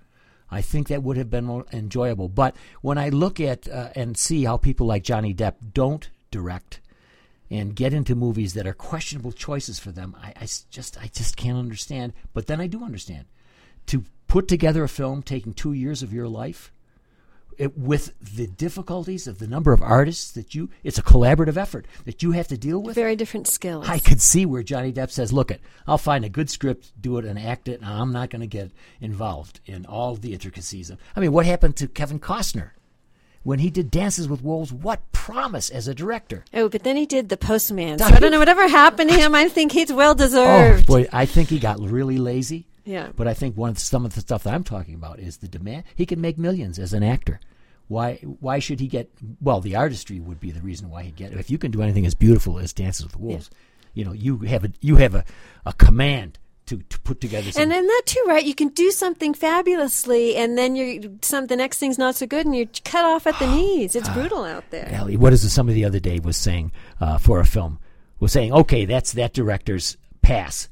I 0.51 0.63
think 0.63 0.89
that 0.89 1.03
would 1.03 1.17
have 1.17 1.31
been 1.31 1.45
more 1.45 1.67
enjoyable. 1.73 2.29
But 2.29 2.57
when 2.81 2.99
I 2.99 3.09
look 3.09 3.41
at 3.41 3.69
uh, 3.69 3.91
and 3.97 4.17
see 4.17 4.45
how 4.45 4.57
people 4.57 4.87
like 4.87 5.03
Johnny 5.03 5.35
Depp 5.35 5.55
don't 5.75 6.09
direct 6.31 6.81
and 7.51 7.75
get 7.75 7.93
into 7.93 8.15
movies 8.15 8.55
that 8.55 8.67
are 8.67 8.73
questionable 8.73 9.33
choices 9.33 9.79
for 9.79 9.91
them, 9.91 10.17
I, 10.23 10.33
I 10.37 10.49
just 10.71 10.99
I 11.01 11.09
just 11.09 11.37
can't 11.37 11.59
understand. 11.59 12.13
But 12.33 12.47
then 12.47 12.61
I 12.61 12.69
do 12.69 12.85
understand. 12.85 13.25
To 13.87 14.05
put 14.29 14.47
together 14.47 14.85
a 14.85 14.89
film 14.89 15.23
taking 15.23 15.53
two 15.53 15.73
years 15.73 16.03
of 16.03 16.13
your 16.13 16.29
life 16.29 16.73
it, 17.59 17.77
with 17.77 18.13
the 18.21 18.47
difficulties 18.47 19.27
of 19.27 19.39
the 19.39 19.47
number 19.47 19.73
of 19.73 19.83
artists 19.83 20.31
that 20.33 20.55
you 20.55 20.71
it's 20.85 20.99
a 20.99 21.03
collaborative 21.03 21.57
effort 21.57 21.87
that 22.05 22.23
you 22.23 22.33
have 22.33 22.49
to 22.49 22.57
deal 22.57 22.81
with 22.81 22.95
Very 22.95 23.17
different 23.17 23.47
skills. 23.47 23.89
I 23.89 23.99
could 23.99 24.21
see 24.21 24.47
where 24.47 24.63
Johnny 24.63 24.93
Depp 24.93 25.11
says, 25.11 25.33
"Look, 25.33 25.51
it, 25.51 25.61
I'll 25.87 25.99
find 25.99 26.25
a 26.25 26.29
good 26.29 26.51
script, 26.51 26.93
do 27.01 27.19
it, 27.19 27.25
and 27.25 27.39
act 27.39 27.69
it, 27.69 27.81
and 27.81 27.89
I'm 27.89 28.13
not 28.13 28.31
going 28.31 28.41
to 28.41 28.47
get 28.47 28.71
involved 29.01 29.61
in 29.67 29.87
all 29.87 30.17
the 30.17 30.33
intricacies." 30.33 30.91
of 30.91 30.99
I 31.15 31.21
mean, 31.21 31.33
what 31.33 31.47
happened 31.47 31.77
to 31.77 31.89
Kevin 31.89 32.21
Costner 32.21 32.71
when 33.43 33.61
he 33.61 33.71
did 33.71 33.91
Dances 33.91 34.29
with 34.29 34.43
Wolves? 34.43 34.73
What 34.73 35.13
promise 35.13 35.71
as 35.71 35.89
a 35.89 35.95
director! 35.95 36.45
Oh, 36.53 36.69
but 36.69 36.83
then 36.83 36.97
he 36.97 37.07
did 37.07 37.29
The 37.29 37.37
Postman. 37.37 37.99
So 37.99 38.05
I 38.05 38.19
don't 38.19 38.31
know. 38.31 38.39
Whatever 38.39 38.69
happened 38.69 39.11
to 39.11 39.17
him, 39.17 39.35
I 39.35 39.49
think 39.49 39.73
he's 39.73 39.93
well 39.93 40.15
deserved. 40.15 40.47
Oh 40.47 40.69
deserved. 40.73 40.87
boy, 40.87 41.07
I 41.13 41.27
think 41.27 41.49
he 41.49 41.59
got 41.59 41.81
really 41.81 42.19
lazy. 42.19 42.67
Yeah. 42.87 43.11
But 43.15 43.29
I 43.29 43.35
think 43.35 43.57
one 43.57 43.71
of 43.71 43.75
the, 43.75 43.81
some 43.81 44.07
of 44.07 44.15
the 44.15 44.21
stuff 44.21 44.45
that 44.45 44.55
I'm 44.55 44.65
talking 44.65 44.95
about 44.95 45.19
is 45.19 45.39
the 45.39 45.49
demand. 45.49 45.85
He 45.95 46.07
can 46.07 46.21
make 46.21 46.39
millions 46.39 46.79
as 46.79 46.93
an 46.93 47.03
actor. 47.03 47.41
Why? 47.89 48.17
Why 48.17 48.59
should 48.59 48.81
he 48.81 48.89
get? 48.89 49.11
Well, 49.41 49.61
the 49.61 49.77
artistry 49.77 50.19
would 50.19 50.41
be 50.41 50.51
the 50.51 50.61
reason 50.61 50.91
why 50.91 51.03
he'd 51.03 51.17
get. 51.17 51.33
If 51.33 51.51
you 51.51 51.59
can 51.59 51.71
do 51.71 51.83
anything 51.83 52.07
as 52.07 52.15
beautiful 52.15 52.59
as 52.59 52.73
Dances 52.73 53.05
with 53.05 53.17
Wolves, 53.17 53.51
you 53.95 54.05
know, 54.05 54.13
you 54.13 54.39
have 54.39 54.65
a 54.65 54.73
you 54.81 54.97
have 54.97 55.15
a, 55.15 55.25
a 55.65 55.73
command 55.73 56.39
to, 56.67 56.79
to 56.79 57.01
put 57.01 57.21
together. 57.21 57.51
And 57.57 57.71
then 57.71 57.87
that 57.87 58.03
too, 58.07 58.25
right? 58.27 58.45
You 58.45 58.55
can 58.55 58.69
do 58.69 58.91
something 58.91 59.35
fabulously, 59.35 60.35
and 60.35 60.59
then 60.59 60.75
you're 60.75 61.13
some 61.23 61.47
the 61.47 61.57
next 61.57 61.79
thing's 61.79 61.99
not 61.99 62.17
so 62.17 62.27
good, 62.27 62.45
and 62.45 62.57
you're 62.57 62.67
cut 62.85 63.05
off 63.05 63.27
at 63.27 63.39
the 63.39 63.47
knees. 63.55 63.95
It's 63.95 64.09
brutal 64.09 64.43
out 64.43 64.69
there. 64.71 64.89
Ellie, 64.91 65.17
what 65.17 65.33
is 65.33 65.45
it 65.45 65.51
somebody 65.51 65.81
the 65.81 65.85
other 65.85 66.01
day 66.01 66.19
was 66.19 66.37
saying 66.37 66.73
uh, 67.01 67.19
for 67.19 67.39
a 67.39 67.47
film 67.47 67.79
was 68.19 68.33
saying, 68.33 68.53
okay, 68.53 68.85
that's 68.85 69.13
that 69.13 69.33
director's 69.33 69.97
pass. 70.23 70.69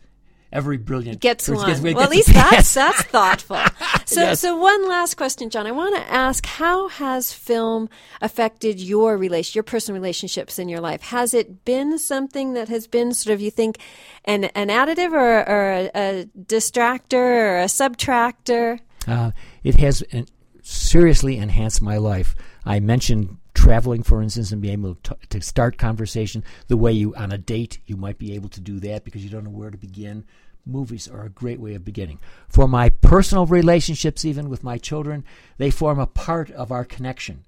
Every 0.55 0.79
brilliant 0.79 1.21
gets 1.21 1.49
one. 1.49 1.67
gets- 1.67 1.81
well, 1.81 2.01
at 2.01 2.09
least 2.11 2.33
that's 2.33 2.73
that's 2.81 3.03
thoughtful. 3.03 3.59
So, 4.07 4.21
Yes. 4.21 4.41
so 4.41 4.55
one 4.57 4.87
last 4.87 5.17
question, 5.17 5.49
John. 5.49 5.67
I 5.67 5.73
want 5.73 5.97
to 5.97 6.13
ask: 6.13 6.45
How 6.45 6.89
has 6.89 7.33
film 7.33 7.89
affected 8.21 8.79
your 8.79 9.17
relation, 9.17 9.57
your 9.57 9.63
personal 9.63 9.99
relationships 9.99 10.59
in 10.59 10.69
your 10.69 10.81
life? 10.81 11.01
Has 11.03 11.33
it 11.33 11.65
been 11.65 11.99
something 11.99 12.53
that 12.53 12.69
has 12.69 12.87
been 12.87 13.15
sort 13.15 13.33
of 13.33 13.41
you 13.41 13.51
think 13.51 13.79
an 14.27 14.45
an 14.45 14.69
additive 14.69 15.13
or, 15.13 15.49
or 15.49 15.71
a, 15.73 15.91
a 15.95 16.25
distractor 16.39 17.15
or 17.15 17.59
a 17.61 17.65
subtractor? 17.65 18.79
Uh, 19.09 19.31
it 19.63 19.77
has 19.77 20.05
en- 20.13 20.27
seriously 20.63 21.37
enhanced 21.39 21.81
my 21.83 21.97
life. 21.97 22.35
I 22.65 22.79
mentioned 22.81 23.39
traveling, 23.55 24.03
for 24.03 24.21
instance, 24.23 24.53
and 24.53 24.61
being 24.61 24.75
able 24.75 24.97
to, 24.97 25.17
to 25.31 25.41
start 25.41 25.79
conversation 25.79 26.45
the 26.69 26.77
way 26.77 26.93
you, 26.93 27.15
on 27.15 27.33
a 27.33 27.39
date, 27.39 27.79
you 27.87 27.97
might 27.97 28.19
be 28.19 28.35
able 28.35 28.49
to 28.51 28.61
do 28.61 28.81
that 28.81 29.05
because 29.05 29.25
you 29.25 29.31
don't 29.31 29.45
know 29.45 29.51
where 29.51 29.71
to 29.71 29.79
begin. 29.79 30.25
Movies 30.67 31.09
are 31.09 31.25
a 31.25 31.31
great 31.31 31.61
way 31.61 31.75
of 31.75 31.85
beginning. 31.85 32.19
For 32.49 32.67
my 32.67 32.89
personal 32.89 33.47
relationships, 33.47 34.25
even 34.25 34.49
with 34.49 34.65
my 34.65 34.79
children, 34.79 35.25
they 35.59 35.71
form 35.71 35.99
a 35.99 36.07
part 36.07 36.51
of 36.51 36.73
our 36.73 36.85
connection. 36.85 37.45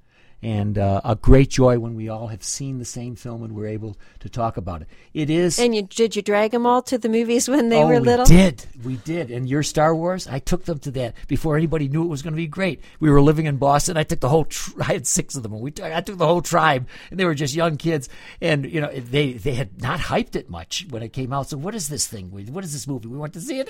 And 0.46 0.78
uh, 0.78 1.00
a 1.04 1.16
great 1.16 1.50
joy 1.50 1.80
when 1.80 1.96
we 1.96 2.08
all 2.08 2.28
have 2.28 2.44
seen 2.44 2.78
the 2.78 2.84
same 2.84 3.16
film 3.16 3.42
and 3.42 3.52
we're 3.52 3.66
able 3.66 3.96
to 4.20 4.28
talk 4.28 4.56
about 4.56 4.80
it. 4.80 4.86
It 5.12 5.28
is. 5.28 5.58
And 5.58 5.74
you 5.74 5.82
did 5.82 6.14
you 6.14 6.22
drag 6.22 6.52
them 6.52 6.66
all 6.66 6.82
to 6.82 6.98
the 6.98 7.08
movies 7.08 7.48
when 7.48 7.68
they 7.68 7.82
oh, 7.82 7.88
were 7.88 7.98
little? 7.98 8.26
We 8.26 8.36
did. 8.36 8.66
We 8.84 8.96
did. 8.98 9.32
And 9.32 9.48
your 9.48 9.64
Star 9.64 9.92
Wars, 9.92 10.28
I 10.28 10.38
took 10.38 10.64
them 10.64 10.78
to 10.78 10.92
that 10.92 11.16
before 11.26 11.56
anybody 11.56 11.88
knew 11.88 12.04
it 12.04 12.06
was 12.06 12.22
going 12.22 12.34
to 12.34 12.36
be 12.36 12.46
great. 12.46 12.80
We 13.00 13.10
were 13.10 13.20
living 13.20 13.46
in 13.46 13.56
Boston. 13.56 13.96
I 13.96 14.04
took 14.04 14.20
the 14.20 14.28
whole. 14.28 14.46
I 14.80 14.84
had 14.84 15.08
six 15.08 15.34
of 15.34 15.42
them. 15.42 15.58
We. 15.58 15.72
Took, 15.72 15.86
I 15.86 16.00
took 16.00 16.16
the 16.16 16.28
whole 16.28 16.42
tribe, 16.42 16.86
and 17.10 17.18
they 17.18 17.24
were 17.24 17.34
just 17.34 17.56
young 17.56 17.76
kids. 17.76 18.08
And 18.40 18.70
you 18.72 18.80
know, 18.80 18.92
they 18.92 19.32
they 19.32 19.54
had 19.54 19.82
not 19.82 19.98
hyped 19.98 20.36
it 20.36 20.48
much 20.48 20.86
when 20.90 21.02
it 21.02 21.12
came 21.12 21.32
out. 21.32 21.48
So 21.48 21.56
what 21.56 21.74
is 21.74 21.88
this 21.88 22.06
thing? 22.06 22.30
What 22.30 22.62
is 22.62 22.72
this 22.72 22.86
movie? 22.86 23.08
We 23.08 23.18
went 23.18 23.32
to 23.32 23.40
see 23.40 23.58
it. 23.58 23.68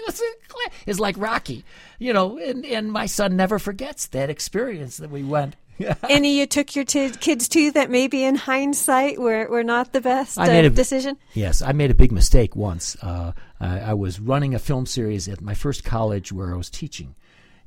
It's 0.87 1.01
like 1.01 1.17
Rocky, 1.17 1.65
you 1.99 2.13
know. 2.13 2.37
And 2.37 2.67
and 2.67 2.93
my 2.93 3.07
son 3.07 3.35
never 3.35 3.59
forgets 3.59 4.07
that 4.09 4.29
experience 4.29 4.99
that 4.99 5.11
we 5.11 5.25
went. 5.25 5.57
Any 6.09 6.39
you 6.39 6.47
took 6.47 6.75
your 6.75 6.85
t- 6.85 7.11
kids 7.11 7.49
to 7.51 7.71
that 7.73 7.91
maybe 7.91 8.25
in 8.25 8.35
hindsight 8.35 9.19
were, 9.21 9.49
were 9.49 9.65
not 9.65 9.93
the 9.93 10.01
best 10.01 10.39
I 10.39 10.45
uh, 10.45 10.49
made 10.49 10.65
a- 10.65 10.71
decision? 10.71 11.17
Yes, 11.35 11.63
I 11.63 11.73
made 11.73 11.91
a 11.91 11.95
big 11.95 12.13
mistake 12.13 12.57
once. 12.57 12.97
Uh, 13.03 13.33
I, 13.61 13.81
I 13.81 13.95
was 13.95 14.19
running 14.21 14.55
a 14.55 14.59
film 14.59 14.87
series 14.87 15.29
at 15.29 15.41
my 15.41 15.55
first 15.55 15.85
college 15.85 16.33
where 16.33 16.53
I 16.53 16.57
was 16.57 16.71
teaching. 16.71 17.15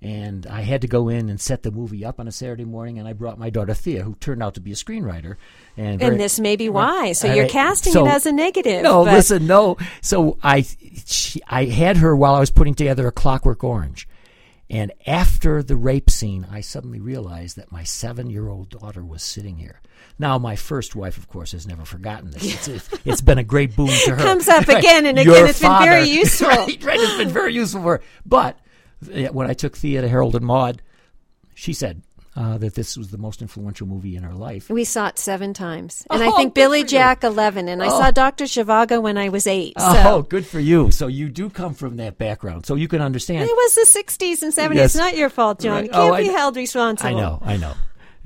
And 0.01 0.47
I 0.47 0.61
had 0.61 0.79
to 0.83 0.87
go 0.87 1.09
in 1.09 1.27
and 1.27 1.41
set 1.41 1.63
the 1.63 1.71
movie 1.71 2.05
up 2.05 2.21
on 2.21 2.27
a 2.29 2.31
Saturday 2.31 2.63
morning, 2.63 2.99
and 2.99 3.07
I 3.07 3.11
brought 3.11 3.37
my 3.37 3.49
daughter 3.49 3.73
Thea, 3.73 4.01
who 4.03 4.15
turned 4.15 4.41
out 4.41 4.53
to 4.53 4.61
be 4.61 4.71
a 4.71 4.75
screenwriter. 4.75 5.35
And, 5.75 5.99
very- 5.99 6.11
And 6.13 6.19
this 6.21 6.39
may 6.39 6.55
be 6.55 6.69
why. 6.69 7.11
So 7.11 7.27
All 7.27 7.35
you're 7.35 7.49
casting 7.49 7.91
So- 7.91 8.05
it 8.05 8.09
as 8.09 8.25
a 8.25 8.31
negative. 8.31 8.81
No, 8.81 9.03
but- 9.03 9.13
listen, 9.15 9.45
no. 9.45 9.75
So 10.01 10.37
I, 10.41 10.65
she, 11.05 11.41
I 11.49 11.65
had 11.65 11.97
her 11.97 12.15
while 12.15 12.33
I 12.33 12.39
was 12.39 12.49
putting 12.49 12.75
together 12.75 13.07
a 13.07 13.11
Clockwork 13.11 13.61
Orange, 13.61 14.07
and 14.69 14.91
after 15.07 15.63
the 15.63 15.75
rape 15.75 16.09
scene, 16.09 16.45
I 16.51 16.61
suddenly 16.61 16.99
realized 16.99 17.57
that 17.57 17.71
my 17.71 17.83
seven-year-old 17.83 18.69
daughter 18.69 19.03
was 19.03 19.23
sitting 19.23 19.57
here. 19.57 19.81
Now, 20.19 20.37
my 20.37 20.55
first 20.55 20.95
wife, 20.95 21.17
of 21.17 21.27
course, 21.27 21.53
has 21.53 21.65
never 21.65 21.85
forgotten 21.85 22.31
this. 22.31 22.43
It's, 22.43 22.67
it's, 22.67 22.89
it's 23.05 23.21
been 23.21 23.39
a 23.39 23.43
great 23.43 23.75
boon 23.75 23.89
to 24.05 24.11
her. 24.11 24.17
Comes 24.17 24.47
up 24.47 24.67
again 24.67 25.07
and 25.07 25.17
Your 25.17 25.35
again. 25.35 25.47
It's 25.49 25.59
been 25.59 25.79
very 25.79 26.09
useful. 26.09 26.49
Right, 26.49 26.83
right. 26.83 26.99
It's 26.99 27.17
been 27.17 27.29
very 27.29 27.53
useful 27.53 27.81
for 27.81 27.97
her. 27.97 28.03
But 28.25 28.59
when 29.31 29.49
I 29.49 29.53
took 29.53 29.75
Thea 29.75 30.01
to 30.01 30.07
Harold 30.07 30.35
and 30.35 30.45
Maude, 30.45 30.81
she 31.55 31.73
said 31.73 32.03
uh, 32.39 32.57
that 32.57 32.73
this 32.73 32.95
was 32.97 33.09
the 33.11 33.17
most 33.17 33.41
influential 33.41 33.85
movie 33.85 34.15
in 34.15 34.23
her 34.23 34.33
life. 34.33 34.69
We 34.69 34.85
saw 34.85 35.07
it 35.09 35.19
seven 35.19 35.53
times. 35.53 36.05
And 36.09 36.23
I 36.23 36.27
Oh, 36.27 36.37
think 36.37 36.53
Billy 36.55 36.79
you. 36.79 36.85
Jack 36.85 37.23
11. 37.25 37.67
And 37.67 37.83
I 37.83 37.87
Oh. 37.87 37.99
saw 37.99 38.11
Dr. 38.11 38.45
Zhivago 38.45 39.01
when 39.01 39.17
I 39.17 39.27
was 39.29 39.45
eight. 39.45 39.73
So 39.77 39.85
Oh, 40.05 40.21
good 40.21 40.45
for 40.47 40.59
you. 40.61 40.89
So 40.91 41.07
you 41.07 41.27
do 41.29 41.49
come 41.49 41.73
from 41.73 41.97
that 41.97 42.17
background, 42.17 42.65
so 42.65 42.75
you 42.75 42.87
can 42.87 43.01
understand. 43.01 43.43
it 43.43 43.53
was 43.55 43.75
the 43.75 43.85
60s 43.85 44.41
and 44.41 44.53
70s. 44.53 44.75
Yes. 44.77 44.95
It's 44.95 45.03
not 45.03 45.17
your 45.17 45.29
fault, 45.29 45.59
John. 45.59 45.73
Right. 45.73 45.83
You 45.85 45.91
can't 45.91 46.13
Oh, 46.13 46.17
be 46.17 46.23
kn- 46.23 46.35
held 46.37 46.55
responsible. 46.55 47.09
I 47.09 47.19
know, 47.19 47.39
I 47.45 47.57
know. 47.57 47.73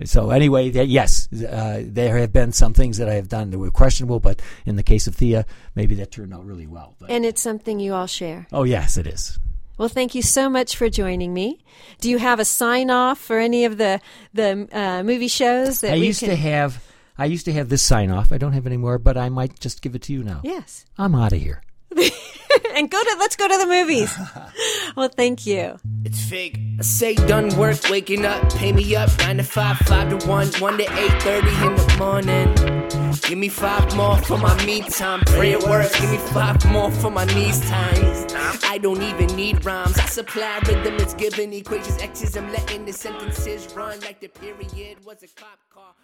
So 0.05 0.31
anyway, 0.31 0.69
yes, 0.71 1.27
uh, 1.31 1.81
there 1.85 2.17
have 2.17 2.33
been 2.33 2.51
some 2.51 2.73
things 2.73 2.97
that 2.97 3.07
I 3.09 3.13
have 3.13 3.29
done 3.29 3.51
that 3.51 3.59
were 3.59 3.69
questionable, 3.71 4.19
but 4.19 4.41
in 4.65 4.75
the 4.75 4.81
case 4.83 5.05
of 5.07 5.15
Thea, 5.15 5.45
maybe 5.75 5.93
that 5.95 6.11
turned 6.11 6.33
out 6.33 6.45
really 6.45 6.65
well. 6.67 6.95
But, 6.99 7.11
And 7.11 7.23
it's 7.25 7.41
something 7.41 7.79
you 7.79 7.93
all 7.93 8.07
share. 8.07 8.47
oh 8.51 8.63
yes, 8.63 8.97
it 8.97 9.05
is. 9.05 9.37
Well, 9.77 9.89
thank 9.89 10.13
you 10.13 10.21
so 10.21 10.49
much 10.49 10.75
for 10.75 10.89
joining 10.89 11.33
me. 11.33 11.63
Do 11.99 12.09
you 12.09 12.19
have 12.19 12.39
a 12.39 12.45
sign 12.45 12.89
off 12.89 13.19
for 13.19 13.39
any 13.39 13.65
of 13.65 13.77
the 13.77 13.99
the 14.33 14.67
uh, 14.71 15.03
movie 15.03 15.27
shows 15.27 15.81
that 15.81 15.93
I 15.93 15.99
we 15.99 16.07
used 16.07 16.19
can? 16.19 16.29
to 16.29 16.35
have, 16.35 16.83
I 17.17 17.25
used 17.25 17.45
to 17.45 17.53
have 17.53 17.69
this 17.69 17.81
sign 17.81 18.11
off. 18.11 18.31
I 18.31 18.37
don't 18.37 18.53
have 18.53 18.65
it 18.65 18.69
anymore, 18.69 18.99
but 18.99 19.17
I 19.17 19.29
might 19.29 19.59
just 19.59 19.81
give 19.81 19.95
it 19.95 20.03
to 20.03 20.13
you 20.13 20.23
now. 20.23 20.41
yes, 20.43 20.85
I'm 20.97 21.15
out 21.15 21.33
of 21.33 21.39
here. 21.39 21.61
and 22.75 22.89
go 22.89 23.03
to 23.03 23.15
let's 23.19 23.35
go 23.35 23.47
to 23.47 23.57
the 23.57 23.65
movies. 23.65 24.13
well, 24.95 25.09
thank 25.09 25.45
you. 25.45 25.77
It's 26.05 26.21
fake. 26.21 26.59
I 26.79 26.81
say 26.81 27.15
done 27.15 27.55
work, 27.57 27.77
waking 27.89 28.25
up, 28.25 28.51
pay 28.53 28.71
me 28.71 28.95
up, 28.95 29.09
nine 29.19 29.37
to 29.37 29.43
five, 29.43 29.77
five 29.77 30.09
to 30.09 30.27
one, 30.27 30.47
one 30.59 30.77
to 30.77 30.83
eight 30.83 31.21
thirty 31.21 31.49
in 31.65 31.75
the 31.75 31.95
morning. 31.97 32.53
Give 33.21 33.37
me 33.37 33.49
five 33.49 33.95
more 33.95 34.17
for 34.17 34.37
my 34.37 34.53
me 34.65 34.81
time. 34.81 35.21
Pray 35.27 35.53
at 35.53 35.63
work, 35.63 35.91
give 35.93 36.11
me 36.11 36.17
five 36.17 36.63
more 36.71 36.91
for 36.91 37.09
my 37.09 37.25
knees 37.25 37.59
time. 37.61 38.27
I 38.65 38.77
don't 38.81 39.01
even 39.01 39.27
need 39.35 39.63
rhymes. 39.63 39.97
I 39.97 40.05
supply 40.05 40.59
rhythm, 40.67 40.95
it's 40.95 41.13
given 41.13 41.53
equations, 41.53 42.01
X's. 42.01 42.35
I'm 42.35 42.51
letting 42.51 42.85
the 42.85 42.93
sentences 42.93 43.73
run 43.75 43.99
like 44.01 44.19
the 44.19 44.27
period 44.27 44.97
was 45.05 45.23
a 45.23 45.27
cop 45.27 45.59
car. 45.69 45.83
Bobsled- 45.93 46.02